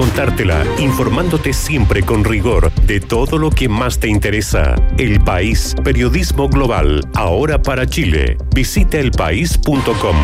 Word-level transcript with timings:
contártela, 0.00 0.64
informándote 0.78 1.52
siempre 1.52 2.02
con 2.02 2.24
rigor 2.24 2.72
de 2.86 3.00
todo 3.00 3.36
lo 3.36 3.50
que 3.50 3.68
más 3.68 3.98
te 4.00 4.08
interesa. 4.08 4.74
El 4.96 5.20
País, 5.20 5.74
periodismo 5.84 6.48
global, 6.48 7.06
ahora 7.14 7.60
para 7.60 7.86
Chile. 7.86 8.38
Visita 8.54 8.96
elpaís.com. 8.96 10.16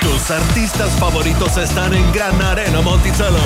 Tus 0.00 0.30
artistas 0.30 0.90
favoritos 0.98 1.58
están 1.58 1.92
en 1.92 2.10
Gran 2.14 2.40
Arena 2.40 2.80
Monticello. 2.80 3.36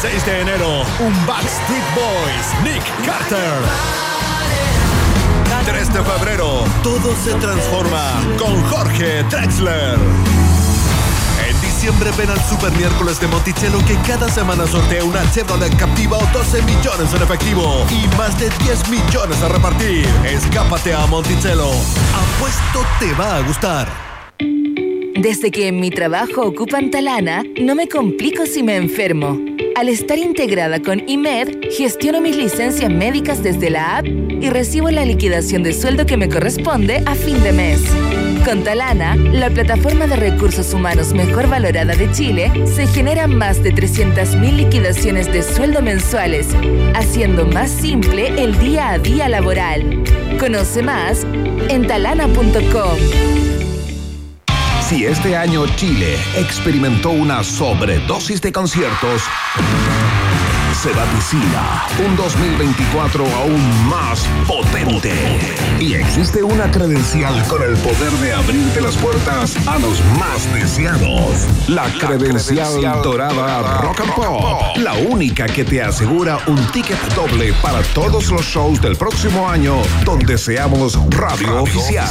6 0.00 0.24
de 0.24 0.40
enero, 0.40 0.84
un 1.00 1.26
Backstreet 1.26 1.84
Boys, 1.94 2.64
Nick 2.64 2.82
Carter. 3.04 3.58
3 5.66 5.92
de 5.92 6.02
febrero, 6.02 6.64
todo 6.82 7.14
se 7.22 7.34
transforma 7.34 8.22
con 8.38 8.62
Jorge 8.70 9.22
Drexler. 9.24 9.98
Diciembre 11.78 12.10
ven 12.18 12.28
al 12.28 12.40
Super 12.40 12.72
Miércoles 12.72 13.20
de 13.20 13.28
Monticello 13.28 13.78
que 13.86 13.94
cada 14.04 14.28
semana 14.28 14.66
sortea 14.66 15.04
una 15.04 15.22
Chevrolet 15.30 15.72
Captiva 15.76 16.18
o 16.18 16.26
12 16.32 16.62
millones 16.62 17.14
en 17.14 17.22
efectivo 17.22 17.86
y 17.88 18.16
más 18.16 18.36
de 18.40 18.50
10 18.64 18.88
millones 18.88 19.40
a 19.44 19.48
repartir. 19.48 20.04
Escápate 20.26 20.92
a 20.92 21.06
Monticello. 21.06 21.70
Apuesto 22.16 22.84
te 22.98 23.12
va 23.14 23.36
a 23.36 23.42
gustar. 23.42 23.88
Desde 25.22 25.52
que 25.52 25.68
en 25.68 25.78
mi 25.78 25.90
trabajo 25.90 26.46
ocupan 26.46 26.90
Talana, 26.90 27.44
no 27.60 27.76
me 27.76 27.88
complico 27.88 28.44
si 28.44 28.64
me 28.64 28.74
enfermo. 28.74 29.38
Al 29.76 29.88
estar 29.88 30.18
integrada 30.18 30.82
con 30.82 31.08
IMED, 31.08 31.70
gestiono 31.76 32.20
mis 32.20 32.34
licencias 32.34 32.90
médicas 32.90 33.40
desde 33.44 33.70
la 33.70 33.98
app 33.98 34.04
y 34.04 34.50
recibo 34.50 34.90
la 34.90 35.04
liquidación 35.04 35.62
de 35.62 35.72
sueldo 35.72 36.06
que 36.06 36.16
me 36.16 36.28
corresponde 36.28 37.04
a 37.06 37.14
fin 37.14 37.40
de 37.44 37.52
mes. 37.52 38.27
Con 38.48 38.64
Talana, 38.64 39.14
la 39.14 39.50
plataforma 39.50 40.06
de 40.06 40.16
recursos 40.16 40.72
humanos 40.72 41.12
mejor 41.12 41.50
valorada 41.50 41.94
de 41.94 42.10
Chile, 42.12 42.50
se 42.66 42.86
generan 42.86 43.36
más 43.36 43.62
de 43.62 43.74
300.000 43.74 44.52
liquidaciones 44.56 45.30
de 45.30 45.42
sueldo 45.42 45.82
mensuales, 45.82 46.46
haciendo 46.94 47.44
más 47.44 47.70
simple 47.70 48.42
el 48.42 48.58
día 48.58 48.92
a 48.92 48.98
día 48.98 49.28
laboral. 49.28 50.02
Conoce 50.40 50.82
más 50.82 51.26
en 51.68 51.86
talana.com. 51.86 52.96
Si 54.88 55.04
este 55.04 55.36
año 55.36 55.66
Chile 55.76 56.16
experimentó 56.38 57.10
una 57.10 57.44
sobredosis 57.44 58.40
de 58.40 58.50
conciertos, 58.50 59.24
se 60.82 60.92
vaticina 60.92 61.86
un 62.06 62.14
2024 62.14 63.24
aún 63.34 63.88
más 63.88 64.24
potente. 64.46 65.12
Y 65.80 65.94
existe 65.94 66.44
una 66.44 66.70
credencial 66.70 67.34
con 67.48 67.62
el 67.64 67.76
poder 67.78 68.12
de 68.20 68.32
abrirte 68.32 68.80
las 68.80 68.96
puertas 68.96 69.56
a 69.66 69.76
los 69.78 70.00
más 70.20 70.52
deseados. 70.54 71.48
La, 71.66 71.84
credencial, 71.98 73.02
dorada 73.02 73.80
Rock 73.80 74.02
and 74.02 74.14
Pop. 74.14 74.76
La 74.76 74.94
única 74.94 75.46
que 75.46 75.64
te 75.64 75.82
asegura 75.82 76.38
un 76.46 76.64
ticket 76.70 77.00
doble 77.14 77.52
para 77.60 77.82
todos 77.92 78.30
los 78.30 78.42
shows 78.42 78.80
del 78.80 78.94
próximo 78.94 79.48
año 79.48 79.74
donde 80.04 80.38
seamos 80.38 80.96
radio, 81.10 81.62
oficial. 81.62 82.06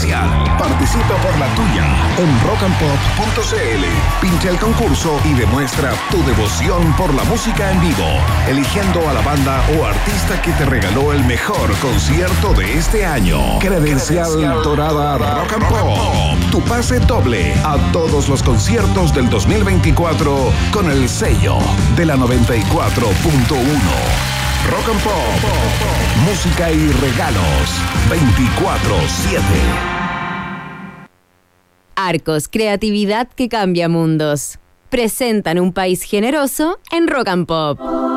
Participa 0.60 1.16
por 1.24 1.38
la 1.40 1.48
tuya 1.56 1.86
en 2.18 2.42
rockandpop.cl. 2.42 3.86
Pincha 4.20 4.50
el 4.50 4.58
concurso 4.58 5.18
y 5.24 5.34
demuestra 5.36 5.94
tu 6.12 6.22
devoción 6.26 6.94
por 6.98 7.14
la 7.14 7.24
música 7.24 7.72
en 7.72 7.80
vivo, 7.80 8.06
eligiendo 8.58 9.08
a 9.08 9.14
la 9.14 9.22
banda 9.22 9.64
o 9.78 9.86
artista 9.86 10.42
que 10.42 10.52
te 10.54 10.66
regaló 10.66 11.14
el 11.14 11.24
mejor 11.26 11.78
concierto 11.78 12.56
de 12.56 12.74
este 12.76 13.06
año. 13.06 13.60
Credencial 13.60 14.64
Dorada 14.64 15.16
Rock 15.20 15.54
and 15.54 15.70
Pop. 15.70 16.52
Tu 16.52 16.60
pase 16.62 17.00
doble 17.02 17.54
a 17.64 17.78
todos 17.92 18.28
los 18.28 18.42
conciertos 18.42 19.14
del 19.14 19.30
2024 19.30 20.52
con 20.72 20.90
el 20.90 21.08
sello 21.08 21.58
de 21.96 22.08
la 22.08 22.16
94.1. 22.16 22.26
Rock 24.72 24.90
and 24.90 25.04
Pop. 25.04 25.14
Música 26.26 26.72
y 26.72 26.92
regalos 26.94 27.44
24-7. 28.10 29.40
Arcos, 31.96 32.48
creatividad 32.48 33.28
que 33.28 33.50
cambia 33.50 33.88
mundos. 33.88 34.58
Presentan 34.90 35.60
un 35.60 35.74
país 35.74 36.02
generoso 36.02 36.80
en 36.92 37.08
Rock 37.08 37.28
and 37.28 37.46
Pop. 37.46 38.17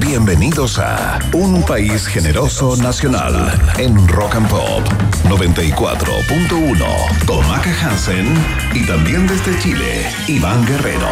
Bienvenidos 0.00 0.78
a 0.78 1.18
Un 1.32 1.64
País 1.64 2.06
Generoso 2.06 2.76
Nacional 2.76 3.52
en 3.78 4.06
Rock 4.06 4.36
and 4.36 4.48
Pop 4.48 4.86
94.1 5.24 7.26
con 7.26 7.44
Hansen 7.44 8.32
y 8.74 8.86
también 8.86 9.26
desde 9.26 9.58
Chile, 9.58 10.08
Iván 10.28 10.64
Guerrero. 10.66 11.08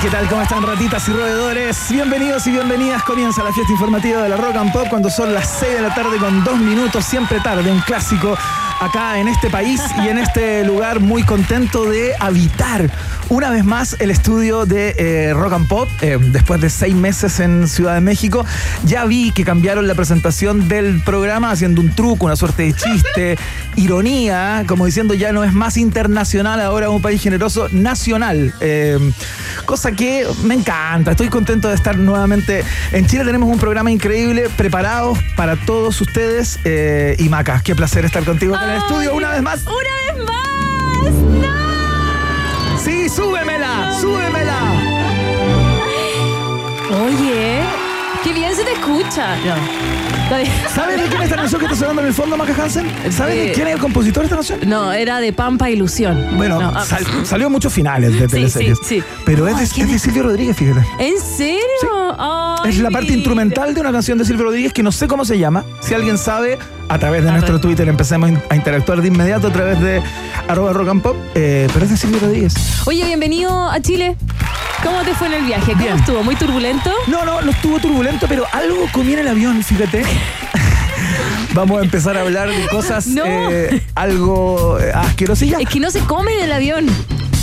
Qué 0.00 0.08
tal? 0.08 0.26
¿Cómo 0.28 0.40
están 0.40 0.62
ratitas 0.62 1.06
y 1.08 1.12
roedores? 1.12 1.76
Bienvenidos 1.90 2.46
y 2.46 2.52
bienvenidas. 2.52 3.02
Comienza 3.02 3.42
la 3.42 3.52
fiesta 3.52 3.72
informativa 3.72 4.22
de 4.22 4.28
la 4.30 4.36
Rock 4.36 4.56
and 4.56 4.72
Pop 4.72 4.86
cuando 4.88 5.10
son 5.10 5.34
las 5.34 5.58
6 5.60 5.74
de 5.74 5.82
la 5.82 5.94
tarde 5.94 6.16
con 6.18 6.42
dos 6.44 6.58
minutos, 6.58 7.04
siempre 7.04 7.40
tarde, 7.40 7.70
un 7.70 7.80
clásico 7.80 8.36
acá 8.80 9.18
en 9.18 9.28
este 9.28 9.50
país 9.50 9.80
y 10.04 10.08
en 10.08 10.18
este 10.18 10.64
lugar 10.64 11.00
muy 11.00 11.22
contento 11.24 11.84
de 11.84 12.14
habitar 12.18 12.90
una 13.28 13.50
vez 13.50 13.64
más 13.64 13.96
el 13.98 14.10
estudio 14.10 14.66
de 14.66 14.94
eh, 14.98 15.32
Rock 15.34 15.52
and 15.54 15.68
Pop 15.68 15.88
eh, 16.00 16.18
después 16.20 16.60
de 16.60 16.68
seis 16.68 16.94
meses 16.94 17.40
en 17.40 17.66
Ciudad 17.66 17.94
de 17.94 18.00
México. 18.00 18.44
Ya 18.84 19.04
vi 19.04 19.30
que 19.30 19.44
cambiaron 19.44 19.88
la 19.88 19.94
presentación 19.94 20.68
del 20.68 21.00
programa 21.02 21.50
haciendo 21.50 21.80
un 21.80 21.94
truco, 21.94 22.26
una 22.26 22.36
suerte 22.36 22.64
de 22.64 22.74
chiste, 22.74 23.38
ironía, 23.76 24.64
como 24.66 24.84
diciendo 24.84 25.14
ya 25.14 25.32
no 25.32 25.44
es 25.44 25.52
más 25.52 25.76
internacional, 25.76 26.60
ahora 26.60 26.90
un 26.90 27.00
país 27.00 27.22
generoso 27.22 27.68
nacional. 27.70 28.52
Eh, 28.60 28.98
cosa 29.64 29.81
que 29.90 30.24
me 30.44 30.54
encanta. 30.54 31.10
Estoy 31.10 31.28
contento 31.28 31.68
de 31.68 31.74
estar 31.74 31.98
nuevamente 31.98 32.64
en 32.92 33.06
Chile. 33.06 33.24
Tenemos 33.24 33.48
un 33.48 33.58
programa 33.58 33.90
increíble 33.90 34.48
preparados 34.56 35.18
para 35.36 35.56
todos 35.56 36.00
ustedes. 36.00 36.60
Eh, 36.64 37.16
y 37.18 37.28
Maca, 37.28 37.60
qué 37.64 37.74
placer 37.74 38.04
estar 38.04 38.24
contigo 38.24 38.54
en 38.54 38.70
el 38.70 38.76
estudio 38.76 39.14
una 39.14 39.30
vez 39.30 39.42
más. 39.42 39.64
¡Una 39.66 40.14
vez 40.14 40.24
más! 40.24 41.12
¡No! 41.12 42.78
Sí, 42.78 43.08
súbemela. 43.08 43.91
Escucha. 48.72 49.36
¿Sabes 50.74 51.02
de 51.02 51.08
quién 51.08 51.18
es 51.20 51.24
esta 51.24 51.36
canción 51.36 51.58
que 51.60 51.66
está 51.66 51.76
sonando 51.78 52.02
en 52.02 52.08
el 52.08 52.14
fondo, 52.14 52.36
Maca 52.36 52.54
Hansen? 52.62 52.86
¿Sabes 53.10 53.34
de 53.34 53.50
Eh, 53.50 53.52
quién 53.54 53.66
es 53.68 53.74
el 53.74 53.80
compositor 53.80 54.22
de 54.22 54.26
esta 54.26 54.36
canción? 54.36 54.60
No, 54.66 54.92
era 54.92 55.20
de 55.20 55.32
Pampa 55.32 55.68
Ilusión. 55.68 56.36
Bueno, 56.36 56.58
No, 56.60 56.72
ah, 56.74 56.84
sal- 56.84 57.04
salió 57.24 57.46
en 57.48 57.52
muchos 57.52 57.72
finales 57.72 58.18
de 58.18 58.28
teleseries. 58.28 58.78
sí, 58.82 59.00
sí. 59.00 59.04
Pero 59.26 59.46
es 59.48 59.58
de. 59.58 59.98
Silvio 59.98 60.22
Rodríguez, 60.22 60.56
fíjate. 60.56 60.80
¿En 60.98 61.14
serio? 61.20 62.16
Ay, 62.18 62.70
Es 62.70 62.78
la 62.78 62.90
parte 62.90 63.12
instrumental 63.12 63.74
de 63.74 63.80
una 63.80 63.92
canción 63.92 64.16
de 64.18 64.24
Silvio 64.24 64.44
Rodríguez 64.46 64.72
que 64.72 64.82
no 64.82 64.90
sé 64.92 65.06
cómo 65.06 65.24
se 65.24 65.38
llama. 65.38 65.64
Si 65.80 65.92
alguien 65.94 66.16
sabe, 66.18 66.58
a 66.88 66.98
través 66.98 67.22
de 67.24 67.28
A 67.28 67.32
nuestro. 67.32 67.60
Twitter 67.60 67.88
empecemos 67.88 68.30
a 68.48 68.54
interactuar 68.56 69.02
de 69.02 69.08
inmediato 69.08 69.48
a 69.48 69.52
través 69.52 69.80
de 69.80 70.02
arroba 70.48 70.72
rock 70.72 70.88
and 70.88 71.02
pop. 71.02 71.16
Eh, 71.34 71.68
pero 71.72 71.84
es 71.84 71.90
de 71.90 71.96
Silvio 71.96 72.20
Rodríguez. 72.20 72.54
Oye, 72.86 73.04
bienvenido 73.04 73.70
a 73.70 73.80
Chile. 73.80 74.16
¿Cómo 74.82 75.00
te 75.02 75.14
fue 75.14 75.28
en 75.28 75.34
el 75.34 75.44
viaje? 75.44 75.72
¿Cómo 75.72 75.84
Bien. 75.84 75.96
estuvo? 75.96 76.24
¿Muy 76.24 76.34
turbulento? 76.34 76.90
No, 77.06 77.24
no, 77.24 77.40
no 77.40 77.50
estuvo 77.52 77.78
turbulento, 77.78 78.26
pero 78.28 78.44
algo 78.50 78.61
comí 78.92 79.12
en 79.14 79.20
el 79.20 79.28
avión, 79.28 79.62
fíjate. 79.62 80.02
Vamos 81.54 81.80
a 81.80 81.84
empezar 81.84 82.16
a 82.16 82.22
hablar 82.22 82.48
de 82.48 82.66
cosas 82.68 83.06
No. 83.06 83.24
eh, 83.26 83.82
algo 83.94 84.78
eh, 84.80 84.90
asquerosillas. 84.94 85.60
Es 85.60 85.68
que 85.68 85.80
no 85.80 85.90
se 85.90 86.00
come 86.00 86.34
en 86.38 86.44
el 86.44 86.52
avión. 86.52 86.86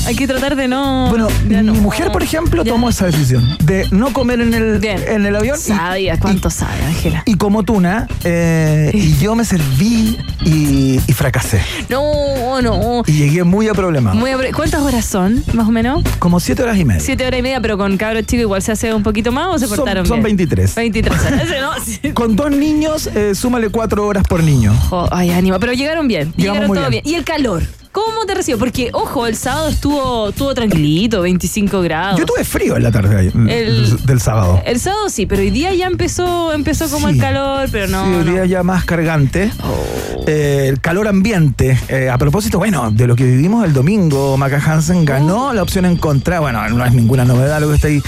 Hay 0.06 0.16
que 0.16 0.28
tratar 0.28 0.56
de 0.56 0.68
no. 0.68 1.08
Bueno, 1.10 1.28
no. 1.48 1.74
mi 1.74 1.80
mujer, 1.80 2.12
por 2.12 2.24
ejemplo, 2.24 2.64
Ya. 2.64 2.72
tomó 2.72 2.90
esa 2.90 3.06
decisión 3.06 3.58
de 3.64 3.88
no 3.92 4.12
comer 4.12 4.42
en 4.42 4.54
el, 4.54 4.80
Bien. 4.80 5.00
en 5.08 5.26
el 5.26 5.36
avión. 5.36 5.58
y- 5.58 5.62
Sabía, 5.62 6.18
¿cuánto 6.20 6.50
sabe, 6.50 6.84
Ángela? 6.86 7.24
Y 7.26 7.36
como 7.36 7.64
tuna, 7.64 8.08
eh, 8.24 8.90
y 8.94 9.18
yo 9.18 9.36
me 9.36 9.46
serví 9.46 10.18
y, 10.46 11.00
y 11.06 11.14
fracasé. 11.14 11.62
No, 11.90 12.62
no. 12.62 13.04
Y 13.06 13.12
llegué 13.14 13.44
muy 13.44 13.68
a 13.68 13.74
problemas. 13.74 14.16
Muy 14.16 14.32
abre- 14.32 14.52
¿Cuántas 14.52 14.82
horas 14.82 15.06
son, 15.06 15.44
más 15.54 15.68
o 15.68 15.72
menos? 15.72 16.04
Como 16.18 16.40
siete 16.40 16.64
horas 16.64 16.78
y 16.78 16.86
media. 16.86 17.02
Siete 17.02 17.26
horas 17.28 17.40
y 17.40 17.44
media, 17.44 17.62
pero 17.62 17.78
con 17.78 17.96
cabros 17.98 18.26
chicos 18.26 18.42
igual 18.42 18.62
se 18.64 18.72
hace 18.72 18.94
un 18.94 19.04
poquito 19.04 19.32
más 19.32 19.48
o 19.48 19.60
se 19.60 19.68
Son- 19.68 19.78
portaron 19.78 20.06
son 20.06 20.18
bien? 20.18 20.38
23. 20.38 20.74
23 20.76 21.20
horas. 21.22 21.42
Ese 21.44 21.60
no, 21.62 21.72
sí. 21.86 22.12
Con 22.14 22.36
dos 22.36 22.52
niños, 22.52 23.08
eh, 23.14 23.36
súmale 23.36 23.70
cuatro 23.70 24.08
horas 24.08 24.24
por 24.28 24.44
niño. 24.44 24.74
Ay, 25.12 25.30
ánimo. 25.32 25.60
Pero 25.60 25.74
llegaron 25.74 26.08
bien. 26.08 26.34
Llegamos 26.36 26.44
Llegaron 26.44 26.68
muy 26.68 26.78
todo 26.78 26.90
bien. 26.90 27.04
bien. 27.04 27.16
¿Y 27.16 27.18
el 27.18 27.24
calor? 27.26 27.64
¿Cómo 28.06 28.26
te 28.26 28.36
recibo? 28.36 28.58
Porque, 28.60 28.90
ojo, 28.94 29.28
el 29.28 29.36
sábado 29.36 29.70
estuvo, 29.70 30.30
estuvo 30.30 30.54
tranquilito, 30.54 31.22
25 31.22 31.82
grados. 31.82 32.20
Yo 32.20 32.26
tuve 32.26 32.44
frío 32.44 32.76
en 32.78 32.84
la 32.84 32.92
tarde 32.92 33.10
de 33.10 33.20
ayer, 33.22 33.34
El- 33.50 34.06
del 34.06 34.20
sábado. 34.22 34.62
El 34.66 34.80
sábado 34.80 35.10
sí, 35.10 35.26
pero 35.26 35.42
hoy 35.42 35.50
día 35.52 35.74
ya 35.74 35.88
empezó, 35.88 36.54
empezó 36.54 36.90
como 36.90 37.08
Sí. 37.10 37.16
el 37.16 37.20
calor, 37.22 37.70
pero 37.72 37.88
no. 37.88 38.06
Sí, 38.06 38.12
hoy 38.14 38.26
no. 38.26 38.32
día 38.32 38.46
ya 38.46 38.64
más 38.64 38.86
cargante. 38.86 39.52
Oh. 39.64 40.24
Eh, 40.28 40.68
el 40.70 40.80
calor 40.82 41.08
ambiente. 41.08 41.78
Eh, 41.88 42.10
a 42.10 42.18
propósito, 42.18 42.58
bueno, 42.60 42.92
de 42.92 43.08
lo 43.08 43.16
que 43.16 43.24
vivimos 43.24 43.66
el 43.66 43.74
domingo, 43.74 44.38
Maca 44.38 44.58
Hansen 44.64 45.06
ganó 45.06 45.48
Oh. 45.50 45.54
la 45.54 45.64
opción 45.64 45.86
en 45.86 45.96
contra. 45.98 46.40
Bueno, 46.40 46.68
no 46.70 46.86
es 46.86 46.94
ninguna 46.94 47.26
novedad 47.26 47.60
lo 47.62 47.70
que 47.70 47.76
está 47.76 47.88
ahí 47.88 48.02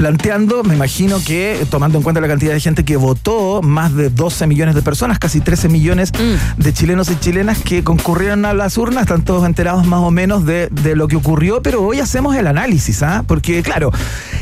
planteando. 0.00 0.64
Me 0.64 0.74
imagino 0.74 1.20
que, 1.22 1.66
tomando 1.70 1.98
en 1.98 2.02
cuenta 2.02 2.22
la 2.22 2.26
cantidad 2.28 2.54
de 2.54 2.60
gente 2.60 2.86
que 2.86 2.96
votó, 2.96 3.60
más 3.60 3.94
de 3.94 4.08
12 4.08 4.46
millones 4.46 4.74
de 4.74 4.80
personas, 4.80 5.18
casi 5.18 5.42
13 5.42 5.68
millones 5.68 6.10
Mm. 6.14 6.62
de 6.62 6.72
chilenos 6.72 7.10
y 7.10 7.16
chilenas 7.20 7.58
que 7.58 7.84
concurrieron 7.84 8.46
a 8.46 8.54
las 8.54 8.78
urnas, 8.78 9.02
están 9.02 9.22
todos 9.26 9.44
enterados 9.44 9.86
más 9.86 10.00
o 10.00 10.10
menos 10.10 10.46
de, 10.46 10.68
de 10.70 10.96
lo 10.96 11.06
que 11.06 11.16
ocurrió, 11.16 11.60
pero 11.60 11.82
hoy 11.82 12.00
hacemos 12.00 12.34
el 12.34 12.46
análisis, 12.46 13.02
¿ah? 13.02 13.24
Porque, 13.26 13.62
claro, 13.62 13.92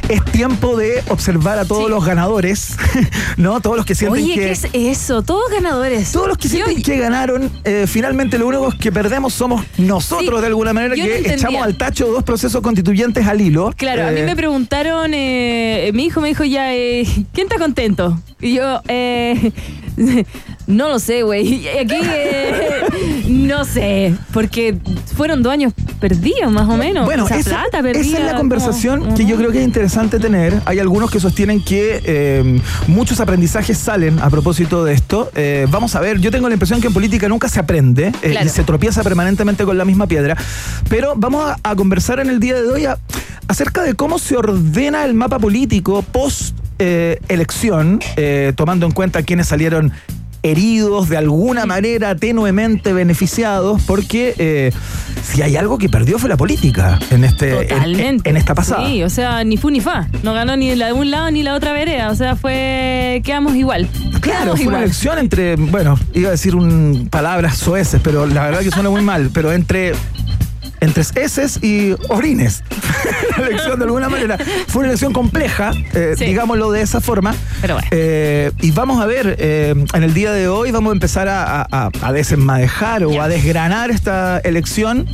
es 0.09 0.25
tiempo 0.27 0.77
de 0.77 1.03
observar 1.09 1.59
a 1.59 1.65
todos 1.65 1.87
Sí. 1.87 1.91
los 1.91 2.05
ganadores, 2.05 2.77
¿no? 3.37 3.61
Todos 3.61 3.77
los 3.79 3.85
que 3.85 3.97
sienten 3.97 4.23
Oye, 4.23 4.35
que... 4.35 4.41
¿qué 4.41 4.51
es 4.53 4.67
eso? 4.75 5.23
Todos 5.23 5.51
ganadores. 5.51 6.13
Todos 6.13 6.29
los 6.29 6.39
que 6.39 6.47
Yo- 6.49 6.67
sienten 6.67 6.83
que 6.85 6.99
ganaron, 6.99 7.51
eh, 7.65 7.87
finalmente 7.89 8.39
lo 8.39 8.47
único 8.47 8.71
que 8.79 8.93
perdemos 8.93 9.35
somos 9.35 9.65
nosotros 9.77 10.37
Sí, 10.37 10.41
de 10.41 10.47
alguna 10.47 10.73
manera, 10.73 10.95
no 10.95 11.03
que 11.03 11.35
echamos 11.35 11.63
al 11.65 11.77
tacho 11.77 12.07
dos 12.07 12.23
procesos 12.23 12.63
constituyentes 12.63 13.27
al 13.27 13.41
hilo. 13.41 13.73
Claro, 13.77 14.07
a 14.07 14.11
mí 14.13 14.21
Eh, 14.21 14.25
me 14.25 14.37
preguntaron, 14.37 15.13
eh, 15.15 15.48
mi 15.93 16.05
hijo 16.05 16.21
me 16.21 16.29
dijo 16.29 16.45
ya, 16.45 16.75
eh, 16.75 17.05
¿quién 17.33 17.47
está 17.47 17.59
contento? 17.59 18.21
Y 18.41 18.55
yo, 18.55 18.81
eh, 18.89 19.53
no 20.69 20.89
lo 20.89 20.99
sé, 21.01 21.23
güey. 21.25 21.67
Aquí, 21.69 21.95
eh, 22.01 22.83
no 23.29 23.65
sé, 23.65 24.15
porque 24.33 24.79
fueron 25.17 25.43
dos 25.43 25.53
años 25.53 25.73
perdidos, 25.99 26.53
más 26.53 26.69
o 26.69 26.77
menos. 26.77 27.07
Bueno, 27.07 27.27
esa, 27.27 27.39
esa, 27.39 27.51
plata 27.71 27.91
esa 27.91 28.19
es 28.19 28.25
la 28.25 28.37
conversación 28.37 29.01
como- 29.01 29.17
que 29.17 29.27
yo 29.27 29.37
creo 29.37 29.51
que 29.51 29.59
es 29.59 29.65
interesante 29.65 30.21
tener. 30.21 30.61
Hay 30.67 30.79
algunos 30.79 31.11
que 31.11 31.19
sostienen 31.21 31.63
que 31.65 32.01
eh, 32.05 32.61
muchos 32.87 33.19
aprendizajes 33.19 33.77
salen 33.79 34.19
a 34.21 34.31
propósito 34.31 34.85
de 34.85 34.93
esto. 34.95 35.31
Eh, 35.35 35.67
vamos 35.71 35.95
a 35.97 36.01
ver, 36.01 36.21
yo 36.21 36.31
tengo 36.31 36.49
la 36.49 36.55
impresión 36.55 36.81
que 36.81 36.87
en 36.87 36.93
política 36.93 37.29
nunca 37.29 37.49
se 37.49 37.59
aprende 37.59 38.13
eh, 38.23 38.31
Claro. 38.31 38.47
y 38.47 38.49
se 38.49 38.63
tropieza 38.63 39.03
permanentemente 39.03 39.65
con 39.65 39.77
la 39.77 39.85
misma 39.85 40.07
piedra. 40.07 40.37
Pero 40.89 41.15
vamos 41.17 41.51
a, 41.51 41.57
a 41.63 41.75
conversar 41.75 42.21
en 42.21 42.29
el 42.29 42.39
día 42.41 42.55
de 42.61 42.69
hoy 42.71 42.85
a- 42.85 42.99
acerca 43.49 43.83
de 43.83 43.95
cómo 43.95 44.19
se 44.19 44.37
ordena 44.37 45.05
el 45.05 45.15
mapa 45.15 45.39
político 45.39 46.03
post 46.03 46.55
eh, 46.79 47.19
elección, 47.29 47.99
eh, 48.17 48.53
tomando 48.55 48.87
en 48.87 48.93
cuenta 48.93 49.23
quienes 49.25 49.49
salieron 49.49 49.93
heridos 50.43 51.09
de 51.09 51.17
alguna 51.17 51.67
manera 51.67 52.15
tenuemente 52.17 52.93
beneficiados 52.93 53.83
porque 53.83 54.35
eh, 54.39 54.73
si 55.23 55.43
hay 55.43 55.57
algo 55.57 55.79
que 55.79 55.89
perdió 55.89 56.19
fue 56.19 56.29
la 56.29 56.37
política 56.37 56.99
en 57.11 57.25
este 57.25 57.51
en- 57.63 57.69
Totalmente. 57.69 58.31
en, 58.31 58.37
esta 58.37 58.55
pasada 58.55 58.87
Sí, 58.87 59.03
o 59.03 59.11
sea, 59.11 59.43
ni 59.45 59.57
fu 59.57 59.71
ni 59.71 59.81
fa. 59.81 60.09
No 60.23 60.33
ganó 60.33 60.57
ni 60.57 60.75
la 60.75 60.87
de 60.87 60.93
un 60.93 61.11
lado 61.11 61.31
ni 61.31 61.43
la 61.43 61.55
otra 61.55 61.73
vereda. 61.73 62.11
O 62.11 62.15
sea, 62.15 62.37
fue. 62.37 63.21
Quedamos 63.25 63.55
igual. 63.57 63.89
Claro, 64.21 64.41
Quedamos 64.55 64.59
fue 64.61 64.69
una 64.69 64.79
elección 64.79 65.19
entre, 65.19 65.57
bueno, 65.57 65.99
iba 66.15 66.29
a 66.29 66.33
decir 66.33 66.55
un, 66.55 67.09
palabras 67.11 67.57
soeces, 67.59 68.01
pero 68.03 68.27
la 68.27 68.45
verdad 68.45 68.61
que 68.61 68.71
suena 68.71 68.91
muy 68.91 69.03
mal, 69.03 69.31
pero 69.33 69.53
entre 69.53 69.93
entre 70.81 71.03
heces 71.23 71.59
y 71.63 71.95
orines. 72.09 72.63
la 73.39 73.47
elección 73.47 73.79
de 73.79 73.85
alguna 73.85 74.09
manera. 74.09 74.39
Fue 74.69 74.81
una 74.81 74.89
elección 74.89 75.13
compleja, 75.13 75.73
eh, 75.95 76.15
Sí. 76.17 76.25
digámoslo 76.27 76.71
de 76.73 76.83
esa 76.83 77.01
forma. 77.01 77.35
Pero 77.61 77.75
bueno. 77.75 77.89
Eh, 77.91 78.53
y 78.61 78.71
vamos 78.71 79.01
a 79.03 79.07
ver, 79.07 79.37
eh, 79.39 79.75
en 79.95 80.03
el 80.03 80.15
día 80.15 80.33
de 80.33 80.49
hoy 80.49 80.71
vamos 80.71 80.91
a 80.91 80.95
empezar 80.95 81.29
a, 81.29 81.63
a- 81.63 81.91
a 82.03 82.13
desenmadejar 82.13 83.05
o 83.05 83.21
a 83.23 83.29
desgranar 83.29 83.91
esta 83.91 84.39
elección. 84.39 85.07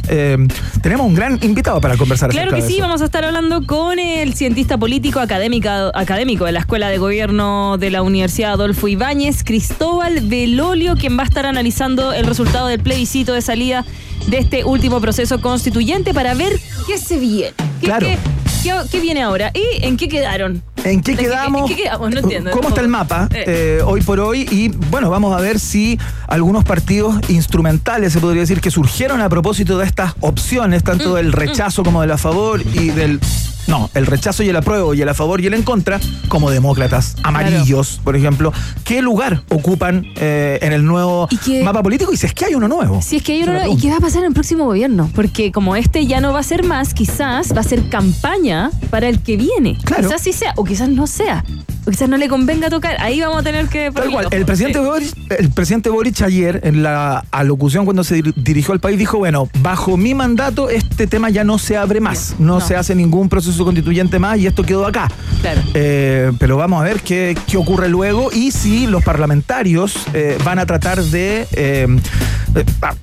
Tenemos 0.83 1.07
un 1.07 1.15
gran 1.15 1.39
invitado 1.43 1.81
para 1.81 1.97
conversar 1.97 2.31
Claro 2.31 2.51
que 2.55 2.63
de 2.63 2.69
sí, 2.69 2.75
eso. 2.75 2.83
vamos 2.83 3.03
a 3.03 3.07
estar 3.07 3.25
hablando 3.25 3.67
con 3.67 3.99
el 3.99 4.35
cientista 4.35 4.79
político 4.79 5.21
académica, 5.21 5.91
académico 5.95 6.45
de 6.45 6.53
la 6.53 6.61
Escuela 6.61 6.89
de 6.89 6.99
Gobierno 6.99 7.77
de 7.79 7.91
la 7.91 8.03
Universidad 8.03 8.53
Adolfo 8.53 8.89
Ibáñez, 8.89 9.45
Cristóbal 9.45 10.21
Velolio, 10.23 10.95
quien 10.97 11.19
va 11.19 11.23
a 11.23 11.27
estar 11.27 11.47
analizando 11.47 12.13
el 12.13 12.27
resultado 12.27 12.69
del 12.69 12.81
plebiscito 12.81 13.33
de 13.33 13.43
salida 13.43 13.85
de 14.27 14.39
este 14.39 14.65
último 14.65 15.01
proceso 15.01 15.41
constituyente 15.41 16.15
para 16.15 16.35
ver 16.35 16.59
qué 16.87 16.99
se 16.99 17.19
viene. 17.19 17.53
¿Qué, 17.81 17.87
Claro. 17.87 18.07
qué- 18.07 18.19
qué- 18.63 18.73
qué 18.91 19.01
viene 19.01 19.23
ahora? 19.23 19.51
¿Y 19.55 19.85
en 19.85 19.97
qué 19.97 20.09
quedaron? 20.09 20.63
¿En 20.85 21.01
qué 21.03 21.13
¿En 21.13 21.17
qué- 21.19 21.25
quedamos? 21.25 21.71
en 21.71 21.77
qué 21.77 21.83
quedamos? 21.83 22.11
No 22.11 22.21
entiendo. 22.21 22.51
¿Cómo 22.51 22.69
está 22.69 22.81
el 22.81 22.89
mapa 22.89 23.29
Eh. 23.33 23.45
eh, 23.47 23.83
hoy 23.85 24.01
por 24.03 24.21
hoy? 24.21 24.47
Y 24.51 24.69
bueno, 24.69 25.09
vamos 25.11 25.37
a 25.37 25.41
ver 25.41 25.59
si 25.61 25.99
algunos 26.29 26.65
partidos 26.65 27.17
instrumentales, 27.29 28.13
se 28.13 28.21
podría 28.21 28.43
decir, 28.43 28.61
que 28.61 28.71
surgieron 28.71 29.21
a 29.21 29.29
propósito 29.29 29.79
de 29.79 29.87
estas 29.87 30.15
opciones, 30.21 30.83
tanto 30.85 31.11
Mm, 31.11 31.15
del 31.15 31.33
rechazo 31.33 31.83
como 31.85 32.01
del 32.03 32.11
a 32.11 32.19
favor 32.19 32.61
y 32.63 32.89
del... 32.91 33.21
No, 33.67 33.91
el 33.95 34.07
rechazo 34.07 34.43
y 34.43 34.49
el 34.49 34.57
apruebo 34.57 34.95
y 34.95 35.03
el 35.03 35.09
a 35.09 35.15
favor 35.15 35.41
y 35.41 35.47
el 35.47 35.55
en 35.55 35.63
contra, 35.63 36.01
como 36.29 36.51
demócratas 36.51 37.17
amarillos, 37.23 38.01
por 38.05 38.17
ejemplo, 38.17 38.53
¿qué 38.85 39.03
lugar 39.03 39.43
ocupan 39.49 40.05
eh, 40.17 40.59
en 40.63 40.73
el 40.73 40.85
nuevo 40.85 41.29
que- 41.45 41.63
mapa 41.63 41.83
político? 41.83 42.13
Y 42.13 42.17
si 42.17 42.27
es 42.27 42.35
que 42.35 42.45
hay 42.47 42.55
uno 42.55 42.69
nuevo. 42.69 43.01
Si 43.03 43.17
es 43.17 43.23
que 43.23 43.33
hay 43.33 43.43
uno, 43.43 43.53
la 43.55 43.69
¿y 43.69 43.77
qué 43.77 43.91
va 43.91 43.97
a 43.97 44.01
pasar 44.01 44.21
en 44.23 44.29
el 44.29 44.35
próximo 44.35 44.65
gobierno? 44.67 45.11
Porque 45.15 45.53
como 45.53 45.77
este 45.77 46.07
ya 46.07 46.21
no 46.21 46.33
va 46.33 46.41
a 46.41 46.43
ser 46.43 46.65
más, 46.65 46.95
quizás 46.95 47.55
va 47.57 47.61
a 47.61 47.65
ser 47.65 47.89
campaña 47.89 48.71
para 48.91 49.09
el 49.09 49.21
que 49.21 49.37
viene. 49.37 49.79
Claro. 49.85 50.05
Quizás 50.09 50.23
sí 50.23 50.33
sea, 50.33 50.53
o 50.57 50.65
quizás 50.65 50.89
no 50.89 51.07
sea. 51.07 51.45
O 51.87 51.91
quizás 51.91 52.09
no 52.09 52.17
le 52.17 52.29
convenga 52.29 52.71
tocar. 52.71 52.97
Ahí 53.01 53.21
vamos 53.21 53.41
a 53.41 53.43
tener 53.43 53.67
que. 53.69 53.91
Tal 53.91 54.11
cual. 54.11 54.29
El 54.31 54.47
presidente, 54.47 54.79
Sí. 54.79 54.85
Boric, 54.85 55.15
el 55.39 55.51
presidente 55.51 55.91
Boric 55.91 56.23
ayer, 56.23 56.61
en 56.65 56.83
la 56.83 57.25
alocución 57.31 57.85
cuando 57.85 58.05
se 58.05 58.17
dir- 58.23 58.35
dirigió 58.37 58.73
al 58.73 58.81
país, 58.81 58.99
dijo, 58.99 59.19
bueno, 59.19 59.49
bajo 59.61 59.97
mi 59.97 60.15
mandato 60.15 60.71
este 60.71 61.07
tema 61.07 61.29
ya 61.31 61.45
no 61.45 61.59
se 61.59 61.77
abre 61.77 62.01
más, 62.01 62.37
no, 62.39 62.55
No. 62.59 62.61
se 62.61 62.77
hace 62.77 62.95
ningún 62.95 63.29
proceso 63.29 63.65
constituyente 63.65 64.19
más 64.19 64.39
y 64.39 64.47
esto 64.47 64.63
quedó 64.63 64.87
acá. 64.87 65.11
Claro. 65.43 65.61
Eh, 65.75 66.33
pero 66.39 66.57
vamos 66.57 66.81
a 66.81 66.85
ver 66.85 67.01
qué, 67.01 67.37
qué 67.47 67.57
ocurre 67.59 67.89
luego 67.89 68.31
y 68.33 68.51
si 68.51 68.87
los 68.87 69.05
parlamentarios 69.05 69.95
eh, 70.15 70.39
van 70.45 70.59
a 70.59 70.67
tratar 70.67 71.03
de 71.03 71.47
eh, 71.53 71.87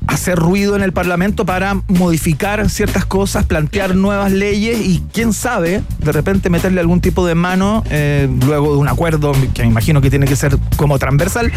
hacer 0.07 0.38
ruido 0.38 0.75
en 0.75 0.81
el 0.81 0.92
Parlamento 0.94 1.45
para 1.45 1.81
modificar 1.88 2.69
ciertas 2.69 3.06
cosas, 3.06 3.45
plantear 3.45 3.95
nuevas 3.95 4.31
leyes 4.31 4.80
y 4.80 5.04
quién 5.13 5.34
sabe, 5.34 5.81
de 6.00 6.12
repente 6.12 6.50
meterle 6.50 6.80
algún 6.81 7.01
tipo 7.01 7.25
de 7.27 7.36
mano 7.36 7.84
luego 8.45 8.71
de 8.74 8.80
un 8.80 8.88
acuerdo 8.88 9.32
que 9.54 9.62
me 9.64 9.68
imagino 9.70 10.02
que 10.02 10.10
tiene 10.10 10.26
que 10.28 10.36
ser 10.36 10.58
como 10.78 10.98
transversal 11.00 11.52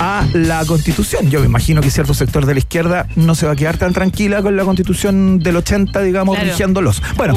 a 0.00 0.26
la 0.32 0.64
constitución. 0.64 1.30
Yo 1.30 1.40
me 1.40 1.46
imagino 1.46 1.80
que 1.80 1.90
cierto 1.90 2.14
sector 2.14 2.46
de 2.46 2.54
la 2.54 2.58
izquierda 2.58 3.06
no 3.16 3.34
se 3.34 3.46
va 3.46 3.52
a 3.52 3.56
quedar 3.56 3.76
tan 3.78 3.92
tranquila 3.92 4.42
con 4.42 4.56
la 4.56 4.64
constitución 4.64 5.38
del 5.40 5.56
80, 5.56 6.00
digamos, 6.02 6.36
Claro. 6.36 6.50
rigiéndolos. 6.50 7.02
Bueno, 7.16 7.34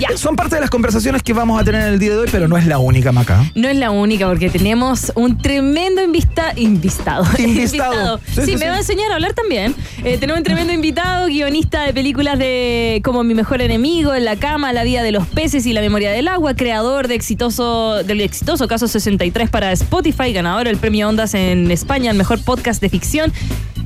ya. 0.00 0.08
eh, 0.08 0.16
son 0.16 0.36
parte 0.36 0.56
de 0.56 0.60
las 0.60 0.70
conversaciones 0.70 1.22
que 1.22 1.32
vamos 1.32 1.60
a 1.60 1.64
tener 1.64 1.82
en 1.82 1.88
el 1.94 1.98
día 1.98 2.10
de 2.10 2.18
hoy, 2.18 2.28
pero 2.30 2.48
no 2.48 2.56
es 2.56 2.66
la 2.66 2.78
única, 2.78 3.12
Maca. 3.12 3.44
No 3.54 3.68
es 3.68 3.76
la 3.76 3.90
única, 3.90 4.26
porque 4.28 4.50
tenemos 4.50 5.12
un 5.14 5.38
tremendo 5.38 6.02
invista 6.02 6.52
invistado. 6.56 7.24
Invistado. 7.38 8.18
Sí, 8.26 8.32
Sí, 8.34 8.46
sí, 8.46 8.52
me 8.52 8.58
sí. 8.58 8.64
va 8.66 8.74
a 8.74 8.78
enseñar 8.78 9.12
a 9.12 9.14
hablar 9.16 9.32
también. 9.34 9.74
Eh, 10.04 10.18
tenemos 10.18 10.38
un 10.38 10.44
tremendo 10.44 10.72
invitado, 10.72 11.26
guionista 11.26 11.82
de 11.84 11.92
películas 11.92 12.38
de 12.38 13.00
como 13.04 13.22
Mi 13.24 13.34
mejor 13.34 13.62
enemigo, 13.62 14.14
En 14.14 14.24
la 14.24 14.36
cama, 14.36 14.72
La 14.72 14.82
vida 14.84 15.02
de 15.02 15.12
los 15.12 15.26
peces 15.26 15.66
y 15.66 15.72
La 15.72 15.80
memoria 15.80 16.10
del 16.10 16.28
agua, 16.28 16.54
creador 16.54 17.08
de 17.08 17.14
exitoso, 17.14 18.02
del 18.04 18.20
exitoso 18.20 18.61
caso 18.68 18.88
63 18.88 19.50
para 19.50 19.72
Spotify, 19.72 20.32
ganador 20.32 20.66
del 20.66 20.76
premio 20.76 21.08
Ondas 21.08 21.34
en 21.34 21.70
España, 21.70 22.10
el 22.10 22.16
mejor 22.16 22.42
podcast 22.42 22.80
de 22.80 22.88
ficción. 22.88 23.32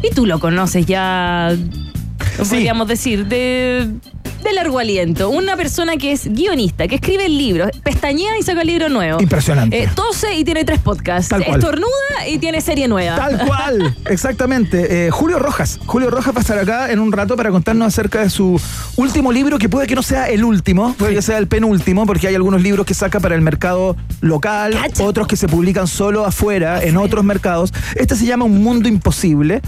Y 0.02 0.11
tú 0.11 0.26
lo 0.26 0.40
conoces 0.40 0.87
ya, 0.87 1.56
Sí. 2.37 2.50
podríamos 2.50 2.88
decir, 2.88 3.26
de, 3.26 3.88
de 4.42 4.52
largo 4.52 4.78
aliento. 4.78 5.30
Una 5.30 5.56
persona 5.56 5.96
que 5.96 6.12
es 6.12 6.28
guionista, 6.32 6.87
que 6.88 6.96
escribe 6.96 7.28
libros, 7.28 7.70
pestañea 7.82 8.38
y 8.38 8.42
saca 8.42 8.61
el 8.62 8.66
libro 8.68 8.88
nuevo. 8.88 9.20
Impresionante. 9.20 9.82
Eh, 9.82 9.88
tose 9.94 10.35
y 10.35 10.44
tiene 10.44 10.64
tres 10.64 10.80
podcasts. 10.80 11.28
Tal 11.30 11.44
cual. 11.44 11.58
Estornuda 11.58 12.28
y 12.28 12.38
tiene 12.38 12.61
serie 12.61 12.88
nueva. 12.88 13.16
Tal 13.16 13.46
cual, 13.46 13.96
exactamente. 14.11 15.06
Eh, 15.06 15.11
Julio 15.11 15.38
Rojas. 15.38 15.78
Julio 15.87 16.11
Rojas 16.11 16.35
va 16.35 16.38
a 16.38 16.40
estar 16.42 16.58
acá 16.58 16.90
en 16.92 17.00
un 17.00 17.11
rato 17.12 17.37
para 17.37 17.50
contarnos 17.50 17.88
acerca 17.88 18.20
de 18.20 18.30
su 18.30 18.61
último 18.96 19.32
libro, 19.32 19.58
que 19.58 19.68
puede 19.68 19.87
que 19.87 19.94
no 19.94 20.02
sea 20.02 20.28
el 20.28 20.44
último, 20.44 20.94
puede 20.99 21.14
que 21.14 21.23
sea 21.23 21.38
el 21.38 21.49
penúltimo, 21.49 22.06
porque 22.06 22.28
hay 22.28 22.35
algunos 22.35 22.62
libros 22.62 22.87
que 22.87 22.94
saca 22.94 23.18
para 23.20 23.35
el 23.35 23.40
mercado 23.40 23.96
local, 24.20 24.73
Cacha. 24.75 25.04
otros 25.04 25.26
que 25.26 25.37
se 25.37 25.49
publican 25.49 25.87
solo 25.87 26.25
afuera, 26.25 26.82
en 26.82 26.96
otros 26.96 27.25
mercados. 27.25 27.73
Este 27.94 28.14
se 28.16 28.26
llama 28.26 28.44
Un 28.44 28.62
Mundo 28.62 28.88
Imposible. 28.88 29.61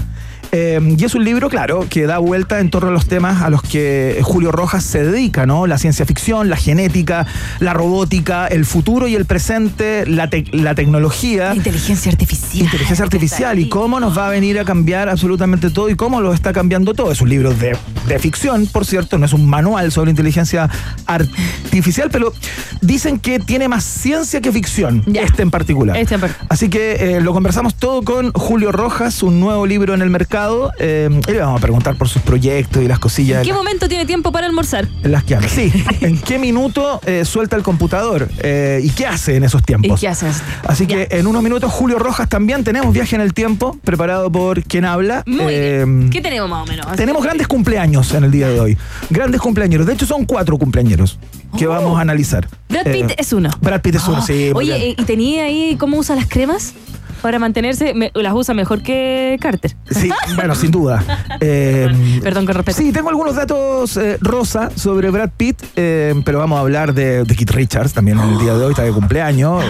Eh, 0.52 0.81
y 0.99 1.05
es 1.05 1.14
un 1.14 1.25
libro, 1.25 1.49
claro, 1.50 1.87
que 1.90 2.07
da 2.07 2.19
vuelta 2.19 2.61
en 2.61 2.71
torno 2.71 2.88
a 2.88 2.93
los 2.93 3.07
temas 3.07 3.43
a 3.43 3.50
los 3.50 3.62
que 3.62 4.19
Julio 4.23 4.50
Rojas 4.50 4.83
se 4.85 5.05
dedica, 5.05 5.45
¿no? 5.47 5.67
La 5.67 5.76
ciencia 5.78 6.07
ficción, 6.07 6.49
la 6.49 6.57
genética, 6.57 7.26
la 7.61 7.75
robótica, 7.75 8.47
el 8.47 8.64
futuro 8.64 9.09
y 9.09 9.14
el 9.14 9.26
presente, 9.26 10.07
la, 10.07 10.31
tec- 10.31 10.50
la 10.52 10.75
tecnología. 10.75 11.50
La 11.50 11.57
inteligencia 11.57 12.11
artificial. 12.11 12.64
Inteligencia 12.64 13.05
artificial 13.05 13.59
y 13.59 13.69
cómo 13.69 14.00
nos 14.00 14.17
va 14.17 14.28
a 14.28 14.31
venir 14.31 14.59
a 14.59 14.64
cambiar 14.64 15.09
absolutamente 15.09 15.71
todo 15.71 15.90
y 15.90 15.97
cómo 15.97 16.21
lo 16.21 16.33
está 16.33 16.52
cambiando 16.52 16.95
todo. 16.95 17.12
Es 17.12 17.21
un 17.21 17.28
libro 17.28 17.52
de 17.52 17.76
de 18.07 18.19
ficción, 18.19 18.67
por 18.67 18.87
cierto, 18.87 19.19
no 19.19 19.26
es 19.26 19.35
un 19.35 19.45
manual 19.47 19.93
sobre 19.93 20.11
inteligencia 20.11 20.71
artificial, 21.07 22.09
pero 22.11 22.33
dicen 22.81 23.19
que 23.19 23.38
tiene 23.38 23.69
más 23.69 23.85
ciencia 23.85 24.40
que 24.40 24.50
ficción, 24.52 25.02
Ya. 25.07 25.23
este 25.23 25.43
en 25.43 25.50
particular. 25.50 25.97
Este 25.97 26.14
en 26.14 26.21
par- 26.23 26.37
Así 26.49 26.71
que 26.71 27.17
eh, 27.17 27.21
lo 27.21 27.33
conversamos 27.35 27.75
todo 27.75 28.02
con 28.02 28.33
Julio 28.33 28.73
Rojas, 28.73 29.23
un 29.23 29.40
nuevo 29.40 29.67
libro 29.67 29.93
en 29.95 30.00
el 30.00 30.09
mercado. 30.11 30.38
Eh, 30.78 31.09
y 31.26 31.33
le 31.33 31.40
vamos 31.40 31.59
a 31.59 31.62
preguntar 31.62 31.97
por 31.97 32.09
sus 32.09 32.23
proyectos 32.23 32.83
y 32.83 32.88
las 32.88 32.99
cosillas 32.99 33.38
¿En 33.42 33.45
qué 33.49 33.52
momento 33.52 33.88
tiene 33.88 34.07
tiempo 34.07 34.30
para 34.33 34.47
almorzar? 34.47 34.87
en 35.02 35.12
las 35.12 35.25
que 35.25 35.35
anda. 35.35 35.49
Sí, 35.49 35.73
¿en 36.00 36.18
qué 36.21 36.38
minuto 36.38 37.00
eh, 37.07 37.25
suelta 37.25 37.57
el 37.57 37.62
computador? 37.62 38.28
Eh, 38.38 38.80
¿Y 38.83 38.90
qué 38.90 39.07
hace 39.07 39.37
en 39.37 39.45
esos 39.45 39.62
¿Y 39.62 39.64
tiempos? 39.64 40.00
qué 40.00 40.09
haces? 40.09 40.42
Así 40.66 40.87
que 40.87 41.09
en 41.11 41.26
unos 41.26 41.42
minutos, 41.42 41.73
Julio 41.73 41.99
Rojas 41.99 42.28
también 42.28 42.64
tenemos 42.64 42.92
viaje 42.92 43.16
en 43.16 43.23
el 43.23 43.35
tiempo, 43.35 43.76
preparado 43.85 44.30
por 44.30 44.62
quien 44.62 44.85
habla. 44.85 45.23
Muy 45.26 45.47
bien. 45.54 46.11
¿Qué 46.11 46.21
tenemos 46.21 46.49
más 46.49 46.62
o 46.62 46.66
menos? 46.71 46.87
tenemos 46.97 47.23
grandes 47.23 47.49
cumpleaños 47.49 48.12
en 48.14 48.25
el 48.25 48.30
día 48.30 48.49
de 48.49 48.61
hoy. 48.61 48.78
Grandes 49.11 49.40
cumpleaños. 49.40 49.87
De 49.87 49.92
hecho, 49.95 50.07
son 50.07 50.25
cuatro 50.25 50.57
cumpleaños 50.59 51.18
que 51.57 51.66
Oh. 51.66 51.71
vamos 51.71 51.99
a 51.99 52.02
analizar. 52.02 52.47
Brad 52.68 52.85
Pitt 52.92 53.12
es 53.16 53.33
uno. 53.33 53.50
Brad 53.61 53.80
Pitt 53.80 53.97
es 53.97 54.07
uno, 54.07 54.18
Ah, 54.18 54.23
sí. 54.26 54.50
Oye, 54.54 54.95
¿y 54.99 55.04
tenía 55.04 55.45
ahí 55.45 55.76
cómo 55.78 55.97
usa 55.99 56.14
las 56.14 56.26
cremas? 56.26 56.75
Para 57.23 57.39
mantenerse, 57.39 57.95
me- 57.95 58.11
las 58.15 58.33
usa 58.35 58.55
mejor 58.55 58.83
que 58.83 59.37
Carter. 59.41 59.75
Sí, 59.91 60.09
bueno, 60.37 60.55
sin 60.55 60.71
duda. 60.71 61.03
Eh, 61.41 62.21
Perdón, 62.23 62.47
con 62.47 62.55
respeto. 62.55 62.79
Sí, 62.79 62.93
tengo 62.93 63.09
algunos 63.09 63.35
datos 63.35 63.97
eh, 63.97 64.19
rosa 64.21 64.71
sobre 64.77 65.11
Brad 65.11 65.31
Pitt, 65.37 65.63
eh, 65.77 66.15
pero 66.25 66.39
vamos 66.39 66.57
a 66.59 66.61
hablar 66.61 66.95
de, 66.95 67.25
de 67.25 67.35
Keith 67.37 67.51
Richards 67.51 67.93
también 67.93 68.19
en 68.19 68.29
el 68.31 68.39
día 68.39 68.55
de 68.55 68.65
hoy, 68.65 68.71
está 68.71 68.83
de 68.83 68.93
cumpleaños, 68.93 69.65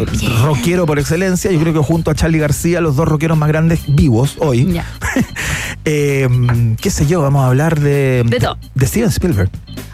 rockero 0.44 0.84
por 0.86 0.98
excelencia, 0.98 1.50
yo 1.50 1.58
creo 1.60 1.72
que 1.72 1.78
junto 1.80 2.10
a 2.10 2.14
Charlie 2.14 2.38
García, 2.38 2.80
los 2.80 2.96
dos 2.96 3.08
rockeros 3.08 3.38
más 3.38 3.48
grandes 3.48 3.80
vivos 3.88 4.36
hoy. 4.40 4.70
Ya. 4.72 4.84
Qué 5.84 6.90
sé 6.90 7.06
yo, 7.06 7.22
vamos 7.22 7.42
a 7.44 7.48
hablar 7.48 7.80
de, 7.80 8.24
De 8.26 8.38
todo. 8.40 8.58
de 8.74 8.86
Steven 8.86 9.08
Spielberg. 9.08 9.50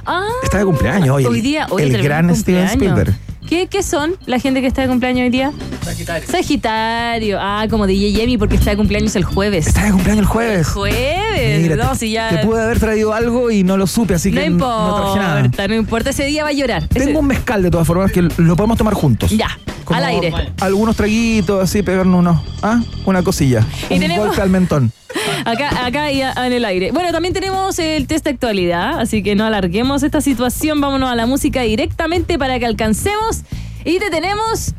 Ah, 0.06 0.26
Está 0.42 0.58
de 0.58 0.64
cumpleaños 0.64 1.08
hoy, 1.10 1.24
el- 1.24 1.42
día, 1.42 1.66
hoy 1.70 1.82
el 1.82 2.02
gran 2.02 2.34
Steven. 2.34 2.64
Spielberg. 2.68 3.14
¿Qué, 3.48 3.66
¿Qué 3.68 3.82
son 3.82 4.16
la 4.26 4.38
gente 4.38 4.60
que 4.62 4.66
está 4.66 4.82
de 4.82 4.88
cumpleaños 4.88 5.24
hoy 5.24 5.30
día? 5.30 5.52
Sagitario. 5.82 6.28
Sagitario. 6.28 7.38
Ah, 7.40 7.66
como 7.68 7.86
DJ 7.86 8.12
Yemi 8.12 8.38
porque 8.38 8.56
está 8.56 8.70
de 8.70 8.76
cumpleaños 8.76 9.14
el 9.16 9.24
jueves. 9.24 9.66
Está 9.66 9.84
de 9.84 9.92
cumpleaños 9.92 10.20
el 10.22 10.26
jueves. 10.26 10.68
Jueves. 10.68 11.62
Mira, 11.62 11.76
no, 11.76 11.90
te, 11.92 11.98
si 11.98 12.10
ya. 12.12 12.30
te 12.30 12.38
pude 12.38 12.62
haber 12.62 12.80
traído 12.80 13.12
algo 13.12 13.50
y 13.50 13.62
no 13.62 13.76
lo 13.76 13.86
supe, 13.86 14.14
así 14.14 14.30
no 14.30 14.40
que 14.40 14.46
n- 14.46 14.56
no 14.56 14.94
traje 14.96 15.18
nada. 15.18 15.40
importa, 15.40 15.68
no 15.68 15.74
importa. 15.74 16.10
Ese 16.10 16.24
día 16.24 16.42
va 16.42 16.48
a 16.48 16.52
llorar. 16.52 16.84
Ese- 16.94 17.06
Tengo 17.06 17.20
un 17.20 17.26
mezcal 17.26 17.62
de 17.62 17.70
todas 17.70 17.86
formas 17.86 18.10
que 18.10 18.22
lo 18.22 18.56
podemos 18.56 18.78
tomar 18.78 18.94
juntos. 18.94 19.30
Ya, 19.30 19.58
al 19.88 20.04
aire. 20.04 20.32
Algunos 20.60 20.96
traguitos, 20.96 21.62
así, 21.62 21.82
pegarnos 21.82 22.18
unos. 22.20 22.40
¿Ah? 22.62 22.80
Una 23.04 23.22
cosilla. 23.22 23.64
Y 23.90 23.94
un 23.94 24.00
tenemos- 24.00 24.26
golpe 24.28 24.40
al 24.42 24.50
mentón. 24.50 24.90
Acá, 25.44 25.86
acá 25.86 26.10
y 26.10 26.22
a- 26.22 26.32
en 26.46 26.52
el 26.52 26.64
aire. 26.64 26.90
Bueno, 26.90 27.12
también 27.12 27.32
tenemos 27.34 27.78
el 27.78 28.06
test 28.08 28.24
de 28.24 28.30
actualidad, 28.32 28.98
así 28.98 29.22
que 29.22 29.36
no 29.36 29.44
alarguemos 29.44 30.02
esta 30.02 30.20
situación. 30.20 30.80
Vámonos 30.80 31.08
a 31.08 31.14
la 31.14 31.26
música 31.26 31.62
directamente 31.62 32.36
para 32.38 32.58
que 32.58 32.66
alcancemos. 32.66 33.42
Y 33.84 33.98
te 33.98 34.10
tenemos 34.10 34.72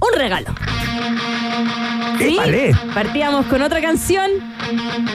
un 0.00 0.18
regalo. 0.18 0.48
¿Sí? 2.18 2.38
Partíamos 2.94 3.46
con 3.46 3.62
otra 3.62 3.80
canción, 3.80 4.30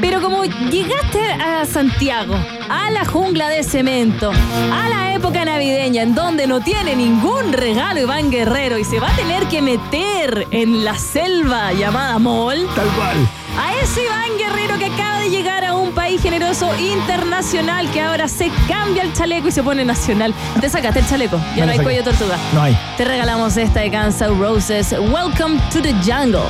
pero 0.02 0.22
como 0.22 0.44
llegaste 0.46 1.32
a 1.34 1.66
Santiago, 1.66 2.36
a 2.70 2.92
la 2.92 3.06
jungla 3.06 3.50
de 3.50 3.64
cemento, 3.64 4.32
a 4.72 4.90
la 4.90 5.14
época 5.14 5.44
navideña 5.46 6.04
en 6.04 6.14
donde 6.14 6.46
no 6.48 6.62
tiene 6.62 6.96
ningún 6.96 7.54
regalo 7.54 8.02
Iván 8.02 8.30
Guerrero 8.32 8.78
y 8.78 8.84
se 8.84 9.00
va 9.00 9.10
a 9.10 9.16
tener 9.16 9.46
que 9.48 9.62
meter 9.62 10.46
en 10.52 10.84
la 10.84 10.98
selva 10.98 11.72
llamada 11.74 12.20
Mall, 12.20 12.68
Tal 12.76 12.88
cual. 12.90 13.18
a 13.60 13.76
ese 13.82 14.04
Iván 14.04 14.38
Guerrero 14.38 14.78
que 14.78 14.86
acaba 14.86 15.20
de 15.20 15.30
llegar 15.30 15.64
a 15.64 15.69
país 16.10 16.22
generoso 16.24 16.76
internacional 16.80 17.88
que 17.92 18.02
ahora 18.02 18.28
se 18.28 18.50
cambia 18.68 19.04
el 19.04 19.14
chaleco 19.14 19.50
y 19.50 19.52
se 19.52 19.62
pone 19.62 19.86
nacional. 19.86 20.34
Te 20.60 20.68
sacaste 20.68 21.02
el 21.02 21.08
chaleco, 21.08 21.38
ya 21.56 21.62
Me 21.62 21.66
no 21.68 21.72
hay 21.74 21.80
cuello 21.80 22.00
de 22.00 22.10
tortuga. 22.10 22.36
No 22.52 22.64
hay. 22.64 22.76
Te 22.98 23.06
regalamos 23.06 23.56
esta 23.58 23.82
de 23.82 23.92
Guns 23.92 24.20
N' 24.20 24.40
Roses. 24.40 24.92
Welcome 24.92 25.62
to 25.72 25.80
the 25.80 25.94
jungle. 26.04 26.50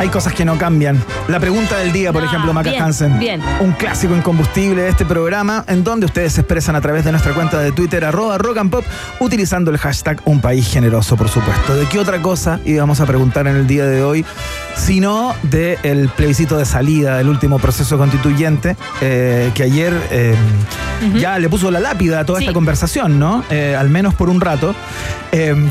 Hay 0.00 0.08
cosas 0.10 0.32
que 0.32 0.44
no 0.44 0.56
cambian. 0.56 1.02
La 1.26 1.40
pregunta 1.40 1.76
del 1.78 1.92
día, 1.92 2.12
por 2.12 2.22
Ah, 2.22 2.26
ejemplo, 2.26 2.52
Maca 2.52 2.70
bien, 2.70 2.82
Hansen. 2.82 3.18
bien. 3.18 3.42
Un 3.60 3.72
clásico 3.72 4.14
incombustible 4.14 4.82
de 4.82 4.88
este 4.90 5.04
programa, 5.04 5.64
en 5.66 5.82
donde 5.82 6.06
ustedes 6.06 6.34
se 6.34 6.42
expresan 6.42 6.76
a 6.76 6.80
través 6.80 7.04
de 7.04 7.10
nuestra 7.10 7.34
cuenta 7.34 7.58
de 7.58 7.72
Twitter, 7.72 8.04
arroba 8.04 8.38
rock 8.38 8.58
and 8.58 8.70
pop, 8.70 8.84
utilizando 9.18 9.72
el 9.72 9.78
hashtag 9.78 10.20
Un 10.24 10.40
País 10.40 10.68
Generoso, 10.68 11.16
por 11.16 11.28
supuesto. 11.28 11.74
¿De 11.74 11.86
qué 11.86 11.98
otra 11.98 12.22
cosa 12.22 12.60
íbamos 12.64 13.00
a 13.00 13.06
preguntar 13.06 13.48
en 13.48 13.56
el 13.56 13.66
día 13.66 13.86
de 13.86 14.04
hoy? 14.04 14.24
Sino 14.78 15.34
del 15.42 16.08
plebiscito 16.08 16.56
de 16.56 16.64
salida 16.64 17.18
del 17.18 17.28
último 17.28 17.58
proceso 17.58 17.98
constituyente, 17.98 18.76
eh, 19.02 19.50
que 19.54 19.64
ayer 19.64 19.92
eh, 20.10 20.34
ya 21.16 21.38
le 21.38 21.48
puso 21.50 21.70
la 21.70 21.78
lápida 21.80 22.20
a 22.20 22.24
toda 22.24 22.38
Sí. 22.38 22.44
esta 22.46 22.54
conversación, 22.54 23.18
¿no? 23.18 23.44
Eh, 23.50 23.76
al 23.78 23.90
menos 23.90 24.14
por 24.14 24.30
un 24.30 24.40
rato. 24.40 24.74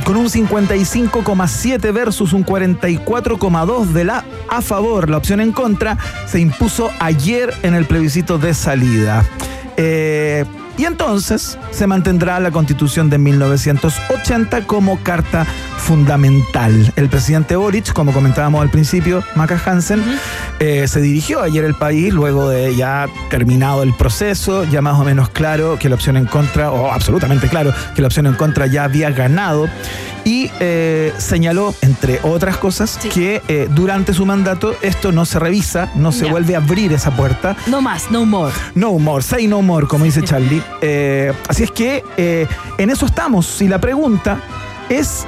Con 0.03 0.17
un 0.17 0.29
55,7 0.29 1.91
versus 1.91 2.31
un 2.33 2.43
44,2 2.45 3.87
de 3.91 4.03
la 4.03 4.23
a 4.49 4.61
favor, 4.61 5.09
la 5.09 5.17
opción 5.17 5.41
en 5.41 5.51
contra, 5.51 5.97
se 6.27 6.39
impuso 6.39 6.91
ayer 6.99 7.51
en 7.63 7.73
el 7.73 7.85
plebiscito 7.85 8.37
de 8.37 8.53
salida. 8.53 9.25
Eh, 9.75 10.45
y 10.77 10.85
entonces 10.85 11.57
se 11.71 11.87
mantendrá 11.87 12.39
la 12.39 12.51
constitución 12.51 13.09
de 13.09 13.17
1980 13.17 14.65
como 14.67 14.97
carta 15.03 15.45
fundamental. 15.77 16.91
El 16.95 17.09
presidente 17.09 17.55
Boric, 17.55 17.93
como 17.93 18.11
comentábamos 18.13 18.61
al 18.61 18.69
principio, 18.69 19.23
Maca 19.35 19.59
Hansen, 19.65 20.03
eh, 20.59 20.87
se 20.87 21.01
dirigió 21.01 21.41
ayer 21.41 21.65
al 21.65 21.75
país 21.75 22.13
luego 22.13 22.49
de 22.49 22.75
ya 22.75 23.07
terminado 23.29 23.83
el 23.83 23.93
proceso, 23.93 24.63
ya 24.65 24.81
más 24.81 24.99
o 24.99 25.03
menos 25.03 25.29
claro 25.29 25.77
que 25.79 25.89
la 25.89 25.95
opción 25.95 26.17
en 26.17 26.25
contra, 26.25 26.71
o 26.71 26.91
absolutamente 26.91 27.47
claro 27.47 27.73
que 27.95 28.01
la 28.01 28.07
opción 28.07 28.27
en 28.27 28.33
contra 28.35 28.67
ya 28.67 28.83
había 28.83 29.09
ganado. 29.11 29.67
Y 30.25 30.51
eh, 30.59 31.13
señaló, 31.17 31.73
entre 31.81 32.19
otras 32.23 32.57
cosas, 32.57 32.97
Sí. 33.01 33.07
que 33.07 33.41
eh, 33.47 33.69
durante 33.71 34.13
su 34.13 34.25
mandato 34.25 34.75
esto 34.81 35.13
no 35.13 35.25
se 35.25 35.39
revisa, 35.39 35.89
no 35.95 36.11
se 36.11 36.25
vuelve 36.29 36.55
a 36.55 36.57
abrir 36.57 36.91
esa 36.91 37.11
puerta. 37.11 37.55
No 37.67 37.81
más, 37.81 38.11
no 38.11 38.25
more. 38.25 38.53
No 38.75 38.99
more, 38.99 39.23
say 39.23 39.47
no 39.47 39.61
more, 39.61 39.87
como 39.87 40.03
dice 40.03 40.21
Charlie. 40.23 40.61
Eh, 40.81 41.33
así 41.47 41.63
es 41.63 41.71
que 41.71 42.03
eh, 42.17 42.47
en 42.77 42.89
eso 42.89 43.05
estamos. 43.05 43.61
Y 43.61 43.67
la 43.67 43.79
pregunta 43.79 44.39
es, 44.89 45.25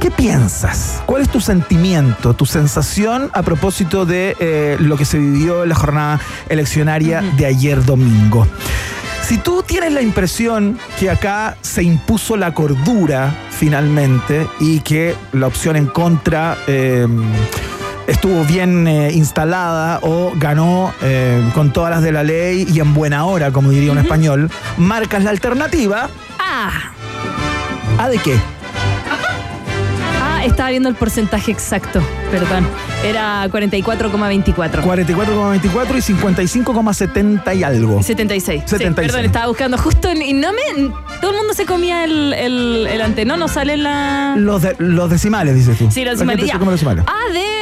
¿qué 0.00 0.10
piensas? 0.10 1.02
¿Cuál 1.06 1.22
es 1.22 1.28
tu 1.28 1.40
sentimiento, 1.40 2.34
tu 2.34 2.46
sensación 2.46 3.30
a 3.32 3.42
propósito 3.42 4.06
de 4.06 4.36
eh, 4.40 4.76
lo 4.80 4.96
que 4.96 5.04
se 5.04 5.18
vivió 5.18 5.62
en 5.62 5.70
la 5.70 5.74
jornada 5.74 6.20
eleccionaria 6.48 7.22
de 7.36 7.46
ayer 7.46 7.84
domingo? 7.84 8.46
Si 9.22 9.36
tú 9.36 9.62
tienes 9.62 9.92
la 9.92 10.00
impresión 10.00 10.78
que 10.98 11.10
acá 11.10 11.58
se 11.60 11.82
impuso 11.82 12.36
la 12.38 12.54
cordura 12.54 13.34
finalmente 13.50 14.46
y 14.58 14.80
que 14.80 15.14
la 15.32 15.48
opción 15.48 15.76
en 15.76 15.86
contra 15.86 16.56
eh, 16.66 17.06
estuvo 18.08 18.44
bien 18.44 18.88
eh, 18.88 19.12
instalada 19.12 20.00
o 20.02 20.32
ganó 20.36 20.92
eh, 21.02 21.40
con 21.54 21.72
todas 21.72 21.90
las 21.90 22.02
de 22.02 22.10
la 22.10 22.24
ley 22.24 22.66
y 22.68 22.80
en 22.80 22.92
buena 22.94 23.24
hora, 23.26 23.52
como 23.52 23.70
diría 23.70 23.92
un 23.92 23.98
español, 23.98 24.50
marcas 24.76 25.22
la 25.22 25.30
alternativa. 25.30 26.08
Ah, 26.40 26.70
¿A 27.98 28.08
de 28.08 28.18
qué? 28.18 28.34
ah, 30.22 30.44
estaba 30.44 30.70
viendo 30.70 30.88
el 30.88 30.94
porcentaje 30.94 31.50
exacto, 31.52 32.00
perdón. 32.30 32.66
Era 33.04 33.46
44,24. 33.48 34.82
44,24 34.82 35.62
y 35.96 36.12
55,70 36.12 37.56
y 37.56 37.62
algo. 37.62 38.02
76. 38.02 38.62
Sí, 38.64 38.68
76. 38.70 39.12
perdón, 39.12 39.26
estaba 39.26 39.46
buscando 39.46 39.78
justo 39.78 40.08
en- 40.08 40.22
y 40.22 40.32
no 40.32 40.48
me. 40.52 40.88
Todo 41.20 41.30
el 41.30 41.36
mundo 41.36 41.54
se 41.54 41.64
comía 41.64 42.02
el, 42.04 42.32
el, 42.34 42.86
el 42.90 43.00
ante, 43.00 43.24
¿no? 43.24 43.36
No 43.36 43.46
sale 43.46 43.76
la. 43.76 44.34
Los, 44.36 44.62
de- 44.62 44.74
los 44.78 45.10
decimales, 45.10 45.54
dices 45.54 45.78
tú. 45.78 45.88
Sí, 45.92 46.04
los 46.04 46.14
decimales. 46.14 46.42
se 46.42 46.48
ya. 46.48 46.54
come 46.58 46.72
los 46.72 46.80
decimales. 46.80 47.04
Ah, 47.06 47.32
de. 47.32 47.57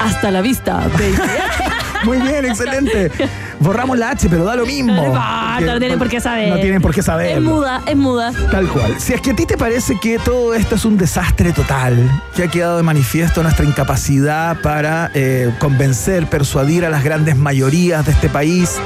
Hasta 0.00 0.30
la 0.30 0.40
vista, 0.40 0.88
baby. 0.94 1.14
Muy 2.04 2.18
bien, 2.18 2.46
excelente. 2.46 3.10
Borramos 3.58 3.98
la 3.98 4.10
H, 4.10 4.28
pero 4.30 4.44
da 4.44 4.56
lo 4.56 4.64
mismo. 4.64 4.94
No 4.94 5.60
no 5.60 5.78
tienen 5.78 5.98
por 5.98 6.08
qué 6.08 6.20
saber. 6.20 6.48
No 6.48 6.56
tienen 6.56 6.80
por 6.80 6.94
qué 6.94 7.02
saber. 7.02 7.38
Es 7.38 7.42
muda, 7.42 7.82
es 7.86 7.96
muda. 7.96 8.32
Tal 8.50 8.68
cual. 8.68 8.98
Si 8.98 9.12
es 9.12 9.20
que 9.20 9.32
a 9.32 9.36
ti 9.36 9.46
te 9.46 9.58
parece 9.58 9.98
que 10.00 10.18
todo 10.18 10.54
esto 10.54 10.76
es 10.76 10.84
un 10.84 10.96
desastre 10.96 11.52
total, 11.52 12.10
que 12.34 12.44
ha 12.44 12.48
quedado 12.48 12.78
de 12.78 12.82
manifiesto 12.82 13.42
nuestra 13.42 13.64
incapacidad 13.66 14.60
para 14.62 15.10
eh, 15.14 15.52
convencer, 15.58 16.26
persuadir 16.26 16.84
a 16.84 16.90
las 16.90 17.04
grandes 17.04 17.36
mayorías 17.36 18.06
de 18.06 18.12
este 18.12 18.28
país, 18.28 18.76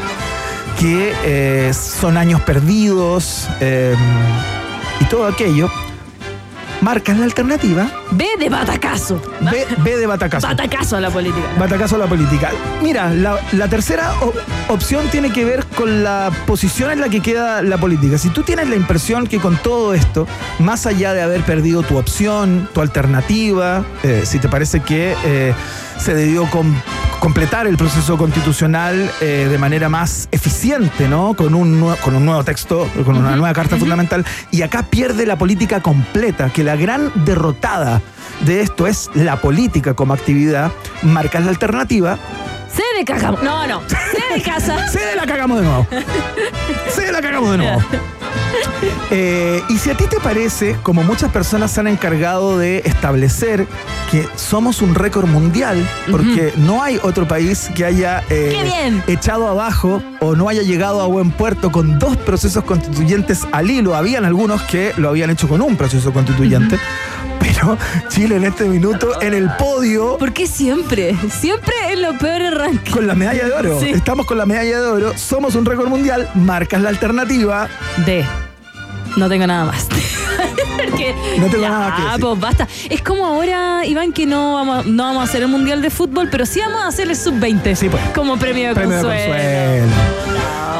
que 0.81 1.13
eh, 1.25 1.73
son 1.73 2.17
años 2.17 2.41
perdidos 2.41 3.49
eh, 3.61 3.95
y 5.01 5.05
todo 5.05 5.27
aquello, 5.27 5.71
marcas 6.85 7.17
la 7.19 7.25
alternativa, 7.25 7.87
Ve 8.11 8.29
de 8.39 8.51
batacazo. 8.51 9.21
ve, 9.51 9.67
ve 9.79 9.97
de 9.97 10.07
batacazo. 10.07 10.47
Batacazo 10.47 10.97
a 10.99 11.01
la 11.01 11.09
política. 11.11 11.47
Batacazo 11.59 11.97
a 11.97 11.99
la 11.99 12.07
política. 12.07 12.51
Mira, 12.83 13.11
la, 13.11 13.39
la 13.53 13.69
tercera 13.69 14.13
opción 14.69 15.09
tiene 15.11 15.31
que 15.33 15.47
ver 15.47 15.65
con 15.65 16.05
la 16.05 16.31
posición 16.47 16.91
en 16.91 17.01
la 17.01 17.09
que 17.09 17.21
queda 17.21 17.63
la 17.63 17.79
política. 17.79 18.19
Si 18.19 18.29
tú 18.29 18.43
tienes 18.43 18.69
la 18.69 18.77
impresión 18.77 19.27
que 19.27 19.39
con 19.41 19.57
todo 19.57 19.95
esto, 19.95 20.27
más 20.59 20.85
allá 20.87 21.15
de 21.15 21.23
haber 21.23 21.41
perdido 21.43 21.83
tu 21.83 21.97
opción, 21.97 22.69
tu 22.75 22.83
alternativa, 22.83 23.83
eh, 24.03 24.23
si 24.27 24.39
te 24.39 24.49
parece 24.51 24.81
que 24.81 25.17
eh, 25.25 25.55
se 25.99 26.15
debió 26.15 26.45
com- 26.51 26.75
completar 27.25 27.67
el 27.67 27.79
proceso 27.79 28.19
constitucional 28.19 29.11
eh, 29.23 29.49
de 29.51 29.57
manera 29.57 29.89
más 29.89 30.29
eficiente, 30.31 31.09
¿no? 31.09 31.33
Con 31.33 31.55
un, 31.55 31.81
nue- 31.81 31.99
con 32.01 32.15
un 32.15 32.27
nuevo 32.27 32.45
texto, 32.45 32.87
con 33.03 33.17
una 33.17 33.35
nueva 33.35 33.55
carta 33.55 33.79
fundamental. 33.79 34.27
Y 34.51 34.61
acá 34.61 34.83
pierde 34.83 35.25
la 35.25 35.37
política 35.39 35.81
completa, 35.81 36.51
que 36.51 36.63
la 36.63 36.77
gran 36.77 37.11
derrotada 37.25 38.03
de 38.41 38.61
esto 38.61 38.87
es 38.87 39.09
la 39.15 39.37
política 39.41 39.95
como 39.95 40.13
actividad, 40.13 40.71
marcas 41.03 41.45
la 41.45 41.51
alternativa, 41.51 42.19
Se 42.71 42.83
de 42.99 43.07
cagamos. 43.07 43.43
No, 43.43 43.67
no. 43.67 43.81
Se 43.89 44.35
de 44.35 44.43
casa. 44.43 44.87
se 44.93 45.17
la 45.17 45.25
cagamos 45.25 45.61
de 45.61 45.65
nuevo. 45.65 45.87
Se 46.95 47.11
la 47.11 47.23
cagamos 47.23 47.53
de 47.53 47.57
nuevo. 47.57 47.81
Eh, 49.11 49.63
y 49.69 49.79
si 49.79 49.91
a 49.91 49.97
ti 49.97 50.05
te 50.07 50.19
parece, 50.19 50.77
como 50.83 51.03
muchas 51.05 51.31
personas 51.31 51.71
se 51.71 51.81
han 51.81 51.87
encargado 51.87 52.59
de 52.59 52.79
establecer 52.85 53.67
que 54.11 54.27
somos 54.35 54.83
un 54.83 54.95
récord 54.95 55.29
mundial, 55.29 55.89
porque 56.11 56.53
no 56.57 56.83
hay 56.83 56.99
otro 57.03 57.29
país 57.29 57.71
que 57.75 57.85
haya 57.85 58.25
eh, 58.31 59.03
echado 59.07 59.47
abajo 59.47 60.03
o 60.21 60.35
no 60.35 60.49
haya 60.49 60.63
llegado 60.63 61.01
a 61.01 61.07
buen 61.07 61.31
puerto 61.31 61.71
con 61.71 61.99
dos 61.99 62.17
procesos 62.17 62.65
constituyentes 62.65 63.47
al 63.53 63.71
hilo. 63.71 63.95
Habían 63.95 64.25
algunos 64.25 64.63
que 64.63 64.93
lo 64.97 65.11
habían 65.11 65.31
hecho 65.31 65.49
con 65.49 65.63
un 65.63 65.77
proceso 65.77 66.13
constituyente, 66.13 66.79
pero 67.55 67.79
Chile 68.09 68.37
en 68.37 68.45
este 68.45 68.65
minuto 68.65 69.21
en 69.21 69.35
el 69.35 69.49
podio 69.59 70.17
¿Por 70.19 70.33
qué 70.33 70.47
siempre? 70.47 71.15
Siempre 71.31 71.75
es 71.91 71.99
lo 71.99 72.17
peor 72.19 72.43
arranque. 72.43 72.91
con 72.91 73.07
la 73.07 73.15
medalla 73.15 73.45
de 73.47 73.53
oro. 73.53 73.81
Sí. 73.81 73.91
Estamos 73.91 74.27
con 74.27 74.39
la 74.39 74.47
medalla 74.47 74.81
de 74.81 74.87
oro, 74.87 75.13
somos 75.17 75.55
un 75.55 75.65
récord 75.65 75.89
mundial, 75.89 76.29
marcas 76.35 76.81
la 76.83 76.89
alternativa. 76.91 77.69
De. 78.07 78.25
No 79.17 79.29
tengo 79.29 79.47
nada 79.47 79.65
más. 79.67 79.87
Porque, 80.77 81.15
No 81.39 81.47
tengo 81.47 81.63
ya, 81.63 81.69
nada 81.69 81.97
que 81.97 82.03
decir. 82.03 82.21
pues 82.21 82.41
basta. 82.41 82.69
Es 82.91 83.01
como 83.03 83.25
ahora, 83.27 83.87
Iván, 83.87 84.13
que 84.13 84.27
no 84.27 84.55
vamos, 84.55 84.87
no 84.87 85.05
vamos 85.05 85.21
a 85.23 85.25
hacer 85.25 85.43
el 85.43 85.49
Mundial 85.49 85.81
de 85.83 85.91
Fútbol, 85.91 86.29
pero 86.31 86.45
sí 86.47 86.61
vamos 86.61 86.83
a 86.83 86.89
hacer 86.89 87.09
el 87.09 87.17
Sub-20. 87.17 87.75
Sí, 87.77 87.89
pues. 87.89 88.03
Como 88.15 88.37
premio 88.37 88.69
de 88.69 88.75
Premio 88.75 88.97
de 88.97 89.03
consuelo. 89.03 90.24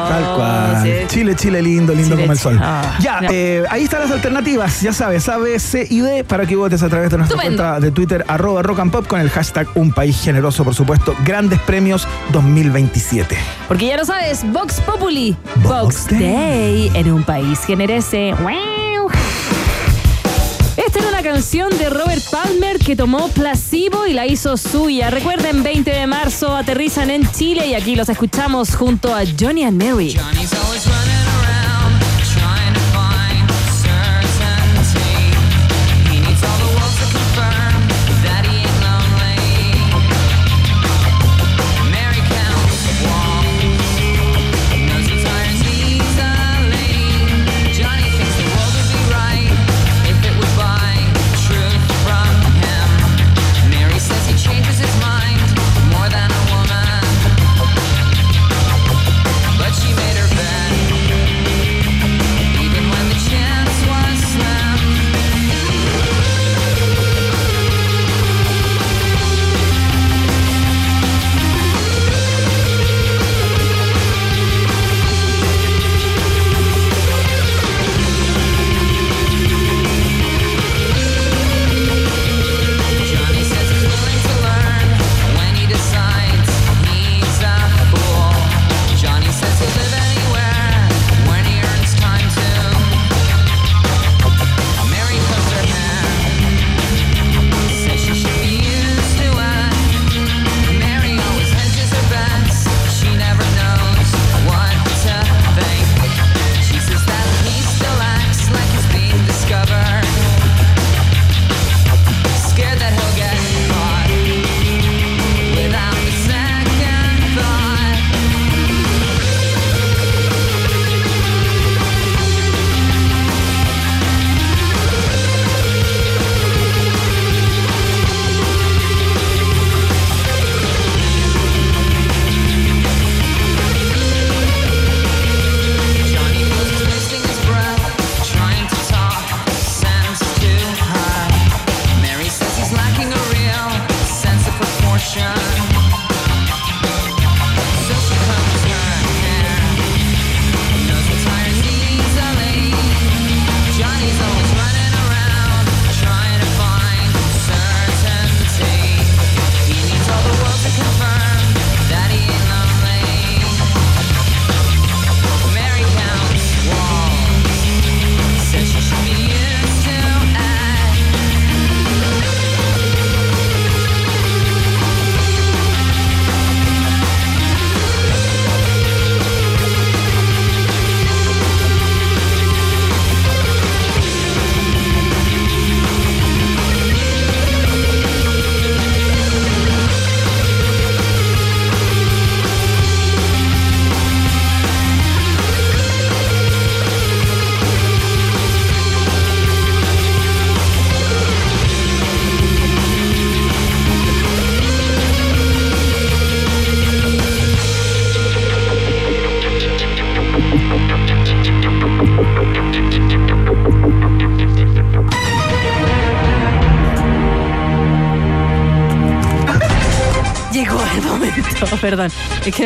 Tal 0.07 0.35
cual. 0.35 0.83
sí. 0.83 0.91
Chile, 1.07 1.35
Chile 1.35 1.61
lindo, 1.61 1.93
lindo 1.93 2.09
Chile, 2.15 2.21
como 2.21 2.31
el 2.33 2.37
sol. 2.39 2.59
Ah, 2.61 2.97
ya, 2.99 3.21
eh, 3.29 3.63
ahí 3.69 3.83
están 3.83 4.01
las 4.01 4.11
alternativas. 4.11 4.81
Ya 4.81 4.93
sabes, 4.93 5.27
A, 5.29 5.37
B, 5.37 5.59
C 5.59 5.87
y 5.89 5.99
D 6.01 6.23
para 6.23 6.45
que 6.45 6.55
votes 6.55 6.81
a 6.83 6.89
través 6.89 7.09
de 7.09 7.17
nuestra 7.17 7.35
Estupendo. 7.37 7.63
cuenta 7.63 7.79
de 7.79 7.91
Twitter, 7.91 8.25
arroba 8.27 8.61
rock 8.63 8.79
and 8.79 8.91
pop 8.91 9.07
con 9.07 9.19
el 9.19 9.29
hashtag 9.29 9.67
Un 9.75 9.91
País 9.91 10.21
Generoso, 10.21 10.63
por 10.63 10.75
supuesto. 10.75 11.15
Grandes 11.25 11.59
premios 11.61 12.07
2027. 12.31 13.37
Porque 13.67 13.87
ya 13.87 13.97
lo 13.97 14.05
sabes, 14.05 14.43
Vox 14.51 14.79
Populi. 14.81 15.35
Vox 15.63 15.69
Vox 16.05 16.07
Day. 16.07 16.19
Day 16.19 16.91
en 16.95 17.11
un 17.11 17.23
país 17.23 17.59
generese. 17.65 18.33
¡Wow! 18.41 19.09
Esta 20.85 20.99
era 20.99 21.09
una 21.09 21.23
canción 21.23 21.75
de 21.77 21.89
Robert 21.89 22.23
Palmer 22.29 22.77
que 22.77 22.95
tomó 22.95 23.27
Placebo 23.29 24.05
y 24.05 24.13
la 24.13 24.27
hizo 24.27 24.55
suya. 24.55 25.09
Recuerden, 25.09 25.63
20 25.63 25.89
de 25.89 26.05
marzo 26.05 26.55
aterrizan 26.55 27.09
en 27.09 27.29
Chile 27.31 27.67
y 27.67 27.73
aquí 27.73 27.95
los 27.95 28.07
escuchamos 28.07 28.75
junto 28.75 29.13
a 29.13 29.23
Johnny 29.39 29.63
and 29.63 29.81
Mary. 29.81 30.15
Johnny's 30.15 30.53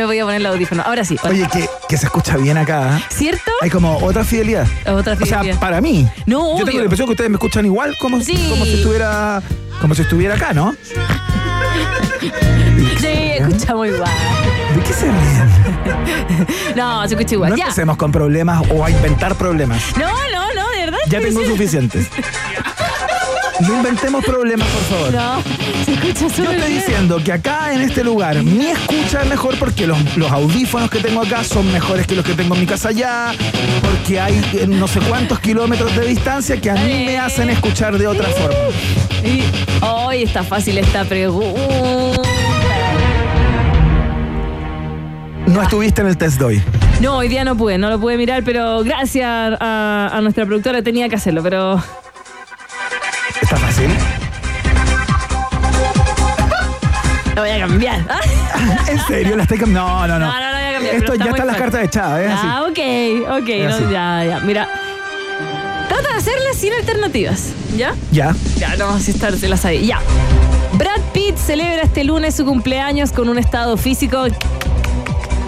Es 0.10 0.16
que 0.16 0.16
me 0.16 0.16
voy 0.16 0.20
a 0.20 0.24
poner 0.26 0.42
el 0.42 0.46
audífono. 0.48 0.84
Ahora 0.86 1.04
sí. 1.06 1.18
Oye, 1.24 1.48
que, 1.52 1.70
que 1.88 1.98
se 1.98 2.06
escucha 2.06 2.38
bien 2.38 2.58
acá. 2.58 2.98
¿eh? 2.98 3.04
¿Cierto? 3.10 3.52
Hay 3.62 3.70
como 3.70 3.98
otra 3.98 4.24
fidelidad. 4.24 4.66
Otra 4.88 5.14
O 5.14 5.18
fidelidad. 5.18 5.44
sea, 5.44 5.60
para 5.60 5.82
mí. 5.82 6.08
No, 6.26 6.40
Yo 6.40 6.50
obvio. 6.56 6.66
tengo 6.66 6.78
la 6.80 6.84
impresión 6.86 7.08
que 7.08 7.12
ustedes 7.14 7.30
me 7.30 7.36
escuchan 7.36 7.66
igual 7.66 7.96
como, 8.00 8.20
Sí. 8.22 8.48
como 8.50 8.66
si 8.66 8.74
estuviera 8.76 9.42
como 9.82 9.96
si 9.96 10.02
estuviera 10.02 10.36
acá, 10.36 10.54
¿no? 10.54 10.76
Sí, 13.00 13.08
escuchamos 13.38 13.88
igual. 13.88 14.12
¿De 14.76 14.82
qué 14.84 14.94
se 14.94 15.06
ríen? 15.06 15.50
No, 16.76 17.08
se 17.08 17.16
escucha 17.16 17.36
igual. 17.36 17.52
No 17.52 17.58
ya. 17.58 17.64
empecemos 17.66 17.98
con 17.98 18.12
problemas 18.12 18.62
o 18.72 18.84
a 18.86 18.90
inventar 18.92 19.36
problemas. 19.36 19.82
No, 19.98 20.08
no, 20.08 20.54
no, 20.54 20.70
de 20.72 20.78
verdad. 20.86 20.98
Ya 21.08 21.20
tengo 21.20 21.44
suficientes. 21.46 22.08
No 23.68 23.76
inventemos 23.76 24.24
problemas, 24.24 24.68
por 24.70 24.82
favor. 24.84 25.14
No, 25.14 25.44
se 25.86 25.94
escucha 25.94 26.22
Yo 26.22 26.30
súper 26.30 26.56
estoy 26.56 26.70
bien. 26.72 26.80
diciendo 26.86 27.22
que 27.24 27.34
acá 27.34 27.74
en 27.74 27.82
este 27.82 28.04
lugar 28.04 28.42
mi 28.44 28.68
escucha 28.68 29.22
es 29.24 29.28
mejor 29.30 29.58
porque 29.60 29.86
los, 29.86 29.98
los 30.18 30.32
audífonos 30.32 30.90
que 30.90 31.00
tengo 31.00 31.22
acá 31.22 31.44
son 31.44 31.70
mejores 31.72 32.08
que 32.08 32.16
los 32.16 32.24
que 32.26 32.34
tengo 32.34 32.56
en 32.56 32.62
mi 32.62 32.66
casa 32.68 32.90
allá, 32.90 33.32
porque 33.82 34.20
hay 34.20 34.42
eh, 34.54 34.66
no 34.68 34.88
sé 34.88 35.00
cuántos 35.02 35.40
kilómetros 35.40 35.94
de 35.96 36.06
distancia 36.08 36.60
que 36.60 36.70
a 36.72 36.76
mí 36.76 37.04
me 37.06 37.20
hacen 37.20 37.50
escuchar 37.50 37.98
de 37.98 38.08
otra 38.08 38.30
forma. 38.30 38.56
Y 39.26 39.44
hoy 39.86 40.24
está 40.24 40.44
fácil 40.44 40.78
esta 40.78 41.04
pregunta. 41.04 42.22
No 45.48 45.62
estuviste 45.62 46.02
en 46.02 46.08
el 46.08 46.18
test 46.18 46.40
de 46.40 46.46
hoy. 46.46 46.64
No, 47.02 47.18
hoy 47.18 47.28
día 47.28 47.44
no 47.44 47.56
pude, 47.58 47.78
no 47.78 47.90
lo 47.90 48.00
pude 48.00 48.16
mirar, 48.18 48.44
pero 48.44 48.84
gracias 48.84 49.28
a, 49.60 50.10
a 50.14 50.22
nuestra 50.22 50.46
productora 50.46 50.82
tenía 50.82 51.10
que 51.10 51.16
hacerlo, 51.16 51.42
pero 51.44 51.82
Está 53.50 53.58
fácil. 53.58 53.90
lo 57.36 57.42
voy 57.42 57.50
a 57.52 57.60
cambiar. 57.60 58.00
¿En 58.88 59.00
serio? 59.08 59.36
¿La 59.36 59.44
estoy 59.44 59.58
cam- 59.58 59.70
No, 59.72 60.06
no, 60.08 60.20
no. 60.20 60.28
No, 60.28 60.34
no, 60.34 60.52
no 60.52 60.58
voy 60.58 60.68
a 60.68 60.74
cambiar, 60.74 60.96
Esto 60.96 61.00
pero 61.00 61.14
está 61.14 61.26
ya 61.26 61.32
muy 61.32 61.40
están 61.40 61.48
las 61.48 61.58
cartas 61.58 61.84
echadas, 61.84 62.22
¿es 62.22 62.32
así? 62.32 62.48
Ah, 62.48 62.64
ok, 62.64 63.42
ok, 63.42 63.50
no, 63.82 63.92
ya, 63.92 64.26
ya. 64.26 64.40
Mira, 64.46 64.70
trata 65.88 66.10
de 66.10 66.16
hacerle 66.18 66.54
sin 66.54 66.74
alternativas, 66.74 67.46
¿ya? 67.76 67.96
Ya. 68.12 68.36
Ya, 68.58 68.76
no, 68.76 69.00
si 69.00 69.12
estar, 69.12 69.36
se 69.36 69.48
las 69.48 69.62
sabía. 69.62 69.82
Ya. 69.82 70.00
Brad 70.74 71.02
Pitt 71.14 71.38
celebra 71.38 71.84
este 71.84 72.04
lunes 72.04 72.36
su 72.36 72.46
cumpleaños 72.46 73.12
con 73.12 73.30
un 73.30 73.40
estado 73.40 73.78
físico 73.78 74.26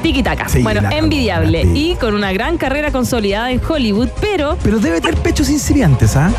tiki-taka. 0.02 0.50
Sí, 0.50 0.64
bueno, 0.64 0.82
la 0.82 0.90
envidiable. 0.98 1.62
Y 1.76 1.96
con 1.96 2.16
una 2.16 2.32
gran 2.34 2.58
carrera 2.58 2.92
consolidada 2.92 3.52
en 3.52 3.62
Hollywood, 3.64 4.10
pero. 4.20 4.58
Pero 4.64 4.80
debe 4.80 5.02
tener 5.02 5.20
pechos 5.20 5.50
incipientes, 5.50 6.16
¿ah? 6.16 6.32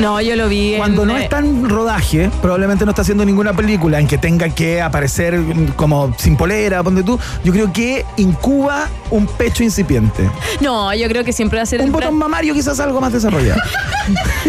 No, 0.00 0.20
yo 0.20 0.34
lo 0.36 0.48
vi. 0.48 0.74
en, 0.74 0.78
Cuando 0.78 1.04
no 1.04 1.16
eh, 1.16 1.24
está 1.24 1.38
en 1.38 1.68
rodaje, 1.68 2.30
probablemente 2.40 2.84
no 2.84 2.90
está 2.90 3.02
haciendo 3.02 3.24
ninguna 3.24 3.52
película 3.52 4.00
en 4.00 4.06
que 4.06 4.18
tenga 4.18 4.48
que 4.48 4.80
aparecer 4.80 5.38
como 5.76 6.14
sin 6.18 6.36
polera, 6.36 6.82
ponte 6.82 7.02
tú. 7.02 7.18
Yo 7.44 7.52
creo 7.52 7.72
que 7.72 8.04
incuba 8.16 8.88
un 9.10 9.26
pecho 9.26 9.62
incipiente. 9.62 10.28
No, 10.60 10.92
yo 10.94 11.08
creo 11.08 11.24
que 11.24 11.32
siempre 11.32 11.58
va 11.58 11.64
a 11.64 11.66
ser. 11.66 11.80
Un 11.82 11.92
botón 11.92 12.14
mamario 12.14 12.54
quizás 12.54 12.80
algo 12.80 13.00
más 13.00 13.12
desarrollado. 13.12 13.60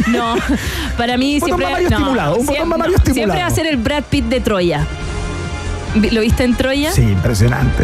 No, 0.08 0.36
para 0.98 1.18
mí 1.18 1.40
Botón 1.40 1.60
siempre. 1.60 1.66
mamario 1.68 1.90
no, 1.90 1.98
estimulado, 1.98 2.36
un 2.38 2.46
botón 2.46 2.70
mamario 2.70 2.92
no, 2.94 2.98
estimulado. 2.98 3.34
Siempre 3.34 3.42
va 3.42 3.48
a 3.48 3.52
ser 3.52 3.68
el 3.68 3.78
Brad 3.78 4.04
Pitt 4.10 4.26
de 4.26 4.40
Troya. 4.40 4.88
¿Lo 6.12 6.22
viste 6.22 6.44
en 6.44 6.56
Troya? 6.56 6.92
Sí, 6.92 7.02
impresionante. 7.02 7.84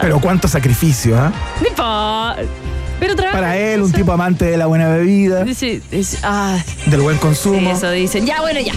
Pero 0.00 0.20
cuánto 0.20 0.48
sacrificio, 0.48 1.16
¿ah? 1.18 1.32
Importa. 1.60 2.36
Pero 2.98 3.14
trabaja 3.14 3.36
Para 3.38 3.56
él, 3.58 3.82
un 3.82 3.92
tipo 3.92 4.12
amante 4.12 4.44
de 4.46 4.56
la 4.56 4.66
buena 4.66 4.88
bebida, 4.88 5.44
Dice- 5.44 5.82
dice- 5.90 6.18
ah, 6.22 6.58
del 6.86 7.00
buen 7.02 7.18
consumo. 7.18 7.70
Eso 7.70 7.90
dicen. 7.90 8.24
Ya, 8.26 8.40
bueno, 8.40 8.60
ya. 8.60 8.72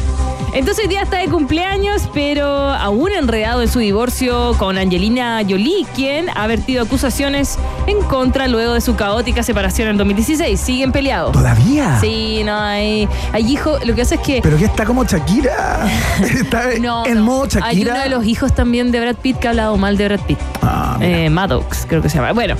Entonces 0.53 0.83
hoy 0.83 0.89
día 0.89 1.03
está 1.03 1.19
de 1.19 1.27
cumpleaños, 1.27 2.09
pero 2.13 2.45
aún 2.47 3.11
enredado 3.11 3.61
en 3.61 3.67
su 3.69 3.79
divorcio 3.79 4.55
con 4.57 4.77
Angelina 4.79 5.41
Jolie, 5.47 5.85
quien 5.95 6.27
ha 6.35 6.47
vertido 6.47 6.83
acusaciones 6.83 7.57
en 7.85 8.01
contra 8.01 8.47
luego 8.47 8.73
de 8.73 8.81
su 8.81 8.95
caótica 8.95 9.43
separación 9.43 9.89
en 9.89 9.97
2016. 9.97 10.59
Siguen 10.59 10.91
peleados. 10.91 11.31
¿Todavía? 11.33 11.99
Sí, 12.01 12.41
no, 12.43 12.59
hay, 12.59 13.07
hay 13.31 13.45
hijos. 13.51 13.85
Lo 13.85 13.93
que 13.93 14.01
pasa 14.01 14.15
es 14.15 14.21
que. 14.21 14.39
Pero 14.41 14.57
que 14.57 14.65
está 14.65 14.85
como 14.85 15.03
Shakira. 15.05 15.87
Está 16.33 16.63
no, 16.81 17.05
en 17.05 17.15
no. 17.19 17.23
modo 17.23 17.43
Hay 17.43 17.75
Shakira. 17.77 17.93
uno 17.93 18.03
de 18.03 18.09
los 18.09 18.25
hijos 18.25 18.53
también 18.55 18.91
de 18.91 18.99
Brad 19.01 19.15
Pitt 19.17 19.37
que 19.37 19.47
ha 19.47 19.51
hablado 19.51 19.77
mal 19.77 19.97
de 19.97 20.05
Brad 20.07 20.19
Pitt. 20.21 20.39
Ah, 20.63 20.97
mira. 20.99 21.25
Eh, 21.25 21.29
Maddox, 21.29 21.85
creo 21.87 22.01
que 22.01 22.09
se 22.09 22.17
llama. 22.17 22.33
Bueno, 22.33 22.55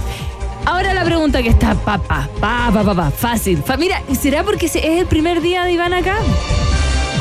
ahora 0.65 0.93
la 0.93 1.04
pregunta 1.04 1.41
que 1.41 1.50
está, 1.50 1.74
papá, 1.76 2.28
papá, 2.39 2.84
papá, 2.84 3.12
fácil. 3.12 3.63
Mira, 3.78 4.02
¿será 4.19 4.43
porque 4.43 4.65
es 4.67 4.76
el 4.76 5.06
primer 5.06 5.41
día 5.41 5.63
de 5.63 5.72
Iván 5.74 5.93
acá? 5.93 6.15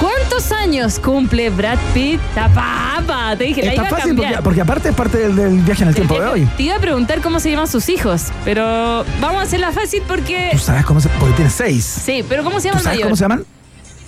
¿Cuántos 0.01 0.53
años 0.53 1.01
cumple 1.01 1.51
Brad 1.51 1.79
Pitt? 1.93 2.21
Ta 2.35 2.49
papa, 2.49 3.35
te 3.37 3.45
dije, 3.45 3.63
la 3.63 3.71
Está 3.73 3.83
iba 3.83 3.89
a 3.89 3.91
fácil 3.91 4.11
porque, 4.15 4.23
cambiar. 4.23 4.43
porque 4.45 4.61
aparte 4.61 4.89
es 4.91 4.95
parte 4.95 5.19
del, 5.19 5.35
del 5.35 5.59
viaje 5.61 5.83
en 5.83 5.89
el 5.89 5.95
tiempo 5.95 6.21
de 6.21 6.27
hoy. 6.27 6.49
Te 6.57 6.63
iba 6.63 6.77
a 6.77 6.79
preguntar 6.79 7.21
cómo 7.21 7.41
se 7.41 7.51
llaman 7.51 7.67
sus 7.67 7.89
hijos, 7.89 8.27
pero 8.45 9.05
vamos 9.21 9.41
a 9.41 9.43
hacerla 9.43 9.73
fácil 9.73 10.03
porque... 10.07 10.51
Tú 10.53 10.59
sabes 10.59 10.85
cómo 10.87 11.01
se. 11.01 11.09
Porque 11.11 11.35
tiene 11.35 11.51
seis. 11.51 11.85
Sí, 11.85 12.25
pero 12.29 12.45
¿cómo 12.45 12.61
se 12.61 12.69
llama 12.69 12.81
¿Tú 12.81 12.83
el 12.83 12.85
sabes 12.85 12.97
mayor? 12.99 13.07
cómo 13.09 13.17
se 13.17 13.25
llaman? 13.25 13.45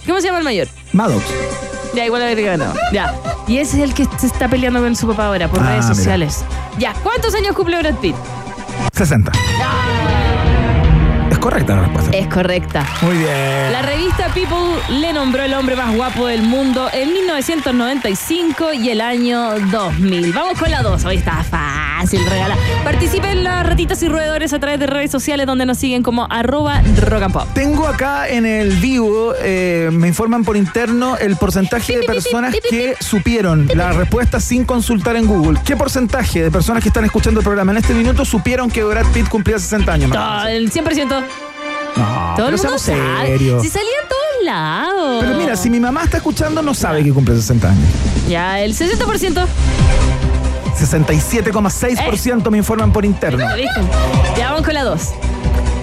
¿Cómo 0.06 0.20
se 0.20 0.26
llama 0.28 0.38
el 0.38 0.44
mayor? 0.44 0.68
Maddox. 0.92 1.24
Ya, 1.94 2.06
igual 2.06 2.22
a 2.22 2.26
ver 2.26 2.40
ganado. 2.40 2.74
Ya. 2.92 3.12
Y 3.48 3.58
ese 3.58 3.78
es 3.78 3.82
el 3.82 3.92
que 3.94 4.06
se 4.16 4.28
está 4.28 4.46
peleando 4.46 4.80
con 4.80 4.94
su 4.94 5.08
papá 5.08 5.26
ahora 5.26 5.48
por 5.48 5.58
Ah, 5.60 5.70
redes 5.70 5.84
mira. 5.86 5.94
sociales. 5.96 6.44
Ya, 6.78 6.94
¿cuántos 7.02 7.34
años 7.34 7.56
cumple 7.56 7.78
Brad 7.80 7.96
Pitt? 7.96 8.14
60. 9.04 10.19
Es 11.40 11.44
correcta 11.44 11.74
la 11.74 11.82
respuesta. 11.84 12.16
Es 12.18 12.26
correcta. 12.26 12.86
Muy 13.00 13.16
bien. 13.16 13.72
La 13.72 13.80
revista 13.80 14.26
People 14.34 14.58
le 14.90 15.10
nombró 15.14 15.42
el 15.42 15.54
hombre 15.54 15.74
más 15.74 15.96
guapo 15.96 16.26
del 16.26 16.42
mundo 16.42 16.90
en 16.92 17.14
1995 17.14 18.74
y 18.74 18.90
el 18.90 19.00
año 19.00 19.58
2000. 19.58 20.34
Vamos 20.34 20.58
con 20.58 20.70
la 20.70 20.82
2. 20.82 21.02
Hoy 21.06 21.16
está 21.16 21.42
fácil 21.42 22.26
regalar. 22.26 22.58
Participen 22.84 23.38
en 23.38 23.44
las 23.44 23.66
ratitas 23.66 24.02
y 24.02 24.08
roedores 24.08 24.52
a 24.52 24.58
través 24.58 24.80
de 24.80 24.86
redes 24.86 25.10
sociales 25.10 25.46
donde 25.46 25.64
nos 25.64 25.78
siguen 25.78 26.02
como 26.02 26.26
arroba 26.28 26.82
rock 27.00 27.22
and 27.22 27.32
pop. 27.32 27.48
Tengo 27.54 27.86
acá 27.86 28.28
en 28.28 28.44
el 28.44 28.76
vivo, 28.76 29.32
eh, 29.40 29.88
me 29.92 30.08
informan 30.08 30.44
por 30.44 30.58
interno, 30.58 31.16
el 31.16 31.36
porcentaje 31.36 32.00
de 32.00 32.04
personas 32.04 32.54
que 32.68 32.96
supieron 33.00 33.66
la 33.74 33.92
respuesta 33.92 34.40
sin 34.40 34.66
consultar 34.66 35.16
en 35.16 35.26
Google. 35.26 35.58
¿Qué 35.64 35.74
porcentaje 35.74 36.42
de 36.42 36.50
personas 36.50 36.82
que 36.82 36.90
están 36.90 37.06
escuchando 37.06 37.40
el 37.40 37.44
programa 37.44 37.72
en 37.72 37.78
este 37.78 37.94
minuto 37.94 38.26
supieron 38.26 38.70
que 38.70 38.84
Brad 38.84 39.06
Pitt 39.14 39.28
cumplía 39.28 39.58
60 39.58 39.90
años? 39.90 40.10
Todo, 40.10 40.46
el 40.46 40.70
100%. 40.70 41.29
No, 41.96 42.34
Todo 42.36 42.48
el 42.48 42.56
mundo 42.56 42.78
sabe. 42.78 43.26
serios. 43.26 43.62
Si 43.62 43.68
salía 43.68 43.88
en 44.02 44.08
todos 44.08 44.44
lados. 44.44 45.24
Pero 45.24 45.36
mira, 45.36 45.56
si 45.56 45.70
mi 45.70 45.80
mamá 45.80 46.04
está 46.04 46.18
escuchando, 46.18 46.62
no 46.62 46.74
sabe 46.74 47.02
que 47.04 47.12
cumple 47.12 47.34
60 47.36 47.68
años. 47.68 47.84
Ya, 48.28 48.60
el 48.60 48.74
60%. 48.74 49.46
67,6% 50.78 52.50
me 52.50 52.58
informan 52.58 52.92
por 52.92 53.04
interno. 53.04 53.44
Ya 54.36 54.50
vamos 54.50 54.64
con 54.64 54.74
la 54.74 54.84
2. 54.84 55.00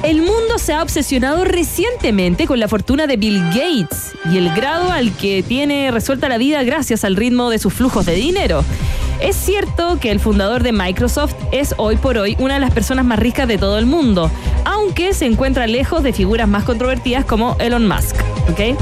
El 0.04 0.22
mundo 0.22 0.58
se 0.58 0.74
ha 0.74 0.82
obsesionado 0.84 1.43
recientemente 1.43 2.48
con 2.48 2.60
la 2.60 2.67
fortuna 2.67 3.08
de 3.08 3.17
Bill 3.17 3.43
Gates 3.50 4.13
y 4.32 4.38
el 4.38 4.54
grado 4.54 4.91
al 4.91 5.12
que 5.13 5.43
tiene 5.43 5.91
resuelta 5.91 6.30
la 6.30 6.38
vida 6.38 6.63
gracias 6.63 7.04
al 7.04 7.15
ritmo 7.15 7.50
de 7.50 7.60
sus 7.60 7.74
flujos 7.74 8.06
de 8.06 8.13
dinero. 8.15 8.63
Es 9.19 9.36
cierto 9.36 9.97
que 9.99 10.12
el 10.12 10.19
fundador 10.19 10.62
de 10.63 10.71
Microsoft 10.71 11.34
es 11.51 11.73
hoy 11.77 11.97
por 11.97 12.17
hoy 12.17 12.36
una 12.39 12.56
de 12.56 12.60
las 12.60 12.71
personas 12.71 13.03
más 13.03 13.17
ricas 13.17 13.47
de 13.47 13.58
todo 13.58 13.77
el 13.80 13.86
mundo, 13.86 14.30
aunque 14.63 15.13
se 15.13 15.25
encuentra 15.25 15.65
lejos 15.65 16.03
de 16.03 16.13
figuras 16.13 16.47
más 16.47 16.63
controvertidas 16.63 17.25
como 17.25 17.56
Elon 17.60 17.88
Musk. 17.88 18.15
¿ok? 18.49 18.77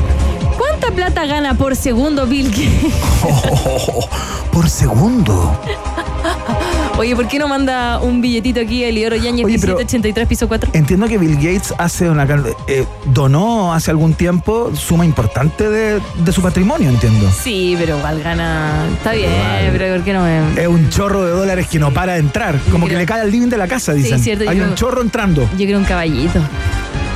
¿Cuánta 0.57 0.91
plata 0.91 1.25
gana 1.25 1.53
por 1.53 1.75
segundo 1.75 2.25
Bill 2.25 2.49
Gates? 2.49 2.93
por 4.51 4.69
segundo. 4.69 5.57
Oye, 6.97 7.13
¿por 7.13 7.27
qué 7.27 7.37
no 7.39 7.47
manda 7.49 7.99
un 7.99 8.21
billetito 8.21 8.61
aquí 8.61 8.83
a 8.85 8.87
Elioro 8.87 9.17
pero- 9.17 9.33
1783 9.45 10.27
piso 10.27 10.47
4? 10.47 10.69
Entiendo 10.73 11.07
que 11.07 11.17
Bill 11.17 11.35
Gates 11.35 11.73
hace 11.77 12.09
una 12.09 12.25
eh, 12.67 12.85
donó 13.05 13.73
hace 13.73 13.91
algún 13.91 14.13
tiempo 14.13 14.71
suma 14.73 15.05
importante 15.05 15.69
de, 15.69 15.99
de 16.19 16.31
su 16.31 16.41
patrimonio, 16.41 16.89
entiendo. 16.89 17.29
Sí, 17.31 17.75
pero 17.77 17.97
igual 17.97 18.23
gana. 18.23 18.85
Está 18.93 19.11
bien, 19.11 19.29
pero 19.73 19.93
¿por 19.95 20.03
qué 20.05 20.13
no 20.13 20.23
me.? 20.23 20.61
Es 20.61 20.67
un 20.69 20.89
chorro 20.89 21.25
de 21.25 21.31
dólares 21.31 21.67
que 21.67 21.79
no 21.79 21.91
para 21.93 22.13
de 22.13 22.19
entrar. 22.19 22.57
Como 22.71 22.87
que 22.87 22.95
le 22.95 23.05
cae 23.05 23.21
al 23.21 23.31
living 23.31 23.49
de 23.49 23.57
la 23.57 23.67
casa, 23.67 23.93
dicen. 23.93 24.19
cierto, 24.19 24.45
yo 24.45 24.49
Hay 24.51 24.59
un 24.61 24.65
creo- 24.67 24.75
chorro 24.75 25.01
entrando. 25.01 25.41
Yo 25.57 25.65
creo 25.65 25.77
un 25.77 25.85
caballito. 25.85 26.39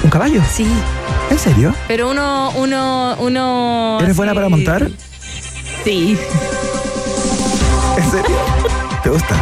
¿Un 0.04 0.10
caballo? 0.10 0.42
Sí. 0.52 0.68
¿En 1.32 1.40
serio? 1.40 1.74
Pero 1.88 2.12
uno, 2.12 2.52
uno, 2.58 3.16
uno. 3.20 3.98
¿Eres 4.00 4.10
así- 4.12 4.18
buena 4.18 4.34
para 4.34 4.50
montar? 4.50 4.90
Sí. 5.86 6.18
¿En 7.98 8.12
serio? 8.12 8.36
¿Te 9.04 9.10
gusta? 9.10 9.36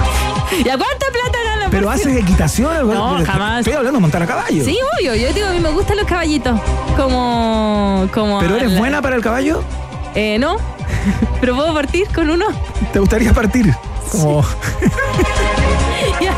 ¿Y 0.51 0.69
a 0.69 0.77
cuánta 0.77 1.05
plata 1.11 1.37
gana? 1.43 1.61
por 1.63 1.71
¿Pero 1.71 1.89
haces 1.89 2.15
equitación? 2.15 2.87
No, 2.87 3.25
jamás. 3.25 3.59
Estoy 3.59 3.73
hablando 3.73 3.97
de 3.97 4.01
montar 4.01 4.23
a 4.23 4.27
caballo. 4.27 4.63
Sí, 4.63 4.77
obvio. 4.97 5.15
Yo 5.15 5.33
digo, 5.33 5.47
a 5.47 5.51
mí 5.51 5.59
me 5.59 5.69
gustan 5.71 5.97
los 5.97 6.05
caballitos. 6.05 6.59
Como. 6.95 8.07
como 8.13 8.39
¿Pero 8.39 8.55
eres 8.55 8.77
buena 8.77 9.01
para 9.01 9.15
el 9.15 9.21
caballo? 9.21 9.63
Eh, 10.15 10.37
no. 10.39 10.57
¿Pero 11.41 11.55
puedo 11.55 11.73
partir 11.73 12.07
con 12.13 12.29
uno? 12.29 12.45
¿Te 12.93 12.99
gustaría 12.99 13.33
partir? 13.33 13.73
Como... 14.11 14.43
Ya. 16.21 16.33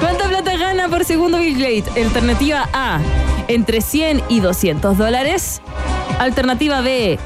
¿Cuánta 0.00 0.28
plata 0.28 0.56
gana 0.56 0.88
por 0.88 1.04
segundo 1.04 1.38
Bill 1.38 1.54
Gates? 1.54 1.96
Alternativa 1.96 2.68
A, 2.72 2.98
entre 3.46 3.80
100 3.80 4.22
y 4.28 4.40
200 4.40 4.98
dólares. 4.98 5.62
Alternativa 6.18 6.80
B, 6.80 7.18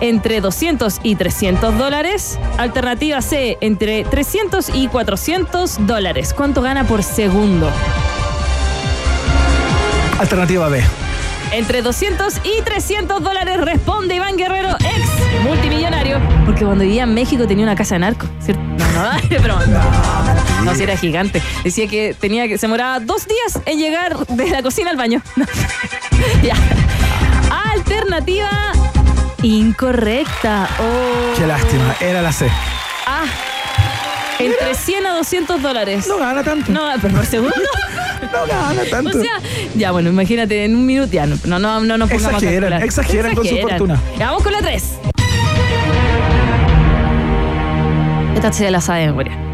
entre 0.00 0.40
200 0.40 1.00
y 1.02 1.14
300 1.16 1.76
dólares. 1.78 2.38
Alternativa 2.58 3.20
C, 3.22 3.58
entre 3.60 4.04
300 4.04 4.70
y 4.74 4.88
400 4.88 5.86
dólares. 5.86 6.34
¿Cuánto 6.34 6.62
gana 6.62 6.84
por 6.84 7.02
segundo? 7.02 7.70
Alternativa 10.18 10.68
B. 10.68 10.82
Entre 11.52 11.82
200 11.82 12.40
y 12.44 12.62
300 12.62 13.22
dólares 13.22 13.60
responde 13.60 14.14
Iván 14.14 14.36
Guerrero, 14.36 14.76
ex 14.78 15.42
multimillonario. 15.42 16.20
Porque 16.44 16.64
cuando 16.64 16.84
vivía 16.84 17.02
en 17.02 17.14
México 17.14 17.46
tenía 17.46 17.64
una 17.64 17.74
casa 17.74 17.96
de 17.96 18.00
narco, 18.00 18.26
¿cierto? 18.40 18.62
No, 18.62 18.86
no, 18.92 19.10
pero 19.28 19.58
no, 19.66 20.64
no, 20.64 20.74
si 20.74 20.84
era 20.84 20.96
gigante. 20.96 21.42
Decía 21.64 21.88
que 21.88 22.14
tenía 22.18 22.46
que 22.46 22.56
se 22.56 22.66
demoraba 22.66 23.00
dos 23.00 23.26
días 23.26 23.60
en 23.66 23.78
llegar 23.78 24.26
de 24.26 24.50
la 24.50 24.62
cocina 24.62 24.90
al 24.90 24.96
baño. 24.96 25.22
ya. 26.42 26.54
Alternativa 27.72 28.72
incorrecta. 29.42 30.68
Oh. 30.78 31.38
Qué 31.38 31.46
lástima, 31.46 31.96
era 32.00 32.22
la 32.22 32.32
C. 32.32 32.48
Ah. 33.06 33.24
Entre 34.38 34.74
100 34.74 35.06
a 35.06 35.16
200 35.16 35.60
dólares. 35.62 36.06
No 36.08 36.18
gana 36.18 36.42
tanto. 36.42 36.72
No, 36.72 36.80
pero 37.00 37.14
por 37.14 37.26
segundo. 37.26 37.54
No 38.20 38.46
gana 38.46 38.82
tanto. 38.90 39.18
O 39.18 39.22
sea, 39.22 39.40
ya 39.74 39.92
bueno, 39.92 40.10
imagínate, 40.10 40.64
en 40.66 40.76
un 40.76 40.84
minuto 40.84 41.10
ya 41.10 41.24
no, 41.24 41.36
no, 41.46 41.58
no, 41.58 41.80
no 41.80 41.98
nos 41.98 42.10
pongamos 42.10 42.34
a 42.34 42.46
Exageran, 42.46 42.82
exageran 42.82 43.34
con 43.34 43.46
su 43.46 43.56
fortuna. 43.56 43.98
Ya, 44.18 44.26
vamos 44.26 44.42
con 44.42 44.52
la 44.52 44.60
3. 44.60 44.84
Esta 48.34 48.52
se 48.52 48.70
la 48.70 48.80
sabe 48.80 49.00
de 49.00 49.06
memoria. 49.06 49.49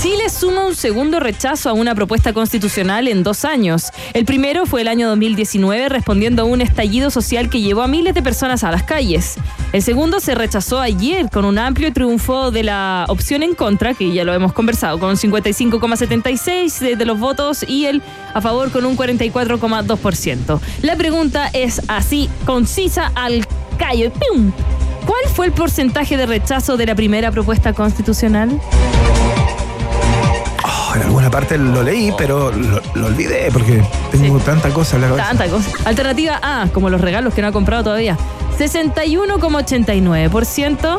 Chile 0.00 0.30
suma 0.30 0.64
un 0.64 0.74
segundo 0.74 1.20
rechazo 1.20 1.68
a 1.68 1.74
una 1.74 1.94
propuesta 1.94 2.32
constitucional 2.32 3.06
en 3.06 3.22
dos 3.22 3.44
años. 3.44 3.90
El 4.14 4.24
primero 4.24 4.64
fue 4.64 4.80
el 4.80 4.88
año 4.88 5.06
2019 5.10 5.90
respondiendo 5.90 6.40
a 6.40 6.44
un 6.46 6.62
estallido 6.62 7.10
social 7.10 7.50
que 7.50 7.60
llevó 7.60 7.82
a 7.82 7.86
miles 7.86 8.14
de 8.14 8.22
personas 8.22 8.64
a 8.64 8.70
las 8.70 8.82
calles. 8.82 9.36
El 9.74 9.82
segundo 9.82 10.18
se 10.20 10.34
rechazó 10.34 10.80
ayer 10.80 11.28
con 11.28 11.44
un 11.44 11.58
amplio 11.58 11.92
triunfo 11.92 12.50
de 12.50 12.62
la 12.62 13.04
opción 13.08 13.42
en 13.42 13.54
contra, 13.54 13.92
que 13.92 14.10
ya 14.10 14.24
lo 14.24 14.32
hemos 14.32 14.54
conversado, 14.54 14.98
con 14.98 15.16
55,76 15.16 16.78
de, 16.78 16.96
de 16.96 17.04
los 17.04 17.18
votos 17.18 17.62
y 17.68 17.84
el 17.84 18.02
a 18.32 18.40
favor 18.40 18.70
con 18.70 18.86
un 18.86 18.96
44,2%. 18.96 20.60
La 20.80 20.96
pregunta 20.96 21.50
es 21.52 21.82
así, 21.88 22.30
concisa 22.46 23.12
al 23.14 23.46
callo. 23.76 24.10
¡Pum! 24.12 24.50
¿Cuál 25.04 25.34
fue 25.34 25.44
el 25.44 25.52
porcentaje 25.52 26.16
de 26.16 26.24
rechazo 26.24 26.78
de 26.78 26.86
la 26.86 26.94
primera 26.94 27.30
propuesta 27.30 27.74
constitucional? 27.74 28.58
Oh, 30.90 30.94
en 30.96 31.02
alguna 31.02 31.30
parte 31.30 31.56
lo 31.56 31.82
leí, 31.84 32.12
pero 32.18 32.50
lo, 32.50 32.80
lo 32.94 33.06
olvidé 33.06 33.48
porque 33.52 33.80
tengo 34.10 34.38
Sí. 34.40 34.44
tanta 34.44 34.70
cosa 34.70 34.96
en 34.96 35.02
la 35.02 35.08
cabeza. 35.08 35.28
Tanta 35.28 35.46
cosa. 35.48 35.70
Alternativa 35.84 36.40
A, 36.42 36.66
como 36.72 36.90
los 36.90 37.00
regalos 37.00 37.32
que 37.34 37.42
no 37.42 37.48
ha 37.48 37.52
comprado 37.52 37.84
todavía. 37.84 38.16
61,89%. 38.58 40.98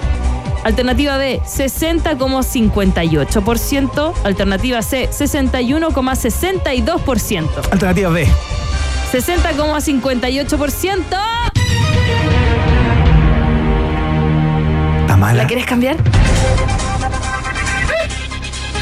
Alternativa 0.63 1.17
B, 1.17 1.41
60,58%. 1.43 4.13
Alternativa 4.23 4.81
C, 4.83 5.09
61,62%. 5.09 7.49
Alternativa 7.71 8.09
B. 8.11 8.27
60,58%. 9.11 11.01
Está 15.01 15.17
mala. 15.17 15.41
¿La 15.43 15.47
quieres 15.47 15.65
cambiar? 15.65 15.97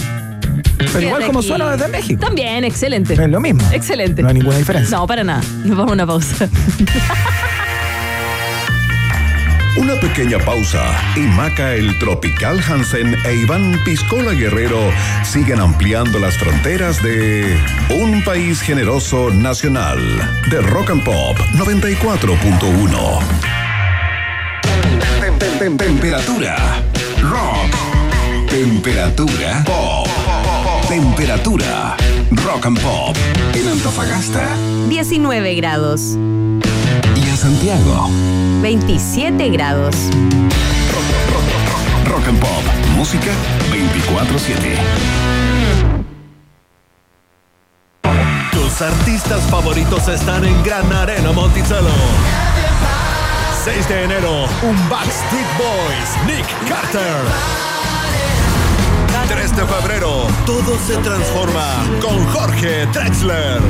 Pero 0.78 1.00
igual 1.00 1.26
como 1.26 1.38
aquí. 1.40 1.48
suena 1.48 1.70
desde 1.76 1.88
México. 1.88 2.20
También, 2.24 2.64
excelente. 2.64 3.14
Es 3.14 3.28
lo 3.30 3.40
mismo. 3.40 3.60
Excelente. 3.72 4.22
No 4.22 4.28
hay 4.28 4.34
ninguna 4.34 4.56
diferencia. 4.58 4.96
No, 4.96 5.06
para 5.06 5.24
nada. 5.24 5.42
Nos 5.64 5.76
vamos 5.76 5.90
a 5.90 5.94
una 5.94 6.06
pausa. 6.06 6.48
Una 9.76 9.94
pequeña 10.00 10.38
pausa 10.40 10.82
y 11.14 11.20
Maca 11.20 11.72
el 11.74 11.96
Tropical 12.00 12.60
Hansen 12.68 13.16
e 13.24 13.34
Iván 13.34 13.78
Piscola 13.84 14.32
Guerrero 14.32 14.80
siguen 15.22 15.60
ampliando 15.60 16.18
las 16.18 16.36
fronteras 16.36 17.00
de 17.00 17.56
un 17.90 18.24
país 18.24 18.60
generoso 18.60 19.30
nacional 19.30 19.98
de 20.50 20.60
Rock 20.62 20.90
and 20.90 21.04
Pop 21.04 21.38
94.1. 21.54 23.20
Tem- 25.20 25.38
tem- 25.38 25.58
tem- 25.58 25.76
Temperatura 25.76 26.56
rock. 27.22 28.50
Temperatura 28.50 29.62
pop. 29.64 30.07
Temperatura 30.88 31.96
rock 32.30 32.64
and 32.64 32.80
pop 32.80 33.14
en 33.52 33.68
Antofagasta 33.68 34.56
19 34.88 35.54
grados, 35.56 36.16
y 37.14 37.28
a 37.30 37.36
Santiago. 37.36 38.08
27 38.62 39.50
grados. 39.50 39.94
Rock 42.06 42.28
and 42.28 42.40
Pop, 42.40 42.62
música 42.96 43.30
24/7. 43.70 44.78
Tus 48.50 48.80
artistas 48.80 49.42
favoritos 49.50 50.08
están 50.08 50.42
en 50.44 50.62
Gran 50.64 50.90
Arena 50.90 51.32
Monticello. 51.32 51.92
6 53.62 53.88
de 53.88 54.04
enero, 54.04 54.46
un 54.62 54.88
Backstreet 54.88 55.46
Boys, 55.58 56.26
Nick 56.26 56.46
Carter. 56.66 57.67
3 59.28 59.56
de 59.56 59.66
febrero, 59.66 60.26
todo 60.46 60.78
se 60.86 60.96
transforma 60.98 61.84
con 62.00 62.26
Jorge 62.28 62.86
Drexler. 62.86 63.60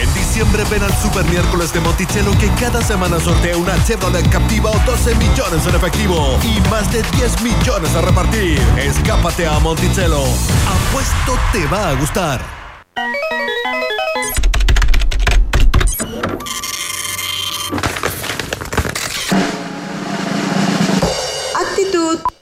En 0.00 0.14
diciembre 0.14 0.64
ven 0.68 0.82
al 0.82 0.92
Super 0.98 1.24
Miércoles 1.26 1.72
de 1.72 1.78
Monticello 1.78 2.32
que 2.38 2.48
cada 2.60 2.82
semana 2.82 3.20
sortea 3.20 3.56
una 3.56 3.72
Chevrolet 3.84 4.28
Captiva 4.28 4.70
o 4.70 4.78
12 4.86 5.14
millones 5.14 5.64
en 5.66 5.74
efectivo 5.76 6.36
y 6.42 6.60
más 6.68 6.92
de 6.92 7.02
10 7.16 7.42
millones 7.42 7.94
a 7.94 8.00
repartir. 8.00 8.60
Escápate 8.76 9.46
a 9.46 9.60
Monticello. 9.60 10.24
Apuesto 10.66 11.38
te 11.52 11.64
va 11.66 11.90
a 11.90 11.94
gustar. 11.94 12.40
Actitud. 21.54 22.37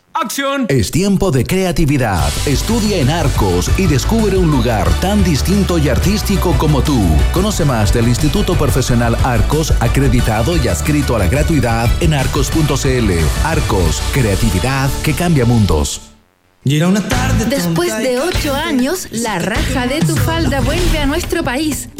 Es 0.68 0.90
tiempo 0.90 1.30
de 1.30 1.44
creatividad. 1.44 2.32
Estudia 2.46 2.96
en 2.96 3.10
Arcos 3.10 3.70
y 3.76 3.86
descubre 3.86 4.38
un 4.38 4.50
lugar 4.50 4.88
tan 5.00 5.22
distinto 5.22 5.76
y 5.76 5.90
artístico 5.90 6.54
como 6.56 6.80
tú. 6.80 6.98
Conoce 7.34 7.66
más 7.66 7.92
del 7.92 8.08
Instituto 8.08 8.54
Profesional 8.54 9.14
Arcos, 9.24 9.74
acreditado 9.78 10.56
y 10.56 10.68
adscrito 10.68 11.16
a 11.16 11.18
la 11.18 11.28
gratuidad 11.28 11.90
en 12.00 12.14
arcos.cl. 12.14 13.10
Arcos, 13.44 14.02
creatividad 14.14 14.88
que 15.04 15.12
cambia 15.12 15.44
mundos. 15.44 16.00
Después 17.50 17.96
de 17.98 18.18
ocho 18.18 18.54
años, 18.54 19.08
la 19.12 19.38
raja 19.38 19.86
de 19.86 20.00
tu 20.00 20.16
falda 20.16 20.62
vuelve 20.62 20.98
a 20.98 21.04
nuestro 21.04 21.44
país. 21.44 21.90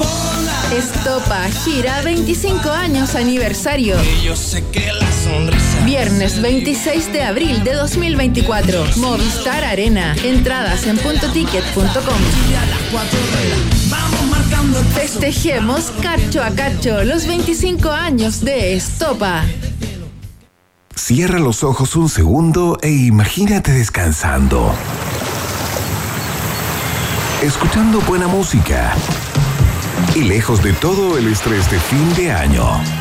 Estopa 0.75 1.45
gira 1.65 2.01
25 2.01 2.71
años 2.71 3.15
aniversario. 3.15 3.97
yo 4.25 4.35
sé 4.35 4.65
que 4.73 4.91
la 4.91 5.13
sonrisa 5.13 5.76
Viernes 5.87 6.43
26 6.43 7.13
de 7.13 7.23
abril 7.23 7.63
de 7.63 7.75
2024. 7.75 8.87
Movistar 8.97 9.63
Arena. 9.63 10.17
Entradas 10.25 10.85
en 10.85 10.99
puntoticket.com. 10.99 12.19
Festejemos 14.95 15.93
cacho 16.03 16.43
a 16.43 16.51
cacho 16.51 17.05
los 17.05 17.29
25 17.29 17.89
años 17.89 18.45
de 18.45 18.75
Estopa. 18.75 19.45
Cierra 20.93 21.39
los 21.39 21.63
ojos 21.63 21.95
un 21.95 22.09
segundo 22.09 22.79
e 22.83 22.91
imagínate 22.91 23.71
descansando. 23.71 24.75
Escuchando 27.43 28.01
buena 28.01 28.27
música. 28.27 28.93
Y 30.17 30.23
lejos 30.23 30.65
de 30.65 30.73
todo 30.73 31.17
el 31.17 31.29
estrés 31.29 31.71
de 31.71 31.79
fin 31.79 32.13
de 32.17 32.33
año. 32.33 32.96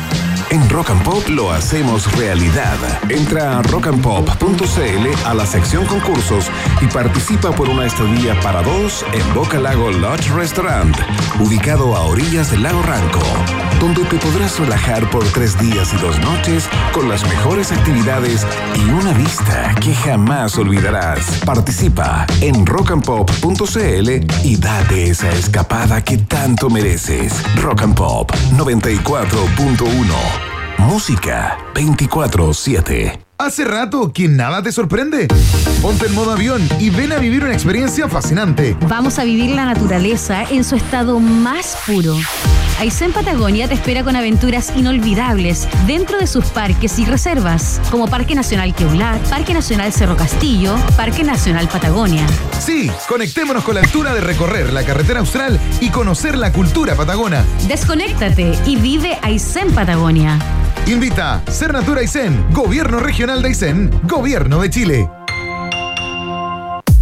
En 0.50 0.68
Rock 0.70 0.90
and 0.90 1.02
Pop 1.02 1.28
lo 1.28 1.50
hacemos 1.50 2.10
realidad. 2.16 2.76
Entra 3.08 3.58
a 3.58 3.62
rockandpop.cl 3.62 5.26
a 5.26 5.34
la 5.34 5.44
sección 5.44 5.84
concursos 5.86 6.46
y 6.80 6.86
participa 6.86 7.50
por 7.50 7.68
una 7.68 7.86
estadía 7.86 8.38
para 8.40 8.62
dos 8.62 9.04
en 9.12 9.34
Boca 9.34 9.58
Lago 9.58 9.90
Lodge 9.90 10.30
Restaurant, 10.30 10.96
ubicado 11.40 11.96
a 11.96 12.06
orillas 12.06 12.50
del 12.50 12.62
lago 12.62 12.80
Ranco, 12.82 13.22
donde 13.80 14.04
te 14.04 14.18
podrás 14.18 14.58
relajar 14.58 15.08
por 15.10 15.24
tres 15.32 15.58
días 15.58 15.92
y 15.92 15.96
dos 15.98 16.18
noches 16.20 16.68
con 16.92 17.08
las 17.08 17.22
mejores 17.24 17.72
actividades 17.72 18.46
y 18.74 18.90
una 18.90 19.12
vista 19.12 19.74
que 19.80 19.94
jamás 19.94 20.56
olvidarás. 20.58 21.40
Participa 21.44 22.26
en 22.40 22.66
rockandpop.cl 22.66 24.10
y 24.44 24.56
date 24.56 25.10
esa 25.10 25.30
escapada 25.30 26.02
que 26.02 26.18
tanto 26.18 26.70
mereces. 26.70 27.32
Rock 27.62 27.82
and 27.82 27.94
Pop 27.94 28.30
94.1 28.56 30.56
Música 30.78 31.58
24-7. 31.74 33.25
Hace 33.38 33.66
rato 33.66 34.14
que 34.14 34.28
nada 34.28 34.62
te 34.62 34.72
sorprende. 34.72 35.28
Ponte 35.82 36.06
en 36.06 36.14
modo 36.14 36.32
avión 36.32 36.66
y 36.80 36.88
ven 36.88 37.12
a 37.12 37.18
vivir 37.18 37.44
una 37.44 37.52
experiencia 37.52 38.08
fascinante. 38.08 38.74
Vamos 38.88 39.18
a 39.18 39.24
vivir 39.24 39.50
la 39.50 39.66
naturaleza 39.66 40.44
en 40.44 40.64
su 40.64 40.74
estado 40.74 41.20
más 41.20 41.76
puro. 41.86 42.16
Aysén 42.80 43.12
Patagonia 43.12 43.68
te 43.68 43.74
espera 43.74 44.04
con 44.04 44.16
aventuras 44.16 44.72
inolvidables 44.74 45.68
dentro 45.86 46.18
de 46.18 46.26
sus 46.26 46.46
parques 46.46 46.98
y 46.98 47.04
reservas, 47.04 47.78
como 47.90 48.08
Parque 48.08 48.34
Nacional 48.34 48.74
Queular, 48.74 49.18
Parque 49.28 49.52
Nacional 49.52 49.92
Cerro 49.92 50.16
Castillo, 50.16 50.74
Parque 50.96 51.22
Nacional 51.22 51.68
Patagonia. 51.68 52.26
Sí, 52.58 52.90
conectémonos 53.06 53.64
con 53.64 53.74
la 53.74 53.82
altura 53.82 54.14
de 54.14 54.22
recorrer 54.22 54.72
la 54.72 54.82
carretera 54.82 55.20
austral 55.20 55.60
y 55.82 55.90
conocer 55.90 56.38
la 56.38 56.52
cultura 56.52 56.94
patagona. 56.94 57.44
Desconéctate 57.68 58.58
y 58.64 58.76
vive 58.76 59.18
Aysén 59.22 59.72
Patagonia. 59.72 60.38
Invita 60.86 61.42
Ser 61.50 61.72
Natura 61.72 62.00
Gobierno 62.52 63.00
Regional 63.00 63.42
de 63.42 63.48
Aysén, 63.48 63.90
Gobierno 64.04 64.62
de 64.62 64.70
Chile. 64.70 65.25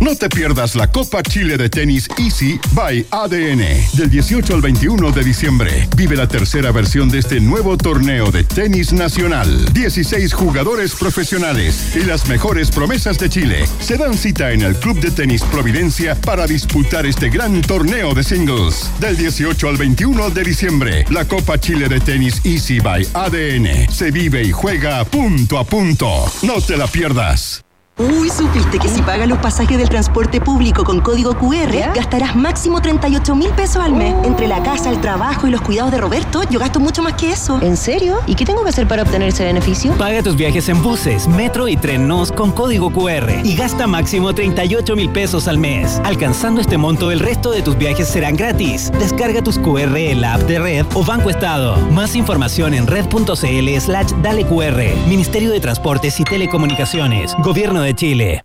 No 0.04 0.14
te 0.14 0.28
pierdas 0.28 0.74
la 0.74 0.92
Copa 0.92 1.22
Chile 1.22 1.56
de 1.56 1.70
Tenis 1.70 2.10
Easy 2.18 2.60
by 2.72 3.06
ADN 3.10 3.64
del 3.94 4.10
18 4.10 4.54
al 4.54 4.60
21 4.60 5.10
de 5.12 5.24
diciembre. 5.24 5.88
Vive 5.96 6.14
la 6.14 6.28
tercera 6.28 6.72
versión 6.72 7.08
de 7.08 7.20
este 7.20 7.40
nuevo 7.40 7.78
torneo 7.78 8.30
de 8.30 8.44
tenis 8.44 8.92
nacional. 8.92 9.72
16 9.72 10.34
jugadores 10.34 10.94
profesionales 10.94 11.96
y 11.96 12.00
las 12.00 12.28
mejores 12.28 12.70
promesas 12.70 13.18
de 13.18 13.30
Chile 13.30 13.64
se 13.80 13.96
dan 13.96 14.18
cita 14.18 14.52
en 14.52 14.60
el 14.60 14.76
Club 14.76 15.00
de 15.00 15.10
Tenis 15.10 15.42
Providencia 15.44 16.14
para 16.16 16.46
disputar 16.46 17.06
este 17.06 17.30
gran 17.30 17.62
torneo 17.62 18.12
de 18.12 18.24
singles. 18.24 18.90
Del 19.00 19.16
18 19.16 19.70
al 19.70 19.78
21 19.78 20.28
de 20.28 20.44
diciembre, 20.44 21.06
la 21.08 21.24
Copa 21.24 21.58
Chile 21.58 21.88
de 21.88 22.00
Tenis 22.00 22.42
Easy 22.44 22.78
by 22.78 23.08
ADN 23.14 23.90
se 23.90 24.10
vive 24.10 24.42
y 24.42 24.52
juega 24.52 25.02
punto 25.06 25.58
a 25.58 25.64
punto. 25.64 26.30
No 26.42 26.60
te 26.60 26.76
la 26.76 26.88
pierdas. 26.88 27.64
Uy, 27.96 28.28
¿supiste 28.28 28.80
que 28.80 28.88
si 28.88 29.00
pagas 29.02 29.28
los 29.28 29.38
pasajes 29.38 29.78
del 29.78 29.88
transporte 29.88 30.40
público 30.40 30.82
con 30.82 31.00
código 31.00 31.38
QR, 31.38 31.94
gastarás 31.94 32.34
máximo 32.34 32.82
38 32.82 33.36
mil 33.36 33.50
pesos 33.50 33.76
al 33.76 33.92
mes? 33.92 34.12
Entre 34.24 34.48
la 34.48 34.60
casa, 34.64 34.90
el 34.90 35.00
trabajo 35.00 35.46
y 35.46 35.52
los 35.52 35.60
cuidados 35.60 35.92
de 35.92 35.98
Roberto, 35.98 36.42
yo 36.50 36.58
gasto 36.58 36.80
mucho 36.80 37.02
más 37.02 37.12
que 37.12 37.30
eso. 37.30 37.60
¿En 37.62 37.76
serio? 37.76 38.18
¿Y 38.26 38.34
qué 38.34 38.44
tengo 38.44 38.64
que 38.64 38.70
hacer 38.70 38.88
para 38.88 39.02
obtener 39.02 39.28
ese 39.28 39.44
beneficio? 39.44 39.92
Paga 39.92 40.24
tus 40.24 40.34
viajes 40.34 40.68
en 40.68 40.82
buses, 40.82 41.28
metro 41.28 41.68
y 41.68 41.76
tren 41.76 42.08
NOS 42.08 42.32
con 42.32 42.50
código 42.50 42.90
QR 42.90 43.30
y 43.44 43.54
gasta 43.54 43.86
máximo 43.86 44.34
38 44.34 44.96
mil 44.96 45.10
pesos 45.10 45.46
al 45.46 45.58
mes. 45.58 46.00
Alcanzando 46.02 46.60
este 46.60 46.76
monto, 46.76 47.12
el 47.12 47.20
resto 47.20 47.52
de 47.52 47.62
tus 47.62 47.78
viajes 47.78 48.08
serán 48.08 48.34
gratis. 48.34 48.90
Descarga 48.98 49.40
tus 49.40 49.56
QR 49.56 49.96
en 49.96 50.20
la 50.20 50.34
app 50.34 50.42
de 50.42 50.58
Red 50.58 50.86
o 50.94 51.04
Banco 51.04 51.30
Estado. 51.30 51.76
Más 51.92 52.16
información 52.16 52.74
en 52.74 52.88
red.cl 52.88 53.78
slash 53.78 54.10
dale 54.20 54.44
QR. 54.44 54.82
Ministerio 55.08 55.52
de 55.52 55.60
Transportes 55.60 56.18
y 56.18 56.24
Telecomunicaciones. 56.24 57.36
Gobierno 57.38 57.83
de 57.83 57.83
Chile. 57.92 58.44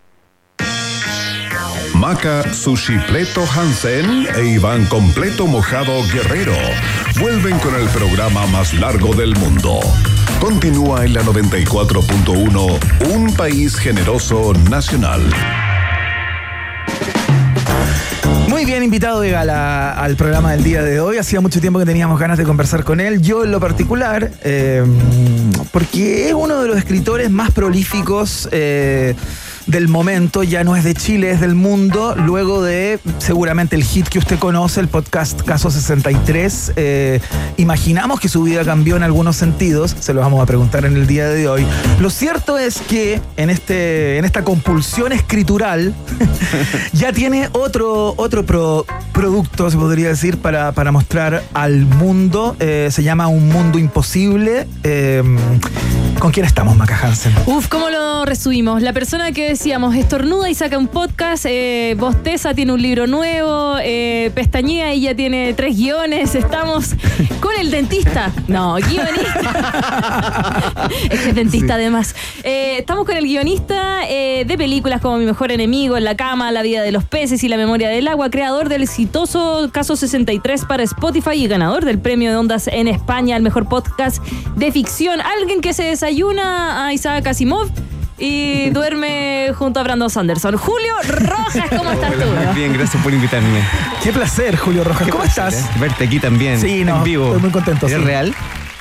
Maca 1.93 2.53
Sushi 2.53 2.97
Pleto 3.07 3.45
Hansen 3.45 4.27
e 4.35 4.45
Iván 4.45 4.85
Completo 4.87 5.47
Mojado 5.47 6.01
Guerrero 6.11 6.55
vuelven 7.19 7.59
con 7.59 7.75
el 7.75 7.87
programa 7.89 8.47
más 8.47 8.73
largo 8.73 9.13
del 9.13 9.35
mundo. 9.35 9.79
Continúa 10.39 11.05
en 11.05 11.13
la 11.13 11.21
94.1 11.23 13.13
Un 13.13 13.33
País 13.33 13.75
Generoso 13.75 14.53
Nacional. 14.69 15.21
Muy 18.59 18.65
bien 18.65 18.83
invitado 18.83 19.21
de 19.21 19.31
gala 19.31 19.93
al 19.93 20.17
programa 20.17 20.51
del 20.51 20.65
día 20.65 20.83
de 20.83 20.99
hoy. 20.99 21.15
Hacía 21.15 21.39
mucho 21.39 21.61
tiempo 21.61 21.79
que 21.79 21.85
teníamos 21.85 22.19
ganas 22.19 22.37
de 22.37 22.43
conversar 22.43 22.83
con 22.83 22.99
él. 22.99 23.21
Yo 23.21 23.45
en 23.45 23.51
lo 23.51 23.61
particular, 23.61 24.31
eh, 24.43 24.83
porque 25.71 26.27
es 26.27 26.33
uno 26.33 26.61
de 26.61 26.67
los 26.67 26.77
escritores 26.77 27.29
más 27.31 27.51
prolíficos. 27.51 28.49
eh, 28.51 29.15
del 29.69 29.87
momento, 29.87 30.41
ya 30.43 30.63
no 30.63 30.75
es 30.75 30.83
de 30.83 30.95
Chile, 30.95 31.29
es 31.29 31.39
del 31.41 31.53
mundo, 31.53 32.15
luego 32.17 32.63
de 32.63 32.99
seguramente 33.19 33.75
el 33.75 33.83
hit 33.83 34.07
que 34.07 34.17
usted 34.17 34.39
conoce, 34.39 34.79
el 34.79 34.87
podcast 34.87 35.41
Caso 35.43 35.69
63. 35.69 36.73
eh, 36.75 37.19
imaginamos 37.57 38.19
que 38.19 38.29
su 38.29 38.41
vida 38.43 38.65
cambió 38.65 38.97
en 38.97 39.03
algunos 39.03 39.35
sentidos, 39.35 39.95
se 39.99 40.13
lo 40.15 40.21
vamos 40.21 40.41
a 40.41 40.47
preguntar 40.47 40.85
en 40.85 40.95
el 40.95 41.05
día 41.05 41.27
de 41.29 41.47
hoy. 41.47 41.67
Lo 41.99 42.09
cierto 42.09 42.57
es 42.57 42.79
que 42.81 43.21
en, 43.37 43.51
este, 43.51 44.17
en 44.17 44.25
esta 44.25 44.43
compulsión 44.43 45.11
escritural 45.11 45.93
ya 46.93 47.13
tiene 47.13 47.49
otro, 47.53 48.15
otro 48.17 48.45
pro- 48.45 48.85
producto, 49.13 49.69
se 49.69 49.77
podría 49.77 50.07
decir, 50.09 50.37
para, 50.37 50.71
para 50.71 50.91
mostrar 50.91 51.43
al 51.53 51.85
mundo. 51.85 52.55
Eh, 52.59 52.89
se 52.91 53.03
llama 53.03 53.27
Un 53.27 53.49
Mundo 53.49 53.77
Imposible. 53.77 54.67
Eh, 54.83 55.21
¿Con 56.19 56.31
quién 56.31 56.45
estamos, 56.45 56.75
Maca 56.75 56.99
Hansen? 57.01 57.33
Uf, 57.45 57.67
¿cómo 57.69 57.89
lo 57.89 58.25
resumimos? 58.25 58.81
La 58.81 58.91
persona 58.91 59.31
que 59.31 59.55
decíamos 59.59 59.93
estornuda 59.93 60.49
y 60.49 60.55
saca 60.55 60.77
un 60.77 60.87
podcast, 60.87 61.45
eh, 61.45 61.93
bosteza 61.99 62.53
tiene 62.53 62.71
un 62.71 62.81
libro 62.81 63.07
nuevo, 63.07 63.75
eh, 63.83 64.31
pestañea 64.33 64.93
y 64.93 65.01
ya 65.01 65.15
tiene 65.15 65.53
tres 65.53 65.75
guiones. 65.75 66.33
Estamos 66.33 66.91
con 67.41 67.51
el 67.59 67.69
dentista. 67.69 68.31
No, 68.47 68.75
guionista. 68.75 70.79
es 71.11 71.19
que 71.19 71.29
es 71.29 71.35
dentista 71.35 71.73
además. 71.73 72.15
Eh, 72.45 72.77
estamos 72.79 73.05
con 73.05 73.17
el 73.17 73.25
guionista 73.25 74.07
eh, 74.07 74.45
de 74.47 74.57
películas 74.57 75.01
como 75.01 75.17
Mi 75.17 75.25
mejor 75.25 75.51
enemigo, 75.51 75.97
En 75.97 76.05
la 76.05 76.15
cama, 76.15 76.53
La 76.53 76.61
vida 76.61 76.81
de 76.81 76.93
los 76.93 77.03
peces 77.03 77.43
y 77.43 77.49
La 77.49 77.57
memoria 77.57 77.89
del 77.89 78.07
agua, 78.07 78.29
creador 78.29 78.69
del 78.69 78.83
exitoso 78.83 79.69
Caso 79.73 79.97
63 79.97 80.63
para 80.63 80.83
Spotify 80.83 81.33
y 81.33 81.49
ganador 81.49 81.83
del 81.83 81.99
premio 81.99 82.31
de 82.31 82.37
Ondas 82.37 82.67
en 82.67 82.87
España 82.87 83.35
al 83.35 83.41
mejor 83.41 83.67
podcast 83.67 84.23
de 84.55 84.71
ficción. 84.71 85.19
Alguien 85.19 85.59
que 85.59 85.73
se 85.73 85.83
desayuna 85.83 86.85
a 86.85 86.93
Isaac 86.93 87.27
Asimov 87.27 87.69
y 88.19 88.69
duerme 88.71 89.51
junto 89.57 89.79
a 89.79 89.83
Brandon 89.83 90.09
Sanderson. 90.09 90.57
Julio 90.57 90.93
Rojas, 91.07 91.69
¿cómo 91.75 91.91
estás 91.91 92.13
tú? 92.13 92.25
Muy 92.25 92.55
bien, 92.55 92.73
gracias 92.73 93.01
por 93.03 93.13
invitarme. 93.13 93.61
Qué 94.03 94.11
placer, 94.11 94.57
Julio 94.57 94.83
Rojas. 94.83 95.07
¿Cómo 95.09 95.23
estás? 95.23 95.53
¿eh? 95.55 95.65
Verte 95.79 96.03
aquí 96.05 96.19
también. 96.19 96.59
Sí, 96.59 96.83
no, 96.83 96.97
en 96.97 97.03
vivo. 97.03 97.25
estoy 97.27 97.41
muy 97.41 97.51
contento, 97.51 97.87
¿Es 97.87 97.93
sí. 97.93 97.97
real? 97.99 98.35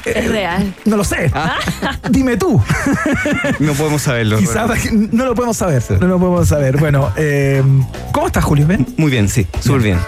Es 0.05 0.31
real. 0.31 0.75
No 0.85 0.97
lo 0.97 1.05
sé. 1.05 1.31
Dime 2.11 2.37
tú. 2.37 2.63
No 3.59 3.73
podemos 3.75 4.03
saberlo. 4.03 4.39
Quizás 4.39 4.93
no 4.93 5.25
lo 5.25 5.35
podemos 5.35 5.57
saber. 5.57 5.83
No 6.01 6.07
lo 6.07 6.19
podemos 6.19 6.49
saber. 6.49 6.77
Bueno, 6.79 7.11
eh, 7.17 7.63
¿cómo 8.13 8.27
estás, 8.27 8.45
Julio? 8.45 8.67
¿Bien? 8.67 8.87
Muy 8.97 9.11
bien, 9.11 9.29
sí, 9.29 9.47
súper 9.61 9.83
bien. 9.83 9.99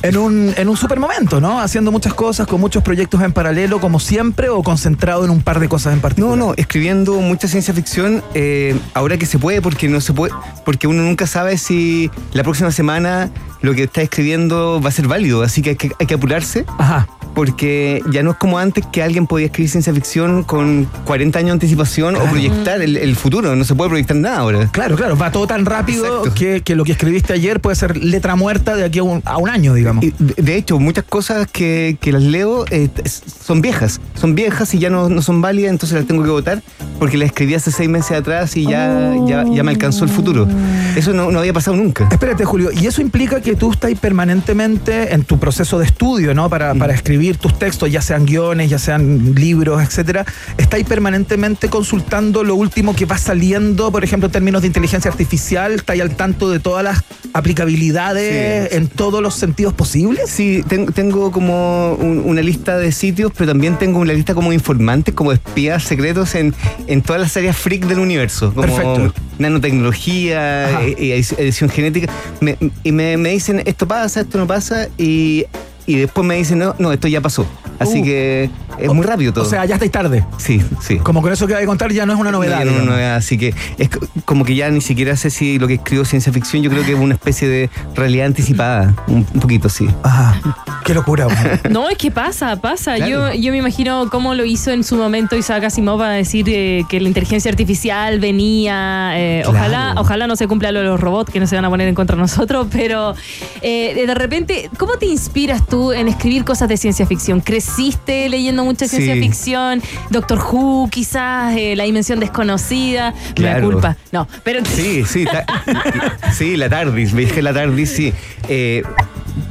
En 0.00 0.16
un, 0.16 0.54
en 0.56 0.68
un 0.68 0.76
super 0.76 1.00
momento, 1.00 1.40
¿no? 1.40 1.60
Haciendo 1.60 1.90
muchas 1.90 2.14
cosas, 2.14 2.46
con 2.46 2.60
muchos 2.60 2.84
proyectos 2.84 3.20
en 3.22 3.32
paralelo, 3.32 3.80
como 3.80 3.98
siempre, 3.98 4.48
o 4.48 4.62
concentrado 4.62 5.24
en 5.24 5.30
un 5.30 5.42
par 5.42 5.58
de 5.58 5.68
cosas 5.68 5.92
en 5.92 6.00
particular. 6.00 6.38
No, 6.38 6.46
no, 6.46 6.54
escribiendo 6.56 7.14
mucha 7.14 7.48
ciencia 7.48 7.74
ficción, 7.74 8.22
eh, 8.34 8.78
ahora 8.94 9.18
que 9.18 9.26
se 9.26 9.38
puede, 9.38 9.60
porque 9.60 9.88
no 9.88 10.00
se 10.00 10.12
puede, 10.12 10.32
porque 10.64 10.86
uno 10.86 11.02
nunca 11.02 11.26
sabe 11.26 11.58
si 11.58 12.10
la 12.32 12.44
próxima 12.44 12.70
semana 12.70 13.30
lo 13.60 13.74
que 13.74 13.84
está 13.84 14.02
escribiendo 14.02 14.80
va 14.80 14.88
a 14.88 14.92
ser 14.92 15.06
válido, 15.08 15.42
así 15.42 15.62
que 15.62 15.70
hay 15.70 15.76
que, 15.76 15.90
hay 15.98 16.06
que 16.06 16.14
apurarse. 16.14 16.64
Ajá. 16.78 17.08
porque 17.34 18.02
ya 18.10 18.24
no 18.24 18.32
es 18.32 18.36
como 18.36 18.58
antes 18.58 18.84
que 18.90 19.00
alguien 19.00 19.28
podía 19.28 19.46
escribir 19.46 19.70
ciencia 19.70 19.94
ficción 19.94 20.42
con 20.42 20.88
40 21.04 21.38
años 21.38 21.48
de 21.48 21.52
anticipación 21.52 22.16
o 22.16 22.24
proyectar 22.24 22.82
el, 22.82 22.96
el 22.96 23.14
futuro. 23.14 23.54
No 23.54 23.62
se 23.62 23.76
puede 23.76 23.90
proyectar 23.90 24.16
nada 24.16 24.38
ahora. 24.38 24.68
Claro, 24.72 24.96
claro, 24.96 25.16
va 25.16 25.30
todo 25.30 25.46
tan 25.46 25.64
rápido 25.64 26.24
que, 26.34 26.62
que 26.62 26.74
lo 26.74 26.84
que 26.84 26.92
escribiste 26.92 27.32
ayer 27.34 27.60
puede 27.60 27.76
ser 27.76 27.96
letra 27.96 28.34
muerta 28.34 28.74
de 28.74 28.84
aquí 28.84 28.98
a 28.98 29.04
un, 29.04 29.22
a 29.24 29.36
un 29.36 29.48
año, 29.48 29.74
digamos. 29.74 30.02
Y 30.02 30.12
de 30.18 30.56
hecho, 30.56 30.80
muchas 30.80 31.04
cosas 31.04 31.46
que, 31.46 31.96
que 32.00 32.10
las 32.10 32.22
leo 32.22 32.64
eh, 32.70 32.88
son 33.04 33.60
viejas. 33.60 34.00
Son 34.14 34.34
viejas 34.34 34.74
y 34.74 34.80
ya 34.80 34.90
no, 34.90 35.08
no 35.08 35.22
son 35.22 35.40
válidas, 35.40 35.70
entonces 35.70 35.96
las 35.96 36.08
tengo 36.08 36.24
que 36.24 36.30
votar 36.30 36.62
porque 36.98 37.16
las 37.16 37.26
escribí 37.26 37.54
hace 37.54 37.70
seis 37.70 37.88
meses 37.88 38.16
atrás 38.16 38.56
y 38.56 38.64
ya, 38.64 39.14
ya, 39.26 39.44
ya 39.44 39.62
me 39.62 39.70
alcanzó 39.70 40.04
el 40.04 40.10
futuro. 40.10 40.48
Eso 40.96 41.12
no, 41.12 41.30
no 41.30 41.38
había 41.38 41.52
pasado 41.52 41.76
nunca. 41.76 42.08
Espérate, 42.10 42.44
Julio, 42.44 42.70
y 42.72 42.86
eso 42.86 43.00
implica 43.00 43.40
que 43.40 43.47
tú 43.56 43.72
estás 43.72 43.92
permanentemente 43.98 45.14
en 45.14 45.24
tu 45.24 45.38
proceso 45.38 45.78
de 45.78 45.86
estudio, 45.86 46.34
¿no? 46.34 46.48
Para, 46.50 46.74
para 46.74 46.92
escribir 46.94 47.36
tus 47.36 47.58
textos, 47.58 47.90
ya 47.90 48.02
sean 48.02 48.26
guiones, 48.26 48.70
ya 48.70 48.78
sean 48.78 49.34
libros, 49.34 49.82
etcétera. 49.82 50.24
Estáis 50.56 50.84
permanentemente 50.86 51.68
consultando 51.68 52.44
lo 52.44 52.54
último 52.54 52.94
que 52.94 53.04
va 53.06 53.18
saliendo, 53.18 53.90
por 53.92 54.04
ejemplo, 54.04 54.26
en 54.26 54.32
términos 54.32 54.60
de 54.62 54.68
inteligencia 54.68 55.10
artificial, 55.10 55.72
estáis 55.72 56.02
al 56.02 56.14
tanto 56.16 56.50
de 56.50 56.60
todas 56.60 56.84
las 56.84 57.02
aplicabilidades 57.34 58.70
Sí. 58.70 58.76
en 58.76 58.88
todos 58.88 59.22
los 59.22 59.34
sentidos 59.34 59.72
posibles. 59.74 60.28
Sí, 60.30 60.62
ten- 60.68 60.86
tengo 60.92 61.30
como 61.30 61.94
un- 61.94 62.22
una 62.24 62.42
lista 62.42 62.76
de 62.78 62.92
sitios, 62.92 63.32
pero 63.36 63.50
también 63.52 63.78
tengo 63.78 63.98
una 64.00 64.12
lista 64.12 64.34
como 64.34 64.50
de 64.50 64.54
informantes, 64.56 65.14
como 65.14 65.30
de 65.30 65.36
espías 65.36 65.82
secretos 65.84 66.34
en, 66.34 66.54
en 66.86 67.02
todas 67.02 67.20
las 67.22 67.36
áreas 67.36 67.56
freak 67.56 67.86
del 67.86 67.98
universo. 67.98 68.52
Como 68.54 68.62
Perfecto. 68.76 69.14
nanotecnología, 69.38 70.66
Ajá. 70.68 70.82
eh, 70.84 71.24
edición 71.38 71.70
genética. 71.70 72.12
Me- 72.40 72.56
y 72.84 72.92
me, 72.92 73.16
me 73.16 73.30
dicen, 73.38 73.62
esto 73.64 73.86
pasa, 73.86 74.20
esto 74.20 74.36
no 74.38 74.46
pasa, 74.46 74.88
y, 74.98 75.46
y 75.88 75.96
después 75.96 76.24
me 76.26 76.36
dicen, 76.36 76.58
no, 76.60 76.74
no, 76.78 76.92
esto 76.92 77.08
ya 77.08 77.20
pasó. 77.20 77.44
Así 77.80 78.00
Uh. 78.00 78.04
que 78.04 78.50
es 78.78 78.92
muy 78.92 79.04
rápido 79.06 79.32
todo. 79.32 79.44
O 79.44 79.48
sea, 79.48 79.64
ya 79.64 79.74
estáis 79.76 79.90
tarde. 79.92 80.24
sí, 80.36 80.60
sí. 80.80 80.98
Como 80.98 81.22
con 81.22 81.32
eso 81.32 81.46
que 81.46 81.54
vais 81.54 81.64
a 81.64 81.66
contar 81.66 81.90
ya 81.92 82.06
no 82.06 82.12
es 82.12 82.18
una 82.20 82.30
novedad. 82.30 82.58
Ya 82.60 82.64
no 82.64 82.70
es 82.70 82.76
una 82.76 82.82
digamos. 82.82 82.94
novedad, 82.96 83.16
así 83.16 83.38
que 83.38 83.54
es 83.78 83.88
co- 83.88 84.06
como 84.24 84.44
que 84.44 84.54
ya 84.54 84.68
ni 84.70 84.80
siquiera 84.80 85.16
sé 85.16 85.30
si 85.30 85.58
lo 85.58 85.66
que 85.66 85.74
escribo 85.74 86.02
es 86.02 86.08
ciencia 86.08 86.32
ficción, 86.32 86.62
yo 86.62 86.70
creo 86.70 86.84
que 86.84 86.92
es 86.92 86.98
una 86.98 87.14
especie 87.14 87.48
de 87.48 87.70
realidad 87.94 88.26
anticipada, 88.26 88.94
un, 89.06 89.26
un 89.32 89.40
poquito, 89.40 89.68
sí. 89.68 89.88
Ajá. 90.02 90.40
Qué 90.84 90.92
locura. 90.94 91.24
güey. 91.24 91.36
No, 91.70 91.88
es 91.88 91.96
que 91.98 92.10
pasa, 92.10 92.56
pasa. 92.56 92.96
Claro. 92.96 93.32
Yo, 93.32 93.40
yo 93.40 93.52
me 93.52 93.58
imagino 93.58 94.08
cómo 94.10 94.34
lo 94.34 94.44
hizo 94.44 94.70
en 94.72 94.82
su 94.84 94.96
momento 94.96 95.36
Isaac 95.36 95.64
Asimov 95.64 96.02
a 96.02 96.10
decir 96.10 96.46
eh, 96.48 96.84
que 96.88 97.00
la 97.00 97.08
inteligencia 97.08 97.50
artificial 97.50 98.18
venía. 98.20 99.12
eh, 99.14 99.42
Claro. 99.44 99.56
Ojalá, 99.58 99.94
ojalá 99.98 100.26
no 100.26 100.34
se 100.36 100.46
cumpla 100.48 100.72
lo 100.72 100.80
de 100.80 100.86
los 100.86 100.98
robots 101.00 101.30
que 101.32 101.38
no 101.40 101.46
se 101.46 101.54
van 101.56 101.64
a 101.64 101.68
poner 101.70 101.88
en 101.88 101.94
contra 101.94 102.16
de 102.16 102.22
nosotros, 102.22 102.66
pero 102.72 103.14
eh, 103.62 104.04
de 104.06 104.14
repente, 104.14 104.68
¿cómo 104.78 104.96
te 104.96 105.06
inspiras 105.06 105.64
tú 105.66 105.77
en 105.92 106.08
escribir 106.08 106.44
cosas 106.44 106.68
de 106.68 106.76
ciencia 106.76 107.06
ficción? 107.06 107.40
¿Creciste 107.40 108.28
leyendo 108.28 108.64
mucha 108.64 108.86
ciencia 108.88 109.14
Sí. 109.14 109.20
ficción? 109.20 109.82
Doctor 110.10 110.38
Who, 110.38 110.88
quizás, 110.90 111.56
eh, 111.56 111.74
La 111.76 111.84
Dimensión 111.84 112.20
Desconocida. 112.20 113.10
Me 113.12 113.16
da 113.18 113.32
Claro. 113.34 113.70
culpa. 113.70 113.96
No, 114.12 114.26
pero. 114.44 114.64
Sí, 114.64 115.04
sí, 115.06 115.24
ta- 115.24 115.44
sí, 116.36 116.56
la 116.56 116.68
TARDIS, 116.68 117.12
me 117.12 117.22
dije 117.22 117.42
la 117.42 117.52
TARDIS, 117.52 117.90
sí. 117.90 118.12
Eh, 118.48 118.82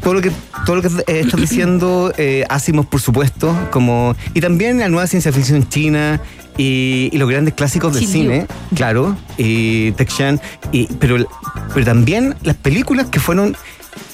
todo 0.03 0.15
lo 0.15 0.21
que 0.21 0.31
todo 0.65 0.75
lo 0.75 0.81
que 0.81 0.87
estás 0.87 1.39
diciendo, 1.39 2.11
eh, 2.17 2.43
Asimov, 2.49 2.87
por 2.87 2.99
supuesto, 2.99 3.55
como 3.71 4.15
y 4.33 4.41
también 4.41 4.79
la 4.79 4.89
nueva 4.89 5.07
ciencia 5.07 5.31
ficción 5.31 5.67
china 5.69 6.19
y, 6.57 7.09
y 7.13 7.17
los 7.17 7.29
grandes 7.29 7.53
clásicos 7.53 7.93
del 7.93 8.05
cine, 8.05 8.47
claro, 8.75 9.15
y 9.37 9.93
Chan, 9.93 10.41
y 10.73 10.87
pero 10.99 11.25
pero 11.73 11.85
también 11.85 12.35
las 12.43 12.55
películas 12.57 13.07
que 13.07 13.19
fueron 13.21 13.55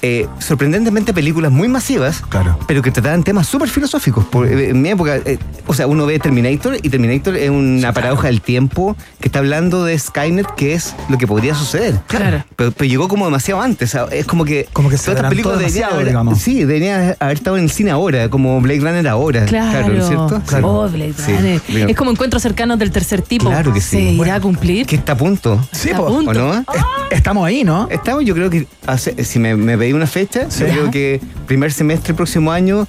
eh, 0.04 0.28
sorprendentemente 0.40 1.14
películas 1.14 1.52
muy 1.52 1.68
masivas, 1.68 2.22
Claro. 2.30 2.60
pero 2.68 2.82
que 2.82 2.92
trataban 2.92 3.24
temas 3.24 3.48
súper 3.48 3.70
filosóficos. 3.70 4.26
Por, 4.26 4.46
eh, 4.48 4.70
en 4.70 4.82
mi 4.82 4.90
época, 4.90 5.16
eh, 5.18 5.40
o 5.66 5.74
sea, 5.74 5.88
uno 5.88 6.06
ve 6.06 6.20
Terminator 6.20 6.76
y 6.84 6.90
Terminator 6.90 7.36
es 7.38 7.50
una 7.50 7.92
paradoja 7.94 8.28
del 8.28 8.42
tiempo 8.42 8.96
que 9.20 9.30
está 9.30 9.40
hablando 9.40 9.86
de 9.86 9.98
Skynet, 9.98 10.46
que 10.56 10.74
es 10.74 10.94
lo 11.10 11.18
que 11.18 11.26
podría 11.26 11.56
suceder. 11.56 12.00
Claro. 12.08 12.44
Pero, 12.56 12.72
pero 12.72 12.90
llegó 12.90 13.08
como 13.08 13.26
demasiado 13.26 13.62
antes. 13.62 13.90
o 13.90 13.92
sea, 14.08 14.16
es 14.18 14.26
como 14.26 14.46
que. 14.46 14.68
Como 14.74 14.90
que 14.90 14.98
se 14.98 15.06
todas 15.06 15.18
estas 15.18 15.32
adelantó 15.32 15.50
películas 15.50 15.58
deberían 15.60 15.74
demasiado, 15.74 15.96
haber- 15.96 16.08
digamos. 16.08 16.40
Sí, 16.40 16.60
deberían 16.66 17.16
haber 17.20 17.38
estado 17.38 17.58
en 17.58 17.64
el 17.64 17.72
cine 17.72 17.92
ahora, 17.92 18.30
como 18.30 18.60
Blade 18.62 18.80
Runner 18.82 19.08
ahora. 19.08 19.46
Claro, 19.46 19.88
¿no 19.88 20.00
es 20.02 20.08
¿cierto? 20.08 20.42
Claro. 20.46 20.68
Oh, 20.82 20.90
Blade 20.90 21.14
Runner. 21.28 21.62
Es 21.90 21.96
como 21.96 22.12
encuentros 22.12 22.42
cercanos 22.44 22.78
del 22.78 22.92
tercer 22.92 23.22
tipo. 23.22 23.46
Claro 23.50 23.74
que 23.74 23.80
sí. 23.82 23.98
¿Se 23.98 24.02
irá 24.02 24.36
a 24.36 24.42
cumplir? 24.42 24.86
Que 24.86 24.98
está 24.98 25.14
a 25.14 25.18
punto. 25.18 25.66
Sí, 25.72 25.90
Está 25.90 26.02
a 26.02 26.06
punto. 26.06 26.30
¿O 26.32 26.34
no? 26.34 26.54
Es- 26.60 26.66
Estamos 27.12 27.46
ahí, 27.46 27.64
¿no? 27.64 27.88
Estamos, 27.90 28.26
yo 28.26 28.34
creo 28.34 28.50
que, 28.50 28.68
hace- 28.86 29.24
si 29.24 29.40
me, 29.40 29.56
me 29.56 29.78
pedí 29.78 29.93
una 29.96 30.08
fecha, 30.08 30.50
Sí. 30.50 30.64
yo 30.68 30.72
creo 30.72 30.92
que 30.92 31.22
primer 31.48 31.72
semestre 31.72 32.14
próximo 32.14 32.52
año 32.52 32.88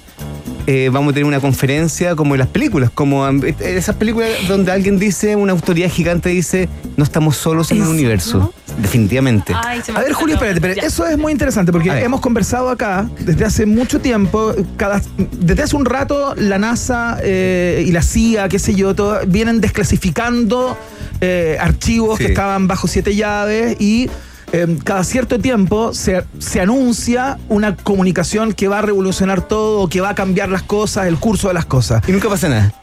eh, 0.67 0.89
vamos 0.91 1.11
a 1.11 1.13
tener 1.13 1.27
una 1.27 1.39
conferencia 1.39 2.15
como 2.15 2.33
en 2.33 2.39
las 2.39 2.47
películas, 2.47 2.89
como 2.91 3.27
esas 3.59 3.95
películas 3.97 4.29
donde 4.47 4.71
alguien 4.71 4.97
dice, 4.97 5.35
una 5.35 5.51
autoridad 5.51 5.91
gigante 5.91 6.29
dice, 6.29 6.67
no 6.97 7.03
estamos 7.03 7.37
solos 7.37 7.69
en 7.71 7.77
¿En 7.77 7.83
el 7.83 7.89
universo. 7.89 8.51
Definitivamente. 8.81 9.53
Ay, 9.55 9.79
A 9.95 9.99
ver, 10.01 10.11
Julio, 10.13 10.35
espérate, 10.35 10.59
pero 10.59 10.73
eso 10.81 11.05
es 11.07 11.17
muy 11.19 11.31
interesante 11.31 11.71
porque 11.71 11.89
hemos 11.89 12.19
conversado 12.19 12.69
acá 12.69 13.07
desde 13.19 13.45
hace 13.45 13.65
mucho 13.67 14.01
tiempo. 14.01 14.53
Cada, 14.75 15.01
desde 15.39 15.63
hace 15.63 15.75
un 15.75 15.85
rato, 15.85 16.33
la 16.35 16.57
NASA 16.57 17.19
eh, 17.23 17.83
y 17.87 17.91
la 17.91 18.01
CIA, 18.01 18.49
qué 18.49 18.57
sé 18.59 18.73
yo, 18.75 18.95
todo, 18.95 19.19
vienen 19.27 19.61
desclasificando 19.61 20.75
eh, 21.21 21.57
archivos 21.59 22.17
Sí. 22.17 22.25
que 22.25 22.31
estaban 22.31 22.67
bajo 22.67 22.87
siete 22.87 23.15
llaves 23.15 23.77
y. 23.79 24.09
eh, 24.55 24.77
cada 24.85 25.03
cierto 25.03 25.37
tiempo 25.37 25.93
se, 25.93 26.23
se 26.39 26.61
anuncia 26.61 27.37
una 27.49 27.75
comunicación 27.75 28.53
que 28.53 28.69
va 28.69 28.79
a 28.79 28.81
revolucionar 28.81 29.41
todo, 29.41 29.89
que 29.89 29.99
va 29.99 30.11
a 30.11 30.15
cambiar 30.15 30.47
las 30.47 30.63
cosas, 30.63 31.07
el 31.07 31.17
curso 31.17 31.49
de 31.49 31.55
las 31.55 31.65
cosas. 31.65 32.01
Y 32.07 32.13
nunca 32.13 32.29
pasa 32.29 32.47
nada. 32.47 32.73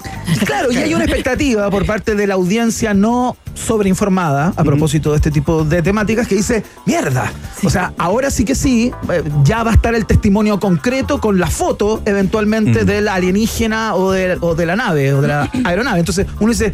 Claro, 0.44 0.70
y 0.70 0.76
hay 0.76 0.92
una 0.92 1.04
expectativa 1.04 1.70
por 1.70 1.86
parte 1.86 2.14
de 2.14 2.26
la 2.26 2.34
audiencia 2.34 2.92
no 2.92 3.38
sobreinformada 3.54 4.52
a 4.54 4.64
propósito 4.64 5.10
de 5.12 5.16
este 5.16 5.30
tipo 5.30 5.64
de 5.64 5.80
temáticas 5.80 6.28
que 6.28 6.34
dice, 6.34 6.62
mierda, 6.84 7.32
o 7.64 7.70
sea, 7.70 7.94
ahora 7.96 8.30
sí 8.30 8.44
que 8.44 8.54
sí, 8.54 8.92
eh, 9.10 9.22
ya 9.42 9.62
va 9.62 9.70
a 9.70 9.74
estar 9.74 9.94
el 9.94 10.04
testimonio 10.04 10.60
concreto 10.60 11.20
con 11.20 11.38
la 11.38 11.48
foto 11.48 12.02
eventualmente 12.04 12.84
del 12.84 13.08
alienígena 13.08 13.94
o 13.94 14.12
de, 14.12 14.36
o 14.40 14.54
de 14.54 14.66
la 14.66 14.76
nave 14.76 15.14
o 15.14 15.22
de 15.22 15.28
la 15.28 15.50
aeronave. 15.64 16.00
Entonces 16.00 16.26
uno 16.38 16.52
dice... 16.52 16.72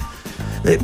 eh, 0.64 0.78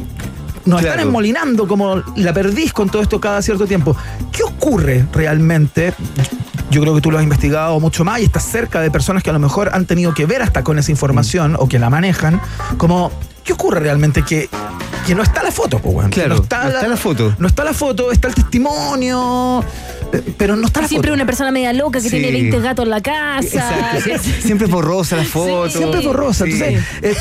nos 0.64 0.82
están 0.82 1.00
enmolinando 1.00 1.66
como 1.66 2.02
la 2.16 2.32
perdiz 2.32 2.72
con 2.72 2.88
todo 2.88 3.02
esto 3.02 3.20
cada 3.20 3.42
cierto 3.42 3.66
tiempo. 3.66 3.96
¿Qué 4.32 4.42
ocurre 4.42 5.06
realmente? 5.12 5.94
Yo 6.70 6.80
creo 6.80 6.94
que 6.94 7.00
tú 7.00 7.10
lo 7.10 7.18
has 7.18 7.24
investigado 7.24 7.78
mucho 7.80 8.04
más 8.04 8.20
y 8.20 8.24
estás 8.24 8.44
cerca 8.44 8.80
de 8.80 8.90
personas 8.90 9.22
que 9.22 9.30
a 9.30 9.32
lo 9.32 9.38
mejor 9.38 9.70
han 9.72 9.86
tenido 9.86 10.14
que 10.14 10.26
ver 10.26 10.42
hasta 10.42 10.64
con 10.64 10.78
esa 10.78 10.90
información 10.90 11.56
o 11.58 11.68
que 11.68 11.78
la 11.78 11.90
manejan. 11.90 12.40
Como, 12.78 13.12
¿qué 13.44 13.52
ocurre 13.52 13.80
realmente? 13.80 14.22
Que, 14.22 14.48
que 15.06 15.14
no 15.14 15.22
está 15.22 15.42
la 15.42 15.52
foto, 15.52 15.78
pues, 15.78 16.08
Claro, 16.08 16.36
no 16.36 16.42
está 16.42 16.88
la 16.88 16.96
foto. 16.96 17.34
No 17.38 17.46
está 17.46 17.64
la 17.64 17.74
foto, 17.74 18.10
está 18.10 18.28
el 18.28 18.34
testimonio, 18.34 19.62
pero 20.38 20.56
no 20.56 20.66
está 20.66 20.86
Siempre 20.86 21.12
una 21.12 21.26
persona 21.26 21.50
media 21.50 21.72
loca 21.72 22.00
que 22.00 22.08
Sí. 22.08 22.10
tiene 22.18 22.30
20 22.30 22.60
gatos 22.60 22.84
en 22.84 22.90
la 22.90 23.00
casa. 23.00 23.40
Exacto. 23.42 24.10
Sie- 24.22 24.40
Siempre 24.42 24.66
es 24.66 24.72
borrosa 24.72 25.16
la 25.16 25.24
foto. 25.24 25.70
Siempre 25.70 26.00
es 26.00 26.06
borrosa. 26.06 26.44
Sí. 26.44 26.52
Entonces, 26.52 26.84
eh, 27.02 27.14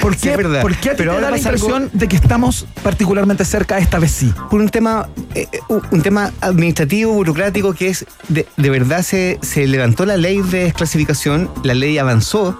¿por, 0.00 0.14
Sí, 0.14 0.20
qué, 0.28 0.36
verdad. 0.36 0.62
¿por 0.62 0.76
qué 0.76 0.90
a 0.90 0.92
ti 0.92 0.98
Pero 0.98 1.10
te 1.12 1.14
ahora 1.16 1.26
da 1.26 1.30
la 1.30 1.36
algo- 1.36 1.48
impresión 1.50 1.90
de 1.92 2.08
que 2.08 2.16
estamos 2.16 2.66
particularmente 2.82 3.44
cerca 3.44 3.78
esta 3.78 3.98
vez 3.98 4.10
sí? 4.10 4.32
por 4.50 4.60
un 4.60 4.68
tema 4.68 5.08
eh, 5.34 5.46
eh, 5.52 5.58
un 5.90 6.02
tema 6.02 6.32
administrativo, 6.40 7.12
burocrático, 7.14 7.72
que 7.74 7.88
es 7.88 8.06
de, 8.28 8.46
de 8.56 8.70
verdad 8.70 9.02
se, 9.02 9.38
se 9.42 9.66
levantó 9.66 10.04
la 10.06 10.16
ley 10.16 10.40
de 10.42 10.64
desclasificación, 10.64 11.50
la 11.62 11.74
ley 11.74 11.98
avanzó, 11.98 12.58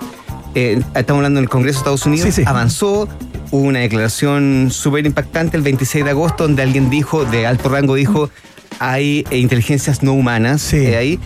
eh, 0.54 0.80
estamos 0.94 1.18
hablando 1.20 1.38
en 1.40 1.44
el 1.44 1.48
Congreso 1.50 1.78
de 1.78 1.80
Estados 1.80 2.06
Unidos, 2.06 2.26
Sí, 2.34 2.42
sí. 2.42 2.42
avanzó, 2.46 3.08
hubo 3.50 3.62
una 3.62 3.80
declaración 3.80 4.68
súper 4.70 5.04
impactante 5.06 5.56
el 5.56 5.62
26 5.62 6.04
de 6.04 6.10
agosto, 6.10 6.44
donde 6.44 6.62
alguien 6.62 6.90
dijo, 6.90 7.24
de 7.24 7.46
alto 7.46 7.68
rango 7.68 7.94
dijo, 7.94 8.30
hay 8.78 9.24
eh, 9.30 9.38
inteligencias 9.38 10.02
no 10.02 10.12
humanas 10.12 10.62
Sí. 10.62 10.76
eh, 10.78 10.96
ahí, 10.96 11.18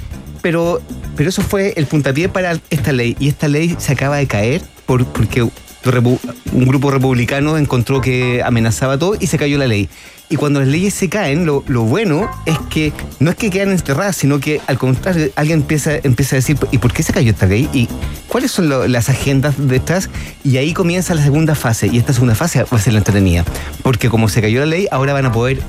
pero, 0.43 0.81
pero 1.17 1.29
eso 1.31 1.43
fue 1.43 1.73
el 1.77 1.87
puntapié 1.87 2.29
para 2.29 2.59
esta 2.71 2.93
ley, 2.93 3.17
y 3.19 3.29
esta 3.29 3.49
ley 3.49 3.75
se 3.79 3.93
acaba 3.93 4.17
de 4.17 4.27
caer 4.27 4.63
por, 4.87 5.05
porque 5.07 5.43
un 5.43 6.65
grupo 6.67 6.91
republicano 6.91 7.57
encontró 7.57 8.01
que 8.03 8.43
amenazaba 8.45 8.99
todo 8.99 9.17
y 9.19 9.27
se 9.27 9.39
cayó 9.39 9.57
la 9.59 9.67
ley. 9.67 9.89
Y 10.29 10.37
cuando 10.37 10.61
las 10.61 10.69
leyes 10.69 10.93
se 10.93 11.09
caen, 11.09 11.47
lo, 11.47 11.65
lo 11.69 11.83
bueno 11.85 12.29
es 12.45 12.59
que 12.69 12.93
no 13.21 13.31
es 13.31 13.37
que 13.37 13.49
quedan 13.49 13.71
enterradas, 13.71 14.15
sino 14.17 14.39
que 14.41 14.61
al 14.67 14.77
contrario, 14.77 15.31
alguien 15.37 15.61
empieza, 15.61 15.93
empieza 16.03 16.37
a 16.37 16.39
decir, 16.39 16.59
¿y 16.73 16.79
por 16.79 16.93
qué 16.93 17.03
se 17.03 17.15
cayó 17.15 17.31
esta 17.31 17.47
ley? 17.47 17.71
¿Y 17.73 17.89
cuáles 18.29 18.51
son 18.51 18.69
lo- 18.69 18.87
las 18.87 19.09
agendas 19.09 19.55
detrás? 19.57 20.11
Y 20.45 20.59
ahí 20.59 20.75
comienza 20.75 21.15
la 21.15 21.23
segunda 21.23 21.55
fase. 21.55 21.87
Y 21.91 21.97
esta 21.97 22.13
segunda 22.13 22.35
fase 22.35 22.63
va 22.65 22.77
a 22.77 22.81
ser 22.81 22.93
la 22.93 22.99
entretenida. 22.99 23.45
Porque 23.83 24.11
como 24.11 24.29
se 24.29 24.43
cayó 24.43 24.61
la 24.61 24.67
ley, 24.67 24.87
ahora 24.91 25.15
van 25.15 25.25
a 25.25 25.33
poder 25.33 25.63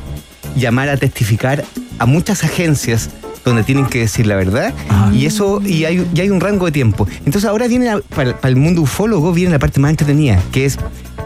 llamar 0.56 0.90
a 0.90 0.98
testificar 0.98 1.64
a 2.00 2.06
muchas 2.06 2.44
agencias 2.44 3.10
donde 3.46 3.64
tienen 3.64 3.86
que 3.88 4.00
decir 4.00 4.28
la 4.28 4.36
verdad 4.36 4.74
y 5.14 5.26
eso 5.26 5.62
y 5.66 5.86
hay, 5.86 6.06
y 6.14 6.20
hay 6.20 6.30
un 6.30 6.40
rango 6.42 6.66
de 6.66 6.72
tiempo. 6.72 7.08
Entonces 7.20 7.46
ahora 7.46 7.68
viene 7.68 7.86
la- 7.86 8.00
para, 8.02 8.36
para 8.38 8.50
el 8.50 8.56
mundo 8.58 8.82
ufólogo 8.82 9.32
viene 9.34 9.52
la 9.52 9.60
parte 9.60 9.80
más 9.80 9.92
entretenida, 9.92 10.42
que 10.52 10.66
es 10.66 10.78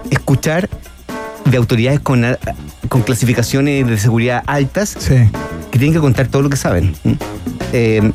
escuchar 0.10 0.70
de 1.46 1.58
autoridades 1.58 2.00
con, 2.00 2.24
con 2.88 3.02
clasificaciones 3.02 3.88
de 3.88 3.98
seguridad 3.98 4.44
altas 4.48 4.96
Sí. 5.00 5.16
que 5.72 5.80
tienen 5.80 5.94
que 5.94 6.00
contar 6.00 6.28
todo 6.28 6.42
lo 6.44 6.50
que 6.50 6.58
saben. 6.58 6.96
Eh, 7.74 8.12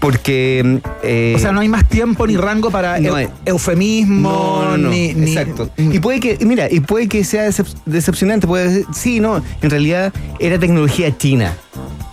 Porque. 0.00 0.80
eh, 1.02 1.32
O 1.36 1.38
sea, 1.38 1.52
no 1.52 1.60
hay 1.60 1.68
más 1.68 1.88
tiempo 1.88 2.26
ni 2.26 2.36
rango 2.36 2.70
para 2.70 2.98
no 3.00 3.10
eu- 3.10 3.14
hay. 3.16 3.28
eufemismo, 3.44 4.30
No, 4.30 4.70
no, 4.70 4.78
no, 4.78 4.88
ni, 4.90 5.14
ni- 5.14 5.32
Exacto. 5.36 5.70
Y 5.76 5.98
puede 6.00 6.20
que, 6.20 6.38
mira, 6.44 6.68
y 6.70 6.80
puede 6.80 7.08
que 7.08 7.24
sea 7.24 7.46
decep- 7.48 7.74
decepcionante. 7.86 8.46
Puede 8.46 8.68
decir, 8.68 8.86
sí, 8.94 9.20
no, 9.20 9.42
en 9.62 9.70
realidad 9.70 10.12
era 10.38 10.58
tecnología 10.58 11.16
china. 11.16 11.54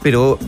Pero. 0.02 0.40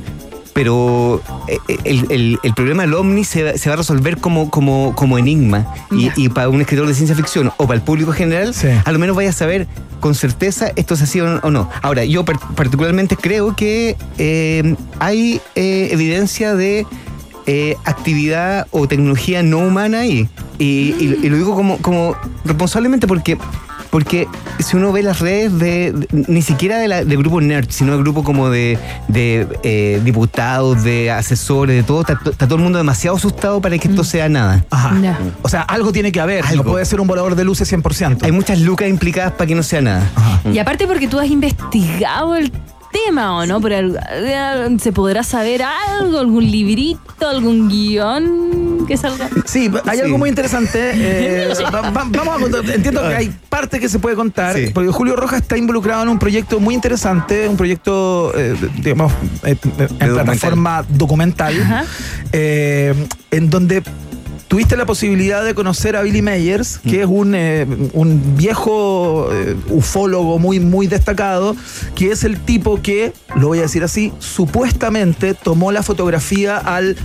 Pero 0.54 1.22
eh, 1.48 1.60
el, 1.84 2.08
el- 2.10 2.40
el 2.42 2.54
problema 2.56 2.82
del 2.82 2.96
ovni 2.96 3.24
se, 3.24 3.44
va- 3.44 3.54
se 3.60 3.70
va 3.70 3.74
a 3.76 3.78
resolver 3.78 4.18
como, 4.18 4.50
como, 4.50 4.96
como 4.96 5.20
enigma. 5.20 5.72
Y, 5.92 6.10
y 6.16 6.30
para 6.30 6.50
un 6.50 6.60
escritor 6.62 6.88
de 6.88 6.96
ciencia 6.96 7.16
ficción 7.16 7.52
o 7.58 7.68
para 7.68 7.76
el 7.78 7.84
público 7.84 8.12
general, 8.12 8.56
a 8.84 8.92
lo 8.92 8.98
menos 8.98 9.16
vaya 9.16 9.30
a 9.30 9.34
saber 9.34 9.68
con 10.00 10.16
certeza 10.16 10.72
esto 10.76 10.96
es 10.96 11.04
así 11.04 11.22
o 11.22 11.52
no. 11.52 11.70
Ahora, 11.84 12.06
yo 12.06 12.26
par- 12.26 12.40
particularmente 12.56 13.16
creo 13.16 13.56
que 13.56 13.96
eh, 14.18 14.76
hay 14.98 15.42
eh, 15.54 15.90
evidencia 15.92 16.56
de 16.56 16.88
eh, 17.48 17.76
actividad 17.86 18.68
o 18.72 18.88
tecnología 18.88 19.42
no 19.42 19.58
humana 19.60 20.02
ahí. 20.02 20.30
Y, 20.60 20.94
y- 21.00 21.20
y 21.24 21.30
lo 21.30 21.38
digo 21.38 21.56
como, 21.56 21.78
como 21.78 22.16
responsablemente 22.46 23.08
porque, 23.08 23.38
porque 23.90 24.28
si 24.60 24.76
uno 24.76 24.92
ve 24.92 25.02
las 25.04 25.20
redes 25.20 25.58
de, 25.58 25.92
de- 25.94 26.08
ni 26.28 26.42
siquiera 26.42 26.78
de, 26.80 26.88
la, 26.88 27.06
de 27.06 27.16
grupo 27.16 27.40
nerd, 27.40 27.68
sino 27.70 27.94
de 27.94 28.00
grupo 28.00 28.24
como 28.24 28.50
de, 28.50 28.78
de 29.08 29.48
eh, 29.64 30.02
diputados, 30.04 30.84
de 30.84 31.10
asesores, 31.12 31.76
de 31.76 31.84
todo, 31.84 32.02
está, 32.02 32.14
está 32.30 32.48
todo 32.48 32.56
el 32.58 32.64
mundo 32.64 32.80
demasiado 32.80 33.16
asustado 33.18 33.62
para 33.62 33.78
que 33.78 33.88
esto 33.88 34.04
sea 34.04 34.28
nada. 34.30 34.66
Ajá. 34.70 35.18
O 35.42 35.48
sea, 35.50 35.62
algo 35.62 35.92
tiene 35.94 36.12
que 36.12 36.20
haber. 36.20 36.44
No 36.56 36.64
puede 36.64 36.86
ser 36.86 37.00
un 37.00 37.08
volador 37.08 37.36
de 37.36 37.44
luces 37.46 37.72
100%. 37.72 38.24
Hay 38.24 38.32
muchas 38.32 38.60
lucas 38.60 38.90
implicadas 38.90 39.32
para 39.34 39.48
que 39.48 39.56
no 39.56 39.64
sea 39.64 39.82
nada. 39.82 40.10
Y 40.52 40.58
aparte 40.60 40.86
porque 40.88 41.08
tú 41.08 41.20
has 41.20 41.28
investigado 41.30 42.36
el 42.36 42.52
tema, 43.06 43.38
¿o 43.38 43.46
no? 43.46 43.60
Pero 43.62 43.94
¿Se 44.80 44.92
podrá 44.92 45.24
saber 45.24 45.64
algo? 45.64 46.20
¿Algún 46.20 46.50
librito? 46.50 47.28
¿Algún 47.28 47.68
guion 47.70 48.86
que 48.88 48.96
salga? 48.98 49.30
Sí, 49.46 49.70
hay 49.86 50.00
algo 50.00 50.18
muy 50.18 50.30
interesante. 50.30 50.92
eh, 50.96 51.54
va- 51.74 51.82
va- 51.92 52.06
vamos 52.08 52.38
a 52.38 52.40
contar. 52.40 52.70
Entiendo 52.70 53.02
que 53.08 53.16
hay 53.16 53.34
parte 53.50 53.80
que 53.80 53.90
se 53.90 54.00
puede 54.00 54.16
contar, 54.16 54.56
porque 54.74 54.92
Julio 54.92 55.16
Rojas 55.16 55.42
está 55.42 55.58
involucrado 55.58 56.04
en 56.04 56.10
un 56.10 56.20
proyecto 56.20 56.60
muy 56.60 56.74
interesante, 56.76 57.48
un 57.48 57.58
proyecto, 57.58 58.32
eh, 58.38 58.56
digamos, 58.82 59.12
eh, 59.44 59.56
en 60.00 60.14
plataforma 60.14 60.86
documental, 60.88 61.54
eh, 62.32 62.94
en 63.32 63.50
donde 63.50 63.84
tuviste 64.48 64.78
la 64.78 64.86
posibilidad 64.86 65.44
de 65.44 65.54
conocer 65.54 65.96
a 65.96 66.02
Billy 66.02 66.22
Meyers, 66.22 66.80
que 66.80 67.02
es 67.02 67.08
un, 67.08 67.36
eh, 67.36 67.66
un 67.94 68.38
viejo 68.38 69.30
eh, 69.32 69.56
ufólogo 69.70 70.40
muy, 70.40 70.60
muy 70.60 70.88
destacado, 70.88 71.56
que 71.96 72.12
es 72.12 72.24
el 72.24 72.40
tipo 72.40 72.82
que, 72.82 73.14
lo 73.36 73.48
voy 73.48 73.60
a 73.60 73.64
decir 73.64 73.84
así, 73.84 74.14
supuestamente 74.20 75.34
tomó 75.34 75.72
la 75.72 75.84
fotografía 75.84 76.58
al 76.58 76.98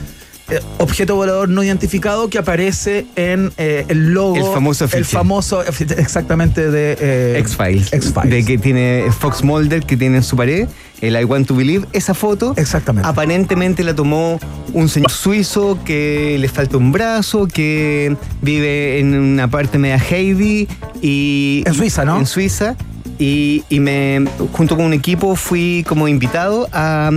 eh, 0.50 0.60
objeto 0.78 1.14
volador 1.14 1.48
no 1.48 1.62
identificado 1.62 2.28
que 2.28 2.36
aparece 2.36 3.06
en 3.16 3.52
eh, 3.56 3.86
el 3.88 4.12
logo. 4.12 4.36
El 4.36 4.42
famoso 4.42 4.86
El 4.92 5.04
famoso, 5.04 5.62
exactamente, 5.64 6.70
de 6.70 6.96
eh, 7.00 7.38
X-Files. 7.38 7.90
De 8.24 8.44
que 8.44 8.58
tiene 8.58 9.06
Fox 9.18 9.42
Mulder, 9.44 9.84
que 9.84 9.96
tiene 9.96 10.18
en 10.18 10.22
su 10.22 10.36
pared, 10.36 10.68
el 11.02 11.20
I 11.20 11.24
Want 11.24 11.48
to 11.48 11.54
Believe, 11.54 11.86
esa 11.92 12.14
foto. 12.14 12.54
Exactamente. 12.56 13.06
Aparentemente 13.08 13.84
la 13.84 13.94
tomó 13.94 14.38
un 14.72 14.88
señor 14.88 15.10
suizo 15.10 15.78
que 15.84 16.36
le 16.38 16.48
falta 16.48 16.78
un 16.78 16.92
brazo, 16.92 17.46
que 17.46 18.16
vive 18.40 19.00
en 19.00 19.18
una 19.18 19.48
parte 19.48 19.78
media 19.78 19.98
Heidi 19.98 20.68
y. 21.02 21.64
En 21.66 21.74
Suiza, 21.74 22.04
¿no? 22.04 22.18
En 22.18 22.26
Suiza. 22.26 22.76
Y, 23.18 23.64
y 23.68 23.80
me, 23.80 24.24
junto 24.52 24.76
con 24.76 24.86
un 24.86 24.94
equipo, 24.94 25.36
fui 25.36 25.84
como 25.86 26.08
invitado 26.08 26.68
a, 26.72 27.10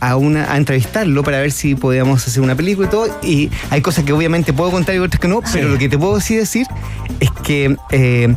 a, 0.00 0.16
una, 0.16 0.52
a 0.52 0.56
entrevistarlo 0.56 1.22
para 1.22 1.40
ver 1.40 1.52
si 1.52 1.74
podíamos 1.74 2.26
hacer 2.26 2.42
una 2.42 2.54
película 2.54 2.88
y 2.88 2.90
todo. 2.90 3.18
Y 3.22 3.50
hay 3.70 3.80
cosas 3.80 4.04
que 4.04 4.12
obviamente 4.12 4.52
puedo 4.52 4.70
contar 4.70 4.94
y 4.94 4.98
otras 4.98 5.20
que 5.20 5.28
no, 5.28 5.42
pero 5.52 5.68
lo 5.68 5.78
que 5.78 5.88
te 5.88 5.98
puedo 5.98 6.20
sí 6.20 6.34
decir 6.34 6.66
es 7.20 7.30
que 7.42 7.76
eh, 7.90 8.34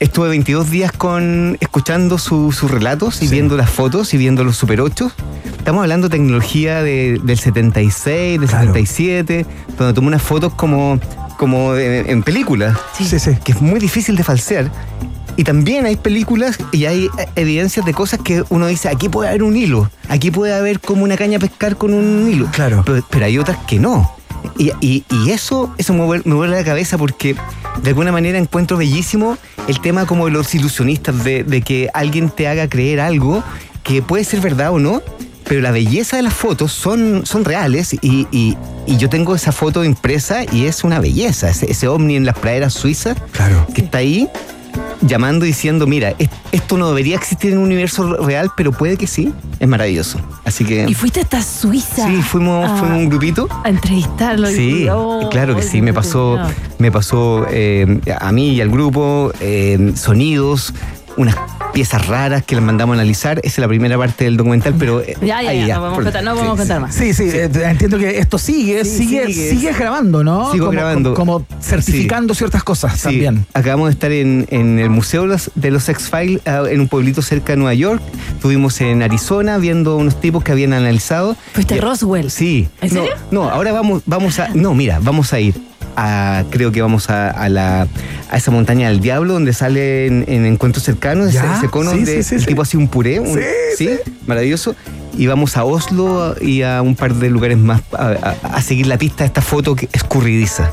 estuve 0.00 0.28
22 0.28 0.70
días 0.70 0.92
con 0.92 1.56
escuchando 1.60 2.18
su- 2.18 2.52
sus 2.52 2.70
relatos 2.70 3.22
y 3.22 3.28
viendo 3.28 3.56
las 3.56 3.70
fotos 3.70 4.14
y 4.14 4.16
viendo 4.16 4.44
los 4.44 4.56
Super 4.56 4.80
8. 4.80 5.10
Estamos 5.58 5.82
hablando 5.82 6.08
de 6.08 6.12
tecnología 6.16 6.82
de- 6.82 7.20
del 7.22 7.38
76, 7.38 8.40
del 8.40 8.48
77, 8.48 9.46
donde 9.76 9.92
tomó 9.94 10.08
unas 10.08 10.22
fotos 10.22 10.54
como, 10.54 10.98
como 11.36 11.74
de- 11.74 12.10
en 12.10 12.22
películas, 12.22 12.76
que 13.44 13.52
es 13.52 13.60
muy 13.60 13.80
difícil 13.80 14.16
de 14.16 14.24
falsear. 14.24 14.70
Y 15.36 15.44
también 15.44 15.86
hay 15.86 15.94
películas 15.96 16.58
y 16.72 16.86
hay 16.86 17.08
evidencias 17.36 17.86
de 17.86 17.94
cosas 17.94 18.18
que 18.24 18.42
uno 18.48 18.66
dice, 18.66 18.88
aquí 18.88 19.08
puede 19.08 19.28
haber 19.28 19.44
un 19.44 19.56
hilo, 19.56 19.88
aquí 20.08 20.32
puede 20.32 20.52
haber 20.54 20.80
como 20.80 21.04
una 21.04 21.16
caña 21.16 21.36
a 21.36 21.40
pescar 21.40 21.76
con 21.76 21.94
un 21.94 22.28
hilo. 22.28 22.46
Claro. 22.50 22.82
Pero, 22.84 23.04
pero 23.08 23.24
hay 23.26 23.38
otras 23.38 23.58
que 23.66 23.78
no. 23.78 24.10
Y, 24.56 24.72
y- 24.80 25.04
y 25.10 25.30
eso, 25.30 25.72
eso 25.78 25.92
me 25.94 26.04
vuelve, 26.04 26.28
me 26.28 26.34
vuelve 26.34 26.56
la 26.56 26.64
cabeza 26.64 26.98
porque 26.98 27.36
de 27.82 27.90
alguna 27.90 28.12
manera 28.12 28.38
encuentro 28.38 28.76
bellísimo 28.76 29.36
el 29.66 29.80
tema 29.80 30.06
como 30.06 30.26
de 30.26 30.30
los 30.32 30.54
ilusionistas, 30.54 31.24
de, 31.24 31.44
de 31.44 31.62
que 31.62 31.88
alguien 31.94 32.30
te 32.30 32.48
haga 32.48 32.68
creer 32.68 33.00
algo 33.00 33.42
que 33.82 34.02
puede 34.02 34.24
ser 34.24 34.40
verdad 34.40 34.72
o 34.72 34.78
no, 34.78 35.02
pero 35.44 35.60
la 35.62 35.70
belleza 35.70 36.16
de 36.16 36.22
las 36.22 36.34
fotos 36.34 36.72
son, 36.72 37.24
son 37.24 37.44
reales 37.44 37.94
y, 37.94 38.26
y- 38.30 38.56
y 38.86 38.96
yo 38.96 39.08
tengo 39.08 39.34
esa 39.34 39.52
foto 39.52 39.84
impresa 39.84 40.44
y 40.50 40.64
es 40.66 40.84
una 40.84 40.98
belleza, 41.00 41.50
ese, 41.50 41.70
ese 41.70 41.88
ovni 41.88 42.16
en 42.16 42.24
las 42.26 42.38
praderas 42.38 42.72
suizas 42.74 43.16
que 43.74 43.82
está 43.82 43.98
ahí 43.98 44.28
llamando 45.02 45.44
y 45.44 45.48
diciendo, 45.48 45.86
mira, 45.86 46.14
es- 46.18 46.28
esto 46.52 46.76
no 46.78 46.88
debería 46.88 47.16
existir 47.16 47.52
en 47.52 47.58
un 47.58 47.64
universo 47.64 48.16
real, 48.18 48.50
pero 48.56 48.72
puede 48.72 48.96
que 48.96 49.06
sí, 49.06 49.32
es 49.60 49.68
maravilloso. 49.68 50.18
Así 50.44 50.64
que... 50.64 50.86
Y 50.88 50.94
fuiste 50.94 51.20
hasta 51.20 51.42
Suiza. 51.42 52.06
Sí, 52.06 52.22
fuimos, 52.22 52.68
a- 52.68 52.76
fuimos 52.76 52.98
un 52.98 53.08
grupito. 53.08 53.48
A 53.64 53.68
entrevistarlo. 53.68 54.48
Sí, 54.48 54.86
Oh, 54.90 55.28
claro 55.30 55.54
que 55.54 55.62
ay, 55.62 55.68
sí, 55.68 55.82
me 55.82 55.92
pasó, 55.92 56.38
me 56.78 56.90
pasó 56.90 57.46
eh, 57.50 58.00
a 58.20 58.32
mí 58.32 58.50
y 58.54 58.60
al 58.60 58.70
grupo 58.70 59.32
eh, 59.40 59.92
sonidos, 59.96 60.72
unas 61.18 61.36
piezas 61.74 62.06
raras 62.06 62.42
que 62.44 62.54
las 62.54 62.64
mandamos 62.64 62.94
a 62.96 63.00
analizar. 63.00 63.38
Esa 63.40 63.48
es 63.48 63.58
la 63.58 63.68
primera 63.68 63.98
parte 63.98 64.24
del 64.24 64.36
documental, 64.38 64.74
pero 64.78 65.00
eh, 65.02 65.16
Ya, 65.20 65.42
ya, 65.42 65.50
ahí 65.50 65.66
ya, 65.66 65.74
no 65.74 65.80
podemos 65.82 66.04
contar, 66.04 66.24
no 66.24 66.32
podemos 66.34 66.54
sí. 66.54 66.58
contar 66.60 66.80
más. 66.80 66.94
Sí, 66.94 67.12
sí, 67.12 67.24
eh, 67.30 67.50
entiendo 67.64 67.98
que 67.98 68.18
esto 68.18 68.38
sigue, 68.38 68.84
Sí, 68.84 68.98
sigue, 68.98 69.26
sigue. 69.26 69.50
sigue 69.50 69.72
grabando, 69.74 70.24
¿no? 70.24 70.50
Sigo 70.52 70.66
como, 70.66 70.76
grabando. 70.78 71.14
Como, 71.14 71.40
como 71.44 71.60
certificando 71.62 72.34
ciertas 72.34 72.62
cosas 72.64 72.94
Sí, 72.96 73.02
también. 73.02 73.46
Acabamos 73.52 73.88
de 73.88 73.92
estar 73.92 74.10
en, 74.12 74.46
en 74.50 74.78
el 74.78 74.88
Museo 74.90 75.22
de 75.22 75.28
los, 75.28 75.50
de 75.54 75.70
los 75.70 75.88
X-Files 75.88 76.40
ah, 76.46 76.62
en 76.70 76.80
un 76.80 76.88
pueblito 76.88 77.20
cerca 77.20 77.52
de 77.52 77.58
Nueva 77.58 77.74
York. 77.74 78.00
Estuvimos 78.32 78.80
en 78.80 79.02
Arizona 79.02 79.58
viendo 79.58 79.96
unos 79.96 80.20
tipos 80.20 80.42
que 80.42 80.52
habían 80.52 80.72
analizado. 80.72 81.36
Fuiste 81.52 81.76
Y- 81.76 81.80
Roswell. 81.80 82.30
Sí. 82.30 82.68
¿En 82.80 82.94
No, 82.94 83.00
serio? 83.02 83.16
No, 83.30 83.50
ahora 83.50 83.72
vamos, 83.72 84.02
vamos 84.06 84.38
a. 84.38 84.48
No, 84.48 84.74
mira, 84.74 85.00
vamos 85.02 85.32
a 85.32 85.40
ir. 85.40 85.54
A, 85.96 86.44
creo 86.50 86.70
que 86.72 86.80
vamos 86.82 87.10
a, 87.10 87.30
a 87.30 87.48
la, 87.48 87.86
a 88.30 88.36
esa 88.36 88.50
montaña 88.50 88.88
del 88.88 89.00
diablo 89.00 89.32
donde 89.34 89.52
sale 89.52 90.06
en, 90.06 90.24
en 90.28 90.44
encuentros 90.46 90.84
cercanos 90.84 91.28
ese, 91.34 91.40
ese 91.56 91.68
cono 91.68 91.92
sí, 91.92 92.04
de 92.04 92.22
sí, 92.22 92.28
sí, 92.30 92.34
el 92.36 92.46
tipo 92.46 92.62
así 92.62 92.76
un 92.76 92.88
puré 92.88 93.20
un- 93.20 93.38
Sí, 93.76 93.90
maravilloso. 94.26 94.74
Y 95.16 95.26
vamos 95.26 95.56
a 95.56 95.64
Oslo 95.64 96.36
y 96.40 96.62
a 96.62 96.80
un 96.82 96.94
par 96.94 97.14
de 97.14 97.28
lugares 97.30 97.58
más 97.58 97.80
a 97.92 98.62
seguir 98.62 98.86
la 98.86 98.98
pista 98.98 99.24
de 99.24 99.26
esta 99.26 99.42
foto 99.42 99.74
que 99.74 99.88
escurridiza 99.92 100.70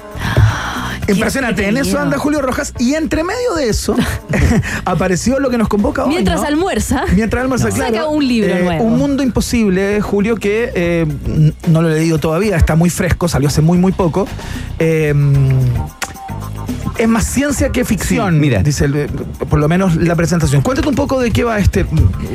Impresionante, 1.07 1.67
en 1.67 1.77
eso 1.77 1.99
anda 1.99 2.17
Julio 2.17 2.41
Rojas 2.41 2.73
y 2.79 2.95
entre 2.95 3.23
medio 3.23 3.53
de 3.55 3.69
eso 3.69 3.95
apareció 4.85 5.39
lo 5.39 5.49
que 5.49 5.57
nos 5.57 5.67
convoca 5.67 6.03
hoy. 6.03 6.09
Mientras 6.09 6.41
¿no? 6.41 6.47
almuerza. 6.47 7.03
Mientras 7.15 7.41
almuerza, 7.43 7.71
Saca 7.71 7.87
claro. 7.89 8.09
un 8.09 8.27
libro 8.27 8.53
Eh, 8.55 8.63
nuevo. 8.63 8.83
Un 8.83 8.97
mundo 8.97 9.23
imposible, 9.23 10.01
Julio, 10.01 10.35
que 10.37 10.71
eh, 10.75 11.05
no 11.67 11.81
lo 11.81 11.89
he 11.89 11.99
leído 11.99 12.17
todavía, 12.19 12.55
está 12.57 12.75
muy 12.75 12.89
fresco, 12.89 13.27
salió 13.27 13.47
hace 13.49 13.61
muy, 13.61 13.77
muy 13.77 13.91
poco. 13.91 14.27
Eh, 14.79 15.13
es 16.97 17.07
más 17.07 17.25
ciencia 17.25 17.69
que 17.71 17.83
ficción, 17.83 18.39
mira. 18.39 18.63
dice 18.63 18.85
el- 18.85 19.09
por 19.49 19.59
lo 19.59 19.67
menos 19.67 19.95
la 19.97 20.15
presentación. 20.15 20.61
Cuéntate 20.61 20.87
un 20.87 20.95
poco 20.95 21.19
de 21.19 21.31
qué 21.31 21.43
va 21.43 21.59
este. 21.59 21.85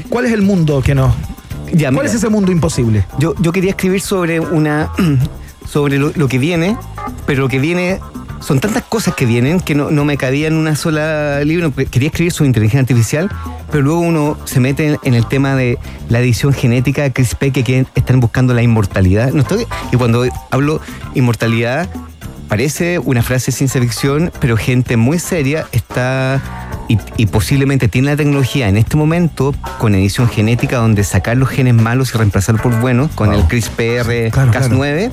¿Cuál 0.08 0.26
es 0.26 0.32
el 0.32 0.42
mundo 0.42 0.82
que 0.82 0.94
nos. 0.94 1.14
Ya, 1.72 1.88
¿Cuál 1.88 1.92
mira. 1.94 2.06
es 2.06 2.14
ese 2.14 2.28
mundo 2.28 2.52
imposible? 2.52 3.06
Yo, 3.18 3.34
yo 3.38 3.52
quería 3.52 3.70
escribir 3.70 4.00
sobre 4.00 4.38
una. 4.40 4.90
sobre 5.66 5.98
lo, 5.98 6.12
lo 6.14 6.28
que 6.28 6.38
viene, 6.38 6.76
pero 7.26 7.42
lo 7.42 7.48
que 7.48 7.58
viene. 7.58 8.00
Son 8.40 8.58
tantas 8.58 8.82
cosas 8.84 9.14
que 9.14 9.26
vienen 9.26 9.60
que 9.60 9.74
no, 9.74 9.90
no 9.90 10.04
me 10.04 10.16
cabía 10.16 10.48
en 10.48 10.54
una 10.54 10.74
sola 10.74 11.40
libro. 11.44 11.72
Quería 11.74 12.08
escribir 12.08 12.32
sobre 12.32 12.48
inteligencia 12.48 12.80
artificial, 12.80 13.30
pero 13.70 13.82
luego 13.84 14.00
uno 14.00 14.38
se 14.46 14.60
mete 14.60 14.88
en, 14.88 14.98
en 15.02 15.14
el 15.14 15.26
tema 15.26 15.54
de 15.54 15.78
la 16.08 16.20
edición 16.20 16.52
genética 16.52 17.02
de 17.02 17.12
CRISPR 17.12 17.52
que 17.52 17.62
quieren- 17.64 17.86
están 17.94 18.18
buscando 18.20 18.54
la 18.54 18.62
inmortalidad. 18.62 19.32
No 19.32 19.42
estoy, 19.42 19.66
y 19.92 19.96
cuando 19.96 20.24
hablo 20.50 20.80
inmortalidad, 21.14 21.88
parece 22.48 22.98
una 22.98 23.22
frase 23.22 23.52
ciencia 23.52 23.80
ficción, 23.80 24.32
pero 24.40 24.56
gente 24.56 24.96
muy 24.96 25.18
seria 25.18 25.66
está 25.72 26.42
y, 26.88 26.98
y 27.16 27.26
posiblemente 27.26 27.86
tiene 27.86 28.08
la 28.10 28.16
tecnología 28.16 28.68
en 28.68 28.76
este 28.76 28.96
momento 28.96 29.54
con 29.78 29.94
edición 29.94 30.28
genética 30.28 30.78
donde 30.78 31.04
sacar 31.04 31.36
los 31.36 31.48
genes 31.48 31.74
malos 31.74 32.12
y 32.12 32.18
reemplazarlos 32.18 32.60
por 32.62 32.80
buenos 32.80 33.12
con 33.12 33.32
el 33.32 33.44
CRISPR 33.46 34.30
Cas9 34.50 35.12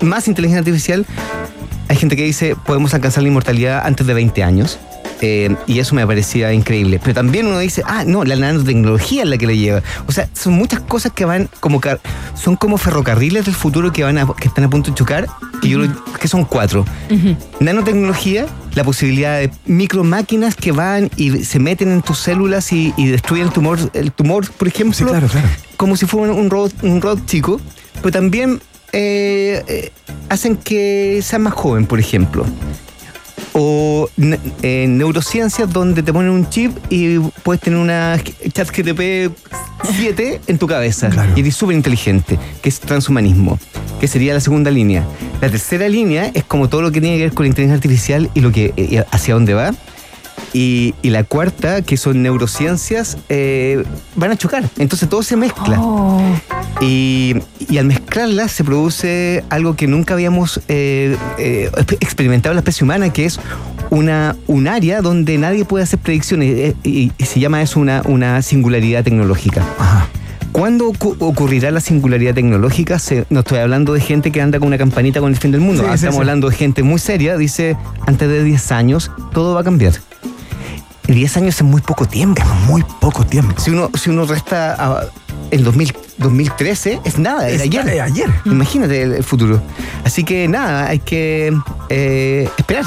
más 0.00 0.28
inteligencia 0.28 0.58
artificial. 0.60 1.06
Hay 1.88 1.96
gente 1.96 2.16
que 2.16 2.24
dice 2.24 2.54
podemos 2.66 2.92
alcanzar 2.94 3.22
la 3.22 3.28
inmortalidad 3.30 3.86
antes 3.86 4.06
de 4.06 4.14
20 4.14 4.42
años. 4.42 4.78
Eh, 5.20 5.56
y 5.66 5.80
eso 5.80 5.96
me 5.96 6.06
parecía 6.06 6.52
increíble. 6.52 7.00
Pero 7.02 7.14
también 7.14 7.46
uno 7.46 7.58
dice, 7.58 7.82
ah, 7.84 8.04
no, 8.06 8.22
la 8.22 8.36
nanotecnología 8.36 9.24
es 9.24 9.28
la 9.28 9.36
que 9.36 9.48
le 9.48 9.58
lleva. 9.58 9.82
O 10.06 10.12
sea, 10.12 10.28
son 10.32 10.52
muchas 10.52 10.78
cosas 10.80 11.10
que 11.12 11.24
van 11.24 11.48
como 11.58 11.80
car- 11.80 11.98
son 12.36 12.54
como 12.54 12.78
ferrocarriles 12.78 13.44
del 13.46 13.54
futuro 13.56 13.92
que 13.92 14.04
van 14.04 14.16
a, 14.18 14.26
que 14.40 14.46
están 14.46 14.62
a 14.62 14.70
punto 14.70 14.90
de 14.90 14.94
chocar, 14.96 15.26
que, 15.60 15.68
yo 15.70 15.78
lo- 15.80 15.92
que 16.20 16.28
son 16.28 16.44
cuatro. 16.44 16.84
Nanotecnología, 17.58 18.46
la 18.74 18.84
posibilidad 18.84 19.38
de 19.40 19.50
micromáquinas 19.66 20.54
que 20.54 20.70
van 20.72 21.10
y 21.16 21.44
se 21.44 21.58
meten 21.58 21.90
en 21.90 22.02
tus 22.02 22.18
células 22.18 22.72
y, 22.72 22.94
y 22.96 23.08
destruyen 23.08 23.46
el 23.48 23.52
tumor, 23.52 23.78
el 23.94 24.12
tumor, 24.12 24.48
por 24.52 24.68
ejemplo. 24.68 25.08
claro, 25.08 25.26
claro. 25.26 25.48
Como 25.76 25.96
si 25.96 26.06
fuera 26.06 26.32
un 26.32 26.48
robot, 26.50 26.72
un 26.82 27.00
robot 27.02 27.26
chico. 27.26 27.60
Pero 28.00 28.12
también 28.12 28.60
eh, 28.92 29.62
eh, 29.66 29.92
hacen 30.28 30.56
que 30.56 31.20
sea 31.22 31.38
más 31.38 31.54
joven, 31.54 31.86
por 31.86 31.98
ejemplo. 31.98 32.44
O 33.54 34.08
eh, 34.62 34.86
neurociencias 34.88 35.72
donde 35.72 36.02
te 36.02 36.12
ponen 36.12 36.30
un 36.30 36.48
chip 36.48 36.76
y 36.90 37.18
puedes 37.42 37.60
tener 37.60 37.78
una 37.78 38.20
chat 38.52 38.68
GTP 38.70 39.32
7 39.96 40.40
en 40.46 40.58
tu 40.58 40.66
cabeza. 40.66 41.10
Y 41.34 41.40
eres 41.40 41.56
súper 41.56 41.76
inteligente, 41.76 42.38
que 42.62 42.68
es 42.68 42.78
transhumanismo, 42.78 43.58
que 44.00 44.06
sería 44.06 44.34
la 44.34 44.40
segunda 44.40 44.70
línea. 44.70 45.04
La 45.40 45.48
tercera 45.48 45.88
línea 45.88 46.30
es 46.34 46.44
como 46.44 46.68
todo 46.68 46.82
lo 46.82 46.92
que 46.92 47.00
tiene 47.00 47.16
que 47.16 47.24
ver 47.24 47.34
con 47.34 47.44
la 47.44 47.48
inteligencia 47.48 47.76
artificial 47.76 48.30
y 48.34 48.40
lo 48.40 48.52
que 48.52 48.74
eh, 48.76 49.04
hacia 49.10 49.34
dónde 49.34 49.54
va. 49.54 49.72
Y, 50.52 50.94
y 51.02 51.10
la 51.10 51.24
cuarta, 51.24 51.82
que 51.82 51.96
son 51.96 52.22
neurociencias, 52.22 53.18
eh, 53.28 53.84
van 54.16 54.30
a 54.30 54.36
chocar. 54.36 54.64
Entonces 54.78 55.08
todo 55.08 55.22
se 55.22 55.36
mezcla. 55.36 55.78
Y, 56.80 57.36
y 57.68 57.78
al 57.78 57.84
mezclarlas 57.86 58.50
se 58.52 58.64
produce 58.64 59.44
algo 59.50 59.76
que 59.76 59.86
nunca 59.86 60.14
habíamos 60.14 60.60
eh, 60.68 61.16
eh, 61.38 61.70
exp- 61.74 61.98
experimentado 62.00 62.52
en 62.52 62.56
la 62.56 62.60
especie 62.60 62.84
humana, 62.84 63.10
que 63.12 63.26
es 63.26 63.38
una, 63.90 64.36
un 64.46 64.68
área 64.68 65.00
donde 65.02 65.36
nadie 65.38 65.64
puede 65.64 65.84
hacer 65.84 65.98
predicciones. 65.98 66.50
eh, 66.56 66.76
Y, 66.84 67.12
y 67.18 67.24
se 67.24 67.40
llama 67.40 67.60
eso 67.62 67.78
una, 67.80 68.02
una 68.06 68.40
singularidad 68.42 69.04
tecnológica. 69.04 69.62
¿Cuándo 70.52 70.90
ocu- 70.90 71.16
ocurrirá 71.20 71.70
la 71.70 71.80
singularidad 71.80 72.34
tecnológica? 72.34 72.98
Se- 72.98 73.26
no 73.30 73.40
estoy 73.40 73.58
hablando 73.58 73.92
de 73.92 74.00
gente 74.00 74.32
que 74.32 74.40
anda 74.40 74.58
con 74.58 74.68
una 74.68 74.78
campanita 74.78 75.20
con 75.20 75.30
el 75.30 75.36
fin 75.38 75.52
del 75.52 75.60
mundo. 75.60 75.82
Sí, 75.82 75.88
sí, 75.90 75.94
Estamos 75.96 76.14
sí. 76.16 76.20
hablando 76.20 76.48
de 76.48 76.56
gente 76.56 76.82
muy 76.82 76.98
seria. 76.98 77.36
Dice, 77.36 77.76
antes 78.06 78.28
de 78.28 78.42
10 78.44 78.72
años, 78.72 79.10
todo 79.32 79.54
va 79.54 79.60
a 79.60 79.64
cambiar. 79.64 79.92
Y 81.06 81.12
10 81.12 81.36
años 81.36 81.56
es 81.56 81.62
muy 81.62 81.80
poco 81.82 82.06
tiempo. 82.06 82.42
muy 82.66 82.82
poco 83.00 83.24
tiempo. 83.24 83.60
Si 83.60 83.70
uno, 83.70 83.90
si 83.94 84.10
uno 84.10 84.24
resta 84.24 84.74
a- 84.74 85.04
el 85.50 85.64
2000 85.64 85.92
2013, 86.18 87.00
es 87.04 87.18
nada, 87.18 87.48
Es 87.48 87.62
ayer. 87.62 87.84
nada, 87.84 88.04
ayer. 88.04 88.28
Imagínate 88.44 89.02
el, 89.02 89.12
el 89.14 89.24
futuro. 89.24 89.62
Así 90.04 90.24
que 90.24 90.48
nada, 90.48 90.88
hay 90.88 90.98
que 90.98 91.52
eh, 91.88 92.48
esperar. 92.58 92.84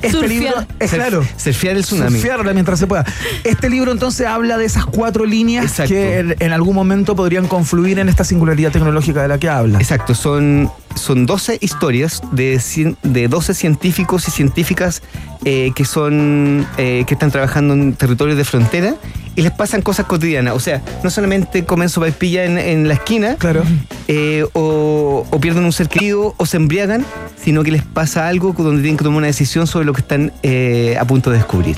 Este 0.00 0.12
Surfear. 0.12 0.30
libro, 0.30 0.54
es 0.78 0.92
Surf- 0.92 0.94
claro. 0.96 1.24
surfear 1.36 1.76
el 1.76 1.82
tsunami. 1.82 2.12
Surfearla 2.18 2.52
mientras 2.52 2.78
se 2.78 2.86
pueda. 2.86 3.04
Este 3.42 3.68
libro 3.68 3.90
entonces 3.90 4.26
habla 4.28 4.56
de 4.56 4.64
esas 4.64 4.86
cuatro 4.86 5.24
líneas 5.24 5.64
Exacto. 5.64 5.92
que 5.94 6.18
en, 6.18 6.36
en 6.38 6.52
algún 6.52 6.74
momento 6.76 7.16
podrían 7.16 7.48
confluir 7.48 7.98
en 7.98 8.08
esta 8.08 8.22
singularidad 8.22 8.70
tecnológica 8.70 9.22
de 9.22 9.28
la 9.28 9.38
que 9.38 9.48
habla. 9.48 9.78
Exacto, 9.80 10.14
son, 10.14 10.70
son 10.94 11.26
12 11.26 11.58
historias 11.60 12.22
de, 12.30 12.56
cien- 12.58 12.96
de 13.02 13.26
12 13.26 13.54
científicos 13.54 14.28
y 14.28 14.30
científicas 14.30 15.02
eh, 15.44 15.72
que 15.74 15.84
son 15.84 16.64
eh, 16.76 17.02
que 17.06 17.14
están 17.14 17.32
trabajando 17.32 17.74
en 17.74 17.94
territorios 17.94 18.36
de 18.38 18.44
frontera 18.44 18.94
y 19.38 19.42
les 19.42 19.52
pasan 19.52 19.82
cosas 19.82 20.06
cotidianas. 20.06 20.54
O 20.54 20.60
sea, 20.60 20.82
no 21.04 21.10
solamente 21.10 21.64
comen 21.64 21.88
sopaipilla 21.88 22.44
en, 22.44 22.58
en 22.58 22.88
la 22.88 22.94
esquina 22.94 23.36
Claro. 23.36 23.62
Eh, 24.08 24.44
o, 24.54 25.26
o 25.30 25.40
pierden 25.40 25.64
un 25.64 25.72
ser 25.72 25.88
querido 25.88 26.34
o 26.36 26.46
se 26.46 26.56
embriagan, 26.56 27.04
sino 27.42 27.62
que 27.62 27.70
les 27.70 27.82
pasa 27.82 28.26
algo 28.28 28.54
donde 28.56 28.82
tienen 28.82 28.96
que 28.96 29.04
tomar 29.04 29.18
una 29.18 29.26
decisión 29.28 29.66
sobre 29.66 29.84
lo 29.86 29.92
que 29.92 30.00
están 30.00 30.32
eh, 30.42 30.96
a 30.98 31.04
punto 31.04 31.30
de 31.30 31.36
descubrir. 31.36 31.76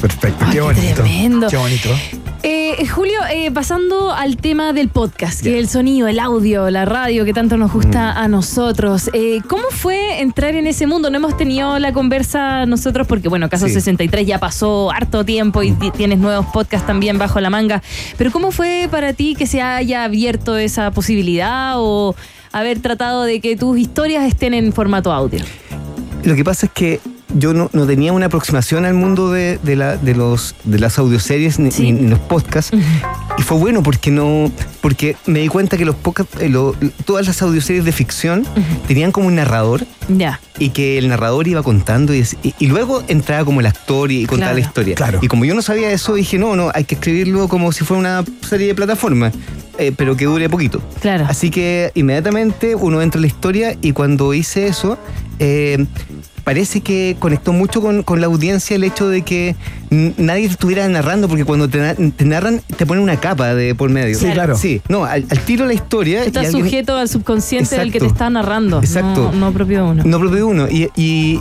Perfecto, 0.00 0.44
Ay, 0.44 0.50
qué 0.50 0.56
qué 0.56 0.60
bonito. 0.62 0.94
tremendo. 1.02 1.48
Qué 1.48 1.56
bonito. 1.56 1.88
Eh, 2.42 2.86
Julio, 2.86 3.18
eh, 3.32 3.50
pasando 3.50 4.12
al 4.12 4.36
tema 4.36 4.72
del 4.72 4.88
podcast, 4.88 5.42
que 5.42 5.58
el 5.58 5.68
sonido, 5.68 6.06
el 6.06 6.20
audio, 6.20 6.70
la 6.70 6.84
radio 6.84 7.24
que 7.24 7.32
tanto 7.32 7.56
nos 7.56 7.72
gusta 7.72 8.12
Mm. 8.14 8.18
a 8.18 8.28
nosotros. 8.28 9.10
Eh, 9.14 9.40
¿Cómo 9.48 9.64
fue 9.70 10.20
entrar 10.20 10.54
en 10.54 10.66
ese 10.68 10.86
mundo? 10.86 11.10
No 11.10 11.16
hemos 11.16 11.36
tenido 11.36 11.78
la 11.80 11.92
conversa 11.92 12.64
nosotros 12.66 13.06
porque, 13.08 13.28
bueno, 13.28 13.48
Caso 13.48 13.66
Sí. 13.66 13.74
63 13.74 14.26
ya 14.26 14.38
pasó 14.38 14.92
harto 14.92 15.24
tiempo 15.24 15.62
y 15.64 15.72
ti- 15.72 15.90
tienes 15.90 16.18
nuevos 16.18 16.46
podcasts 16.52 16.86
también 16.86 17.18
bajo 17.18 17.40
la 17.40 17.50
manga. 17.50 17.82
Pero 18.16 18.30
¿cómo 18.30 18.52
fue 18.52 18.86
para 18.92 19.12
ti 19.12 19.34
que 19.34 19.46
se 19.46 19.60
haya 19.62 20.04
abierto 20.04 20.56
esa 20.56 20.90
posibilidad 20.92 21.65
o 21.76 22.14
haber 22.52 22.78
tratado 22.80 23.24
de 23.24 23.40
que 23.40 23.56
tus 23.56 23.78
historias 23.78 24.24
estén 24.26 24.54
en 24.54 24.72
formato 24.72 25.12
audio? 25.12 25.40
Lo 26.24 26.34
que 26.34 26.44
pasa 26.44 26.66
es 26.66 26.72
que 26.72 27.00
yo 27.34 27.52
no, 27.52 27.68
no 27.72 27.86
tenía 27.86 28.12
una 28.12 28.26
aproximación 28.26 28.84
al 28.84 28.94
mundo 28.94 29.30
de, 29.30 29.58
de 29.62 29.76
la- 29.76 29.96
de 29.96 30.14
los, 30.14 30.54
de 30.64 30.78
las 30.78 30.98
audioseries 30.98 31.58
ni, 31.58 31.70
los 32.08 32.18
podcasts. 32.20 32.70
Y 33.38 33.42
fue 33.42 33.58
bueno 33.58 33.82
porque 33.82 34.10
no 34.10 34.50
porque 34.80 35.16
me 35.26 35.40
di 35.40 35.48
cuenta 35.48 35.76
que 35.76 35.84
los 35.84 35.94
podcasts, 35.96 36.40
eh, 36.40 36.48
lo- 36.48 36.74
todas 37.04 37.26
las 37.26 37.42
audioseries 37.42 37.84
de 37.84 37.92
ficción 37.92 38.44
tenían 38.88 39.12
como 39.12 39.26
un 39.26 39.34
narrador 39.34 39.84
Ya. 40.08 40.40
y 40.58 40.70
que 40.70 40.96
el 40.98 41.08
narrador 41.08 41.46
iba 41.48 41.62
contando 41.62 42.14
y, 42.14 42.24
y- 42.42 42.54
y 42.58 42.66
luego 42.68 43.02
entraba 43.08 43.44
como 43.44 43.60
el 43.60 43.66
actor 43.66 44.10
y, 44.10 44.24
contaba 44.26 44.52
Claro. 44.52 44.54
la 44.62 44.66
historia. 44.66 44.94
Claro. 44.94 45.18
Y 45.22 45.28
como 45.28 45.44
yo 45.44 45.54
no 45.54 45.62
sabía 45.62 45.90
eso, 45.90 46.14
dije, 46.14 46.38
no, 46.38 46.56
no, 46.56 46.70
hay 46.74 46.84
que 46.84 46.94
escribirlo 46.94 47.48
como 47.48 47.70
si 47.72 47.84
fuera 47.84 48.00
una 48.00 48.24
serie 48.48 48.68
de 48.68 48.74
plataforma, 48.74 49.30
eh, 49.78 49.92
pero 49.96 50.16
que 50.16 50.24
dure 50.26 50.48
poquito. 50.48 50.80
Claro. 51.00 51.26
Así 51.28 51.50
que 51.50 51.90
inmediatamente 51.94 52.74
uno 52.74 53.02
entra 53.02 53.18
en 53.18 53.22
la 53.22 53.26
historia 53.28 53.76
y 53.82 53.92
cuando 53.92 54.32
hice 54.34 54.66
eso, 54.66 54.98
eh, 55.38 55.84
parece 56.44 56.80
que 56.80 57.16
conectó 57.18 57.52
mucho 57.52 57.80
con, 57.82 58.02
con 58.04 58.20
la 58.20 58.26
audiencia 58.28 58.76
el 58.76 58.84
hecho 58.84 59.08
de 59.08 59.22
que 59.22 59.56
nadie 59.90 60.46
te 60.46 60.52
estuviera 60.52 60.86
narrando, 60.88 61.26
porque 61.28 61.44
cuando 61.44 61.68
te, 61.68 61.94
te 61.94 62.24
narran 62.24 62.60
te 62.76 62.86
ponen 62.86 63.02
una 63.02 63.18
capa 63.18 63.54
de 63.54 63.74
por 63.74 63.90
medio. 63.90 64.16
Sí, 64.18 64.26
claro. 64.32 64.56
Sí, 64.56 64.80
no, 64.88 65.04
al, 65.04 65.24
al 65.28 65.38
tiro 65.40 65.66
la 65.66 65.74
historia. 65.74 66.22
Estás 66.24 66.46
alguien- 66.46 66.64
sujeto 66.64 66.96
al 66.96 67.08
subconsciente 67.08 67.76
del 67.76 67.90
que 67.92 67.98
te 68.00 68.06
está 68.06 68.30
narrando. 68.30 68.78
Exacto. 68.78 69.32
No, 69.32 69.46
no 69.46 69.52
propio 69.52 69.84
de 69.84 69.90
uno. 69.90 70.02
No 70.04 70.18
propio 70.20 70.36
de 70.36 70.42
uno. 70.44 70.68
Y, 70.70 70.88
y- 70.96 71.40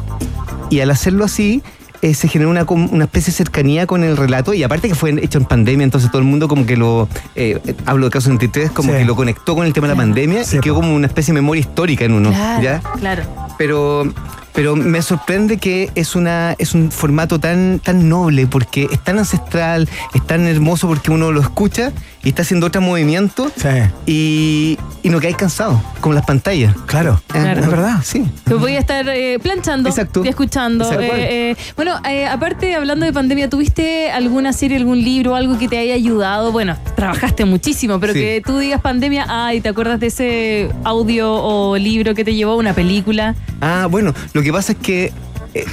y 0.71 0.79
al 0.79 0.89
hacerlo 0.89 1.23
así, 1.25 1.61
eh, 2.02 2.14
se 2.14 2.28
generó 2.28 2.50
una, 2.50 2.66
com- 2.66 2.89
una 2.91 3.06
especie 3.06 3.32
de 3.32 3.38
cercanía 3.38 3.86
con 3.88 4.04
el 4.04 4.18
relato. 4.18 4.54
Y 4.54 4.64
aparte 4.64 4.88
que 4.88 4.96
fue 4.96 5.12
hecho 5.24 5.38
en 5.38 5.46
pandemia, 5.46 5.84
entonces 5.84 6.10
todo 6.12 6.20
el 6.20 6.28
mundo 6.28 6.48
como 6.48 6.66
que 6.66 6.78
lo. 6.78 7.08
eh, 7.36 7.60
eh, 7.66 7.76
hablo 7.86 8.06
de 8.06 8.12
caso 8.12 8.30
23, 8.30 8.72
como 8.72 8.91
Sí. 8.91 9.00
que 9.00 9.06
lo 9.06 9.16
conectó 9.16 9.56
con 9.56 9.66
el 9.66 9.74
tema 9.74 9.88
de 9.88 9.93
la 9.93 9.98
pandemia 9.98 10.43
Sí, 10.43 10.58
y 10.58 10.60
quedó 10.60 10.76
po. 10.76 10.82
como 10.82 10.96
una 10.96 11.08
especie 11.08 11.34
de 11.34 11.41
memoria 11.41 11.62
histórica 11.62 12.06
en 12.06 12.14
uno. 12.14 12.30
Claro, 12.32 12.62
¿ya? 12.64 12.82
claro. 13.00 13.24
Pero. 13.58 14.14
Pero 14.54 14.78
me 14.78 15.02
sorprende 15.02 15.58
que 15.58 15.91
es 15.96 16.16
una 16.16 16.56
es 16.58 16.74
un 16.76 16.89
formato 16.89 17.39
tan 17.39 17.82
tan 17.84 18.08
noble 18.08 18.48
porque 18.48 18.88
es 18.89 19.00
tan 19.04 19.20
ancestral, 19.20 19.89
es 20.14 20.26
tan 20.26 20.48
hermoso 20.48 20.88
porque 20.88 21.12
uno 21.12 21.34
lo 21.34 21.41
escucha 21.41 21.91
y 22.26 22.30
está 22.30 22.41
haciendo 22.41 22.67
otro 22.67 22.82
movimiento 22.82 23.49
Sí. 23.55 23.69
y, 24.05 24.78
y 25.03 25.09
no 25.09 25.21
caes 25.21 25.38
cansado, 25.38 25.82
como 26.01 26.13
las 26.15 26.26
pantallas. 26.26 26.76
Claro. 26.88 27.21
Claro. 27.28 27.61
Es 27.61 27.67
verdad. 27.67 27.99
Sí. 28.03 28.26
Que 28.47 28.55
voy 28.55 28.76
a 28.76 28.80
estar 28.80 29.07
eh, 29.07 29.39
planchando 29.41 29.88
Exacto. 29.88 30.21
y 30.26 30.28
escuchando. 30.28 30.91
Eh, 30.99 31.51
eh, 31.51 31.55
bueno, 31.78 31.93
eh, 32.09 32.26
aparte, 32.26 32.76
hablando 32.76 33.05
de 33.05 33.13
pandemia, 33.13 33.49
¿tuviste 33.49 34.11
alguna 34.11 34.51
serie, 34.51 34.76
algún 34.78 35.01
libro, 35.03 35.36
algo 35.36 35.57
que 35.57 35.67
te 35.67 35.78
haya 35.78 35.93
ayudado? 35.93 36.51
Bueno, 36.51 36.76
trabajaste 36.95 37.45
muchísimo, 37.45 37.99
pero 37.99 38.13
Sí. 38.13 38.19
que 38.19 38.41
tú 38.45 38.57
digas 38.57 38.82
pandemia, 38.82 39.26
ay, 39.30 39.61
¿te 39.61 39.69
acuerdas 39.69 39.99
de 39.99 40.07
ese 40.07 40.69
audio 40.84 41.32
o 41.34 41.78
libro 41.78 42.13
que 42.15 42.26
te 42.26 42.34
llevó 42.34 42.53
a 42.53 42.55
una 42.55 42.73
película? 42.73 43.36
Ah, 43.61 43.88
bueno, 43.89 44.13
lo 44.34 44.41
que 44.41 44.51
pasa 44.51 44.71
es 44.73 44.80
que 44.80 45.13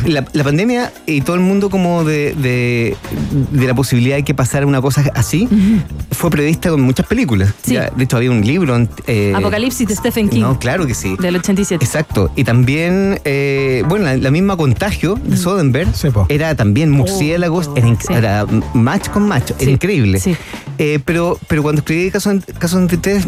la, 0.07 0.25
la 0.33 0.45
pandemia 0.45 0.93
y 1.07 1.21
todo 1.23 1.35
el 1.37 1.43
mundo 1.43 1.71
como 1.71 2.05
de, 2.05 2.35
de, 2.35 2.97
de 3.51 3.67
la 3.67 3.75
posibilidad 3.75 4.17
de 4.17 4.23
que 4.23 4.35
pasara 4.35 4.67
una 4.67 4.81
cosa 4.81 5.05
así 5.15 5.49
fue 6.11 6.31
prevista 6.31 6.71
con 6.71 6.81
muchas 6.83 7.07
películas. 7.07 7.53
Sí. 7.63 7.75
Ya, 7.75 7.91
de 7.91 8.05
hecho, 8.05 8.17
había 8.17 8.31
un 8.31 8.47
libro. 8.47 8.77
eh, 9.07 9.33
Apocalipsis 9.35 9.89
de 9.89 9.97
Stephen 9.97 10.29
King, 10.29 10.41
No, 10.43 10.59
claro 10.59 10.87
que 10.87 10.95
sí. 10.95 11.17
del 11.21 11.37
87. 11.37 11.85
Exacto. 11.85 12.31
Y 12.37 12.45
también, 12.45 13.21
eh, 13.25 13.83
bueno, 13.89 14.05
la, 14.05 14.17
la 14.17 14.31
misma 14.31 14.57
contagio 14.57 15.19
de 15.25 15.37
Soderbergh 15.37 15.95
Sí, 15.95 16.09
era 16.29 16.55
también 16.55 16.91
murciélagos, 16.91 17.71
era, 17.77 17.87
inc- 17.89 18.07
Sí. 18.07 18.13
era 18.13 18.47
match 18.75 19.09
con 19.09 19.27
macho, 19.27 19.55
Sí, 19.59 19.65
era 19.65 19.73
increíble. 19.73 20.21
sí. 20.21 20.37
Eh, 20.79 20.99
pero, 21.05 21.39
pero 21.49 21.63
cuando 21.63 21.81
escribí 21.81 22.11
Caso, 22.11 22.33
Caso 22.59 22.77
23, 22.79 23.27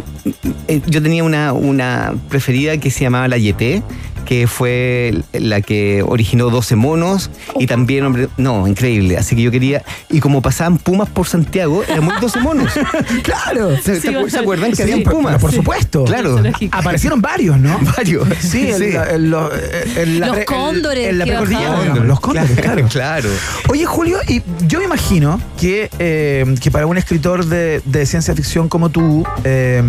eh, 0.68 0.80
yo 0.86 1.02
tenía 1.02 1.22
una, 1.24 1.52
una 1.52 2.14
preferida 2.28 2.76
que 2.78 2.90
se 2.90 3.00
llamaba 3.02 3.28
La 3.28 3.38
Yeté, 3.38 3.82
que 4.24 4.46
fue 4.46 5.14
la 5.32 5.60
que 5.60 6.02
originó 6.06 6.50
12 6.50 6.76
monos 6.76 7.30
y 7.58 7.66
también, 7.66 8.04
hombre, 8.04 8.28
no, 8.36 8.66
increíble. 8.66 9.16
Así 9.18 9.36
que 9.36 9.42
yo 9.42 9.50
quería, 9.50 9.82
y 10.10 10.20
como 10.20 10.42
pasaban 10.42 10.78
pumas 10.78 11.08
por 11.08 11.26
Santiago, 11.26 11.82
eran 11.88 12.04
muy 12.04 12.14
12 12.20 12.40
monos. 12.40 12.72
Claro. 13.22 13.76
¿Se, 13.82 13.96
Sí, 13.96 14.02
te 14.02 14.08
acu- 14.08 14.12
¿se 14.12 14.12
bastante. 14.22 14.38
acuerdan 14.38 14.70
que 14.70 14.76
Sí, 14.76 14.82
habían 14.82 15.02
pumas? 15.02 15.34
pero 15.34 15.38
por 15.40 15.52
supuesto. 15.52 16.04
Claro. 16.04 16.42
Aparecieron 16.72 17.20
varios, 17.20 17.58
¿no? 17.58 17.78
Varios. 17.96 18.26
Sí, 18.40 18.68
el- 18.70 18.82
el- 18.82 19.30
los- 19.30 19.50
el- 19.96 20.20
la 20.20 20.26
Los 20.28 20.36
pre- 20.36 20.44
cóndores 20.44 21.08
en 21.08 21.18
la 21.18 21.24
digamos, 21.24 22.04
Los 22.06 22.20
cóndores, 22.20 22.50
claro. 22.60 22.86
claro. 22.88 23.28
Oye, 23.68 23.84
Julio, 23.84 24.18
y 24.28 24.42
yo 24.66 24.78
me 24.78 24.84
imagino 24.84 25.40
que, 25.58 25.90
eh, 25.98 26.44
que 26.60 26.70
para 26.70 26.86
un 26.86 26.96
escritor 26.98 27.46
de, 27.46 27.80
de 27.84 28.06
ciencia 28.06 28.34
ficción 28.34 28.68
como 28.68 28.88
tú, 28.90 29.24
eh, 29.44 29.82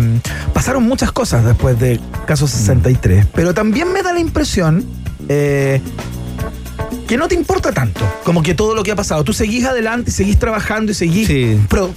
pasaron 0.52 0.82
muchas 0.84 1.12
cosas 1.12 1.44
después 1.44 1.78
de 1.78 2.00
Caso 2.26 2.46
63. 2.48 3.26
Pero 3.34 3.54
también 3.54 3.92
me 3.92 4.02
da 4.02 4.12
la 4.12 4.20
impresión 4.26 4.84
eh, 5.28 5.80
que 7.08 7.16
no 7.16 7.28
te 7.28 7.34
importa 7.34 7.72
tanto, 7.72 8.00
como 8.24 8.42
que 8.42 8.54
todo 8.54 8.74
lo 8.74 8.82
que 8.82 8.90
ha 8.92 8.96
pasado. 8.96 9.22
Tú 9.24 9.32
seguís 9.32 9.64
adelante, 9.64 10.10
seguís 10.10 10.38
trabajando 10.38 10.92
y 10.92 10.94
seguís 10.94 11.28
pro- 11.68 11.92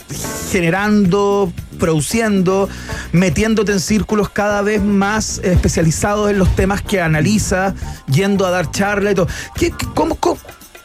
generando, 0.52 1.52
produciendo, 1.80 2.70
metiéndote 3.12 3.72
en 3.72 3.80
círculos 3.80 4.30
cada 4.30 4.62
vez 4.62 4.84
más 4.84 5.40
especializados 5.44 6.30
en 6.30 6.38
los 6.38 6.56
temas 6.56 6.82
que 6.82 7.02
analiza, 7.02 7.74
yendo 8.12 8.46
a 8.46 8.52
dar 8.52 8.70
charla 8.72 9.12
y 9.12 9.16
todo. 9.16 9.28
¿Qué, 9.56 9.72
qué- 9.72 9.88
cómo, 9.96 10.16
cómo, 10.16 10.38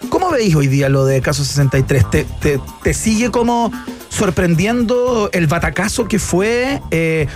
cómo 0.08 0.30
veis 0.30 0.54
hoy 0.54 0.68
día 0.68 0.88
lo 0.88 1.04
de 1.04 1.20
Caso 1.20 1.44
63? 1.44 2.10
¿Te, 2.10 2.24
te, 2.40 2.60
te 2.82 2.94
sigue 2.94 3.30
como 3.30 3.70
sorprendiendo 4.08 5.28
el 5.32 5.46
batacazo 5.48 6.08
que 6.08 6.18
fue? 6.18 6.80
Eh, 6.90 7.26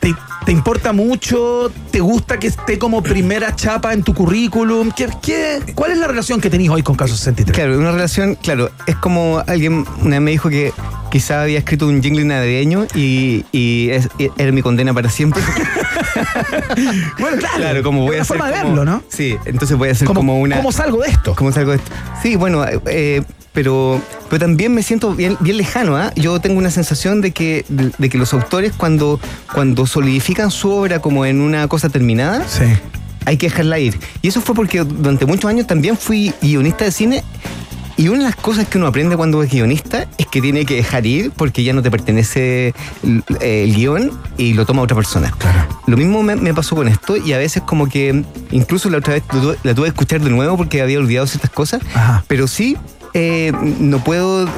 ¿Te, 0.00 0.14
te 0.44 0.52
importa 0.52 0.92
mucho? 0.92 1.70
¿Te 1.90 2.00
gusta 2.00 2.38
que 2.38 2.46
esté 2.46 2.78
como 2.78 3.02
primera 3.02 3.54
chapa 3.54 3.92
en 3.92 4.02
tu 4.02 4.14
currículum? 4.14 4.90
¿Qué, 4.96 5.08
qué, 5.20 5.60
cuál 5.74 5.92
es 5.92 5.98
la 5.98 6.06
relación 6.06 6.40
que 6.40 6.48
tenéis 6.50 6.70
hoy 6.70 6.82
con 6.82 6.96
Caso 6.96 7.14
63? 7.16 7.54
Claro, 7.54 7.78
una 7.78 7.92
relación, 7.92 8.34
claro, 8.36 8.70
es 8.86 8.96
como 8.96 9.42
alguien 9.46 9.84
una 10.00 10.10
vez 10.16 10.20
me 10.20 10.30
dijo 10.30 10.48
que 10.48 10.72
quizá 11.10 11.42
había 11.42 11.58
escrito 11.58 11.86
un 11.86 12.02
jingle 12.02 12.24
navideño 12.24 12.86
y, 12.94 13.44
y 13.52 13.90
es- 13.90 14.08
y 14.18 14.30
era 14.38 14.52
mi 14.52 14.62
condena 14.62 14.94
para 14.94 15.10
siempre. 15.10 15.42
bueno, 17.18 17.36
claro. 17.38 17.56
Claro, 17.56 17.82
como 17.82 18.02
voy 18.02 18.16
Es 18.16 18.20
a 18.20 18.22
una 18.22 18.22
hacer 18.22 18.36
forma 18.38 18.46
de 18.46 18.52
verlo, 18.64 18.84
¿no? 18.84 19.02
Sí, 19.08 19.36
entonces 19.44 19.76
voy 19.76 19.88
a 19.88 19.92
hacer 19.92 20.06
¿Cómo- 20.06 20.20
como 20.20 20.38
una... 20.40 20.56
cómo 20.56 20.72
salgo 20.72 21.02
de 21.02 21.10
esto? 21.10 21.34
¿Cómo 21.34 21.52
salgo 21.52 21.72
de 21.72 21.76
esto? 21.78 21.90
Sí, 22.22 22.36
bueno, 22.36 22.64
eh, 22.86 23.22
pero, 23.58 24.00
pero 24.30 24.38
también 24.38 24.72
me 24.72 24.84
siento 24.84 25.16
bien, 25.16 25.36
bien 25.40 25.56
lejano, 25.56 25.96
¿ah? 25.96 26.12
Yo 26.14 26.38
tengo 26.40 26.58
una 26.58 26.70
sensación 26.70 27.20
de 27.20 27.32
que, 27.32 27.64
de, 27.68 27.90
de 27.98 28.08
que 28.08 28.16
los 28.16 28.32
autores 28.32 28.72
cuando, 28.72 29.18
cuando 29.52 29.84
solidifican 29.84 30.52
su 30.52 30.70
obra 30.70 31.00
como 31.00 31.26
en 31.26 31.40
una 31.40 31.66
cosa 31.66 31.88
terminada, 31.88 32.46
hay 33.24 33.36
que 33.36 33.48
dejarla 33.48 33.80
ir. 33.80 33.98
Y 34.22 34.28
eso 34.28 34.40
fue 34.40 34.54
porque 34.54 34.84
durante 34.84 35.26
muchos 35.26 35.50
años 35.50 35.66
también 35.66 35.96
fui 35.96 36.32
guionista 36.40 36.84
de 36.84 36.92
cine 36.92 37.24
y 37.96 38.06
una 38.06 38.18
de 38.18 38.24
las 38.26 38.36
cosas 38.36 38.68
que 38.68 38.78
uno 38.78 38.86
aprende 38.86 39.16
cuando 39.16 39.42
es 39.42 39.50
guionista 39.50 40.06
es 40.18 40.26
que 40.28 40.40
tiene 40.40 40.64
que 40.64 40.76
dejar 40.76 41.04
ir 41.04 41.32
porque 41.32 41.64
ya 41.64 41.72
no 41.72 41.82
te 41.82 41.90
pertenece 41.90 42.74
el, 43.02 43.24
el 43.40 43.74
guion 43.74 44.12
y 44.36 44.54
lo 44.54 44.66
toma 44.66 44.82
otra 44.82 44.94
persona. 44.94 45.34
Lo 45.88 45.96
mismo 45.96 46.22
me, 46.22 46.36
me 46.36 46.54
pasó 46.54 46.76
con 46.76 46.86
esto 46.86 47.16
y 47.16 47.32
a 47.32 47.38
veces 47.38 47.64
como 47.64 47.88
que 47.88 48.22
incluso 48.52 48.88
la 48.88 48.98
otra 48.98 49.14
vez 49.14 49.24
la 49.64 49.74
tuve, 49.74 49.86
que 49.86 49.88
escuchar 49.88 50.20
de 50.20 50.30
nuevo 50.30 50.56
porque 50.56 50.80
había 50.80 51.00
olvidado 51.00 51.26
ciertas 51.26 51.50
cosas, 51.50 51.82
pero 52.28 52.46
sí 52.46 52.76
eh, 53.18 53.52
no 53.80 54.02
puedo 54.04 54.46
eh, 54.46 54.50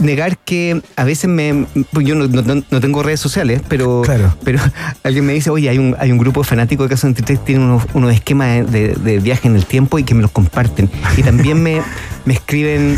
negar 0.00 0.38
que 0.38 0.80
a 0.96 1.04
veces 1.04 1.28
me. 1.28 1.66
pues 1.92 2.06
Yo 2.06 2.14
no, 2.14 2.26
no- 2.28 2.62
no 2.70 2.80
tengo 2.80 3.02
redes 3.02 3.20
sociales, 3.20 3.60
pero, 3.68 4.02
pero 4.42 4.58
alguien 5.02 5.26
me 5.26 5.34
dice, 5.34 5.50
oye, 5.50 5.68
hay 5.68 5.76
un, 5.78 5.94
hay 5.98 6.10
un 6.12 6.18
grupo 6.18 6.40
de 6.42 6.48
fanáticos 6.48 6.86
de 6.88 6.94
Caso 6.94 7.06
23 7.08 7.38
que 7.40 7.44
tienen 7.44 7.64
unos, 7.66 7.82
unos 7.94 8.12
esquemas 8.14 8.70
de, 8.72 8.94
de 8.94 9.18
viaje 9.18 9.48
en 9.48 9.56
el 9.56 9.66
tiempo 9.66 9.98
y 9.98 10.04
que 10.04 10.14
me 10.14 10.22
los 10.22 10.30
comparten. 10.30 10.88
Y 11.16 11.22
también 11.22 11.62
me, 11.62 11.82
me 12.24 12.34
escriben, 12.34 12.96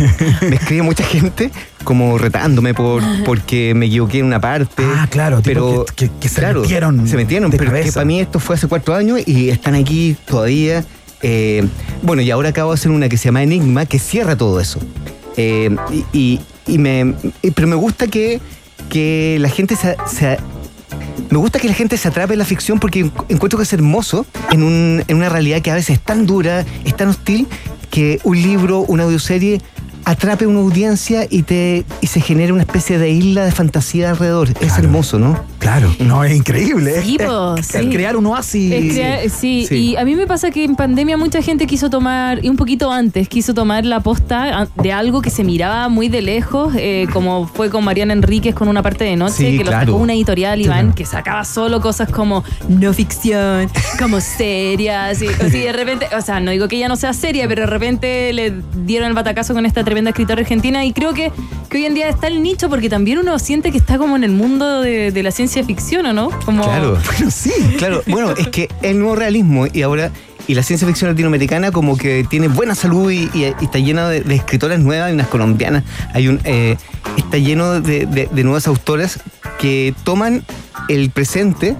me 0.48 0.56
escribe 0.56 0.82
mucha 0.82 1.02
gente 1.04 1.50
como 1.84 2.18
retándome 2.18 2.74
por 2.74 3.02
porque 3.24 3.72
me 3.74 3.86
equivoqué 3.86 4.18
en 4.20 4.26
una 4.26 4.40
parte. 4.40 4.82
Ah, 4.84 5.06
claro, 5.10 5.40
pero 5.42 5.84
que, 5.96 6.10
que 6.20 6.28
se 6.28 6.40
claro, 6.40 6.60
metieron 6.62 7.08
Se 7.08 7.16
metieron, 7.16 7.50
pero 7.50 7.72
que 7.72 7.90
para 7.92 8.04
mí 8.04 8.20
esto 8.20 8.38
fue 8.38 8.54
hace 8.56 8.68
cuatro 8.68 8.94
años 8.94 9.20
y 9.26 9.48
están 9.50 9.74
aquí 9.74 10.16
todavía. 10.26 10.84
Eh, 11.22 11.64
bueno, 12.02 12.22
y 12.22 12.30
ahora 12.30 12.50
acabo 12.50 12.70
de 12.70 12.74
hacer 12.74 12.90
una 12.90 13.08
que 13.08 13.16
se 13.16 13.26
llama 13.26 13.42
Enigma, 13.42 13.86
que 13.86 13.98
cierra 13.98 14.36
todo 14.36 14.60
eso. 14.60 14.78
Eh, 15.36 15.74
y, 15.90 16.04
y- 16.18 16.40
y 16.66 16.78
me, 16.78 17.14
y- 17.42 17.50
pero 17.52 17.66
me 17.68 17.76
gusta 17.76 18.06
que, 18.08 18.40
que 18.90 19.38
la 19.40 19.48
gente 19.48 19.74
se, 19.76 19.96
se- 20.06 20.38
me 21.30 21.38
gusta 21.38 21.58
que 21.58 21.68
la 21.68 21.74
gente 21.74 21.96
se 21.96 22.08
atrape 22.08 22.34
en 22.34 22.38
la 22.38 22.44
ficción 22.44 22.78
porque 22.78 23.04
encu- 23.06 23.24
encuentro 23.28 23.58
que 23.58 23.62
es 23.64 23.72
hermoso 23.72 24.26
en, 24.50 24.62
un- 24.62 25.04
en 25.08 25.16
una 25.16 25.28
realidad 25.28 25.60
que 25.62 25.70
a 25.70 25.74
veces 25.74 25.96
es 25.96 26.00
tan 26.00 26.26
dura, 26.26 26.64
es 26.84 26.96
tan 26.96 27.08
hostil, 27.08 27.46
que 27.90 28.20
un 28.24 28.40
libro, 28.40 28.80
una 28.80 29.04
audioserie 29.04 29.60
atrape 30.04 30.46
una 30.46 30.60
audiencia 30.60 31.26
y 31.28 31.42
te 31.42 31.84
y 32.00 32.06
se 32.06 32.20
genera 32.22 32.52
una 32.54 32.62
especie 32.62 32.98
de 32.98 33.10
isla 33.10 33.44
de 33.44 33.52
fantasía 33.52 34.10
alrededor. 34.10 34.48
Es 34.60 34.78
hermoso, 34.78 35.18
¿no? 35.18 35.42
Claro, 35.58 35.92
no, 36.00 36.22
es 36.24 36.34
increíble. 36.36 37.02
Sí, 37.02 37.16
es, 37.18 37.26
po, 37.26 37.56
es- 37.56 37.66
sí. 37.66 37.78
es 37.78 37.86
crear 37.94 38.16
un 38.16 38.26
oasis. 38.26 38.94
Crear- 38.94 39.28
sí, 39.28 39.66
Sí. 39.68 39.74
y 39.90 39.96
a 39.96 40.04
mí 40.04 40.14
me 40.14 40.26
pasa 40.26 40.50
que 40.50 40.64
en 40.64 40.76
pandemia 40.76 41.16
mucha 41.16 41.42
gente 41.42 41.66
quiso 41.66 41.90
tomar, 41.90 42.44
y 42.44 42.48
un 42.48 42.56
poquito 42.56 42.92
antes, 42.92 43.28
quiso 43.28 43.54
tomar 43.54 43.84
la 43.84 44.00
posta 44.00 44.68
de 44.82 44.92
algo 44.92 45.20
que 45.20 45.30
se 45.30 45.42
miraba 45.44 45.88
muy 45.88 46.08
de 46.08 46.22
lejos, 46.22 46.74
eh, 46.76 47.06
como 47.12 47.46
fue 47.48 47.70
con 47.70 47.84
Mariana 47.84 48.12
Enríquez 48.12 48.54
con 48.54 48.68
una 48.68 48.82
parte 48.82 49.04
de 49.04 49.16
noche, 49.16 49.50
Sí, 49.50 49.58
que 49.58 49.64
lo 49.64 49.72
sacó 49.72 49.96
una 49.96 50.14
editorial, 50.14 50.60
Iván, 50.60 50.92
que 50.92 51.04
sacaba 51.04 51.44
solo 51.44 51.80
cosas 51.80 52.08
como 52.10 52.44
no 52.68 52.92
ficción, 52.92 53.68
como 53.98 54.20
serias, 54.20 55.20
y, 55.22 55.26
o 55.26 55.32
sea, 55.32 55.48
de 55.48 55.72
repente, 55.72 56.06
o 56.16 56.20
sea, 56.20 56.38
no 56.40 56.50
digo 56.52 56.68
que 56.68 56.76
ella 56.76 56.88
no 56.88 56.96
sea 56.96 57.12
seria, 57.12 57.48
pero 57.48 57.62
de 57.62 57.66
repente 57.66 58.32
le 58.32 58.54
dieron 58.84 59.08
el 59.08 59.14
batacazo 59.14 59.54
con 59.54 59.66
esta 59.66 59.82
tremenda 59.84 60.10
escritora 60.10 60.40
argentina, 60.40 60.84
y 60.84 60.92
creo 60.92 61.12
que, 61.14 61.32
que 61.68 61.78
hoy 61.78 61.84
en 61.86 61.94
día 61.94 62.08
está 62.08 62.28
el 62.28 62.42
nicho, 62.42 62.68
porque 62.68 62.88
también 62.88 63.18
uno 63.18 63.38
siente 63.40 63.72
que 63.72 63.78
está 63.78 63.98
como 63.98 64.14
en 64.16 64.22
el 64.24 64.30
mundo 64.32 64.80
de, 64.82 65.10
de 65.10 65.22
la 65.22 65.30
ciencia 65.32 65.47
ficción, 65.48 66.06
¿o 66.06 66.12
no? 66.12 66.30
Como, 66.44 66.62
Claro. 66.64 66.98
Bueno, 67.06 67.30
sí. 67.30 67.52
Claro, 67.78 68.02
bueno, 68.06 68.30
es 68.36 68.48
que 68.48 68.68
el 68.82 68.98
nuevo 68.98 69.16
realismo 69.16 69.66
y 69.72 69.82
ahora. 69.82 70.10
Y 70.46 70.54
la 70.54 70.62
ciencia 70.62 70.88
ficción 70.88 71.10
latinoamericana 71.10 71.72
como 71.72 71.98
que 71.98 72.24
tiene 72.30 72.48
buena 72.48 72.74
salud 72.74 73.10
y, 73.10 73.28
y- 73.34 73.54
y 73.60 73.64
está 73.64 73.78
llena 73.80 74.08
de, 74.08 74.22
de 74.22 74.34
escritoras 74.34 74.80
nuevas, 74.80 75.08
hay 75.08 75.12
unas 75.12 75.26
colombianas, 75.28 75.84
hay 76.14 76.26
un 76.28 76.40
eh, 76.44 76.76
está 77.18 77.36
lleno 77.36 77.82
de, 77.82 78.06
de- 78.06 78.28
de 78.32 78.44
nuevas 78.44 78.66
autoras 78.66 79.20
que 79.58 79.94
toman 80.04 80.42
el 80.88 81.10
presente, 81.10 81.76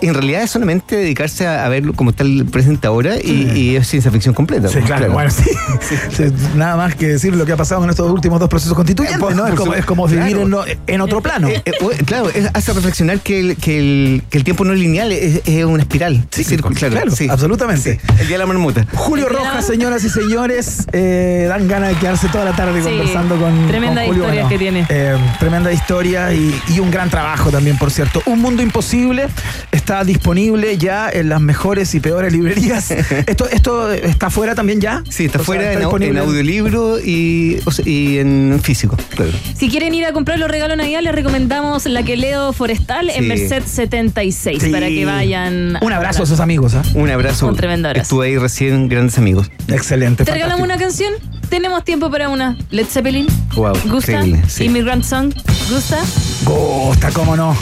en 0.00 0.14
realidad 0.14 0.42
es 0.42 0.50
solamente 0.50 0.96
dedicarse 0.96 1.46
a, 1.46 1.64
a 1.64 1.68
ver 1.68 1.82
cómo 1.94 2.10
está 2.10 2.22
el 2.22 2.46
presente 2.46 2.86
ahora 2.86 3.16
y, 3.22 3.50
y 3.54 3.76
es 3.76 3.88
ciencia 3.88 4.10
ficción 4.10 4.34
completa. 4.34 4.68
Sí, 4.68 4.78
claro, 4.80 5.10
bueno, 5.12 5.30
sí. 5.30 5.44
Sí, 6.16 6.24
Nada 6.54 6.76
más 6.76 6.94
que 6.94 7.08
decir 7.08 7.34
lo 7.34 7.44
que 7.46 7.52
ha 7.52 7.56
pasado 7.56 7.82
en 7.84 7.90
estos 7.90 8.10
últimos 8.10 8.38
dos 8.40 8.48
procesos 8.48 8.74
constituyentes, 8.74 9.20
¿no? 9.36 9.46
Es 9.46 9.54
como, 9.54 9.74
es 9.74 9.84
como 9.84 10.06
vivir 10.06 10.22
Claro. 10.26 10.42
en, 10.42 10.50
lo- 10.50 10.64
en 10.86 11.00
otro 11.00 11.20
plano. 11.20 11.48
Eh, 11.48 11.62
eh, 11.64 11.72
eh, 11.80 12.04
claro, 12.04 12.28
es- 12.30 12.48
hace 12.54 12.72
reflexionar 12.72 13.20
que 13.20 13.40
el, 13.40 13.56
que, 13.56 13.78
el, 13.78 14.22
que 14.30 14.38
el 14.38 14.44
tiempo 14.44 14.64
no 14.64 14.72
es 14.72 14.78
lineal, 14.78 15.10
es, 15.12 15.42
es 15.46 15.64
una 15.64 15.82
espiral. 15.82 16.26
Sí, 16.30 16.44
claro, 16.44 17.12
absolutamente. 17.30 18.00
El 18.18 18.26
día 18.26 18.34
de 18.36 18.38
la 18.38 18.46
marmota. 18.46 18.86
Julio 18.94 19.28
Rojas, 19.28 19.66
señoras 19.66 20.04
y 20.04 20.08
señores, 20.10 20.86
eh, 20.92 21.46
dan 21.48 21.66
ganas 21.68 21.90
de 21.90 21.96
quedarse 21.96 22.28
toda 22.28 22.44
la 22.44 22.54
tarde 22.54 22.80
Sí, 22.82 22.88
conversando 22.88 23.36
con, 23.36 23.66
tremenda 23.68 24.02
con 24.04 24.08
Julio. 24.14 24.24
historia 24.24 24.48
que 24.48 24.58
tiene. 24.58 24.86
eh, 24.88 25.16
tremenda 25.38 25.72
historia 25.72 26.32
y, 26.32 26.54
y 26.68 26.78
un 26.80 26.90
gran 26.90 27.10
trabajo 27.10 27.50
también, 27.50 27.76
por 27.78 27.90
cierto. 27.90 28.22
Un 28.26 28.40
Mundo 28.40 28.62
Imposible 28.62 29.26
está 29.72 30.04
disponible 30.04 30.78
ya 30.78 31.10
en 31.10 31.28
las 31.28 31.40
mejores 31.40 31.94
y 31.94 32.00
peores 32.00 32.32
librerías. 32.32 32.90
¿Esto, 33.26 33.48
esto 33.50 33.90
está 33.92 34.30
fuera 34.30 34.54
también 34.54 34.80
ya? 34.80 35.02
Sí, 35.08 35.24
está 35.24 35.38
O 35.38 35.40
sea, 35.40 35.46
fuera 35.46 35.72
en, 35.72 36.02
en 36.02 36.18
audiolibro 36.18 37.00
y, 37.00 37.58
o 37.64 37.70
sea, 37.70 37.84
y 37.88 38.18
en 38.18 38.60
físico, 38.62 38.96
claro. 39.16 39.32
Si 39.56 39.68
quieren 39.68 39.94
ir 39.94 40.04
a 40.04 40.12
comprar 40.12 40.38
los 40.38 40.50
regalos 40.50 40.76
Navidad, 40.76 41.00
les 41.02 41.14
recomendamos 41.14 41.86
la 41.86 42.02
que 42.02 42.16
leo 42.16 42.52
Forestal 42.52 43.10
en 43.10 43.22
Sí. 43.22 43.28
Merced 43.28 43.62
76 43.66 44.62
Sí. 44.62 44.70
para 44.70 44.88
que 44.88 45.04
vayan. 45.04 45.78
Un 45.80 45.92
abrazo 45.92 46.22
a 46.22 46.24
esos 46.24 46.40
amigos. 46.40 46.74
¿ah? 46.74 46.82
Un 46.94 47.10
abrazo. 47.10 47.48
Un 47.48 47.56
tremendo 47.56 47.88
abrazo. 47.88 48.02
Estuve 48.02 48.26
ahí 48.26 48.38
recién, 48.38 48.88
grandes 48.88 49.18
amigos. 49.18 49.50
Excelente. 49.68 50.24
¿Te 50.24 50.32
regalamos 50.32 50.62
una 50.64 50.76
canción? 50.76 51.12
Tenemos 51.48 51.84
tiempo 51.84 52.10
para 52.10 52.28
una. 52.28 52.56
Led 52.70 52.86
Zeppelin. 52.86 53.26
Wow, 53.56 53.74
¿Gusta? 53.90 54.22
sí. 54.48 54.64
Immigrant 54.64 55.04
Song. 55.04 55.32
¿Gusta? 55.70 55.98
Gusta, 56.44 57.10
cómo 57.12 57.36
no. 57.36 57.56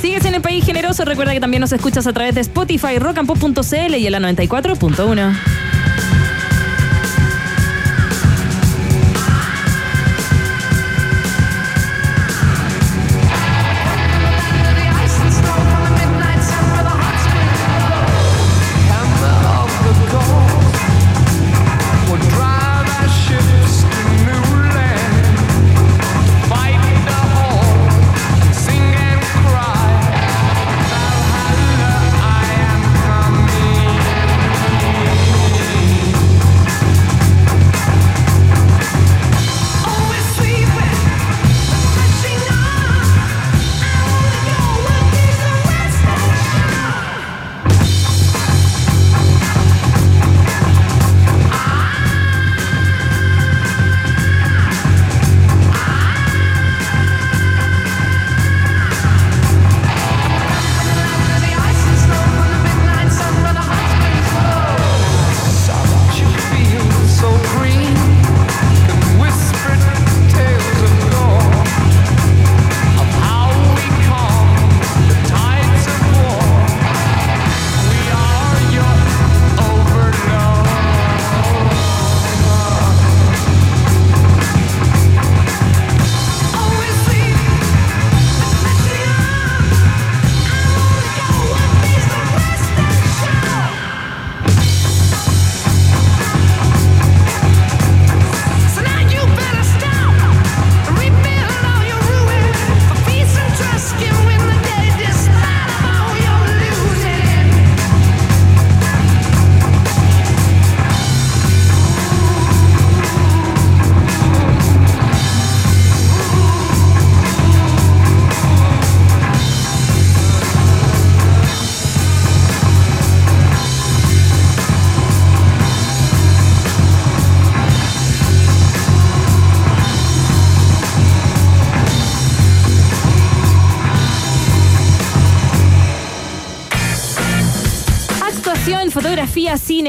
Sigues 0.00 0.24
en 0.24 0.34
el 0.34 0.42
país 0.42 0.64
generoso. 0.64 1.04
Recuerda 1.04 1.32
que 1.32 1.40
también 1.40 1.60
nos 1.60 1.72
escuchas 1.72 2.06
a 2.06 2.12
través 2.12 2.34
de 2.34 2.40
Spotify, 2.42 2.98
rockandpop.cl 2.98 3.94
y 3.96 4.06
en 4.06 4.12
la 4.12 4.20
94.1. 4.20 5.32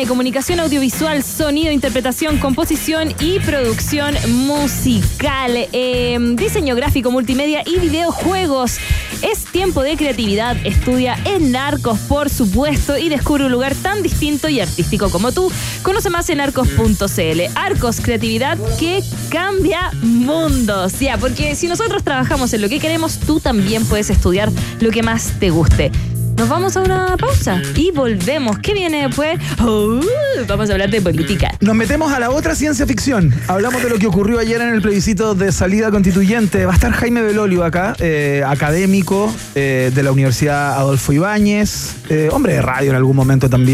comunicación 0.08 0.60
audiovisual, 0.60 1.22
sonido, 1.24 1.72
interpretación, 1.72 2.38
composición 2.40 3.14
y 3.20 3.40
producción 3.40 4.16
musical. 4.46 5.68
Eh, 5.74 6.18
diseño 6.36 6.76
gráfico, 6.76 7.12
multimedia 7.12 7.62
y 7.66 7.80
videojuegos. 7.80 8.78
Es 9.22 9.46
tiempo 9.46 9.84
de 9.84 9.98
creatividad. 9.98 10.56
Estudia 10.66 11.18
en 11.26 11.52
Narcos, 11.52 12.00
por 12.00 12.30
supuesto, 12.30 12.98
y 12.98 13.10
descubre 13.10 13.46
un 13.46 13.52
lugar 13.52 13.76
tan 13.76 14.02
distinto 14.02 14.50
y 14.50 14.60
artístico 14.60 15.10
como 15.10 15.32
tú. 15.32 15.52
Conoce 15.84 16.10
más 16.10 16.30
en 16.30 16.42
arcos.cl. 16.42 17.42
Arcos, 17.56 18.00
creatividad 18.02 18.58
que 18.80 19.04
cambia 19.30 19.92
mundos. 20.02 21.00
Ya, 21.00 21.18
porque 21.18 21.56
si 21.56 21.68
nosotros 21.68 22.04
trabajamos 22.04 22.54
en 22.54 22.62
lo 22.62 22.70
que 22.70 22.80
queremos, 22.80 23.20
tú 23.20 23.40
también 23.40 23.86
puedes 23.86 24.10
estudiar 24.10 24.52
lo 24.80 24.90
que 24.92 25.04
más 25.04 25.34
te 25.40 25.50
guste. 25.50 25.92
Nos 26.38 26.50
vamos 26.50 26.78
a 26.78 26.82
una 26.82 27.18
pausa 27.18 27.60
y 27.76 27.90
volvemos. 27.90 28.60
¿Qué 28.60 28.76
viene 28.76 29.08
después? 29.08 29.40
Oh, 29.60 30.00
vamos 30.48 30.70
a 30.70 30.74
hablar 30.74 30.92
de 30.92 31.02
política. 31.02 31.50
Nos 31.62 31.76
metemos 31.76 32.14
a 32.14 32.20
la 32.20 32.30
otra 32.30 32.54
ciencia 32.54 32.86
ficción. 32.86 33.34
Hablamos 33.48 33.82
de 33.82 33.90
lo 33.90 33.98
que 33.98 34.06
ocurrió 34.06 34.38
ayer 34.38 34.62
en 34.62 34.70
el 34.70 34.82
plebiscito 34.84 35.34
de 35.34 35.52
salida 35.52 35.90
constituyente. 35.90 36.68
Va 36.68 36.74
a 36.74 36.76
estar 36.76 36.92
Jaime 36.92 37.24
Belolio 37.24 37.64
acá, 37.64 37.96
eh, 38.00 38.44
académico 38.46 39.34
eh, 39.56 39.92
de 39.94 40.04
la 40.04 40.12
Universidad 40.12 40.76
Adolfo 40.76 41.12
Ibáñez, 41.12 41.96
eh, 42.10 42.30
hombre 42.32 42.54
de 42.54 42.62
radio 42.62 42.92
en 42.92 42.98
algún 42.98 43.16
momento 43.16 43.50
también. 43.50 43.68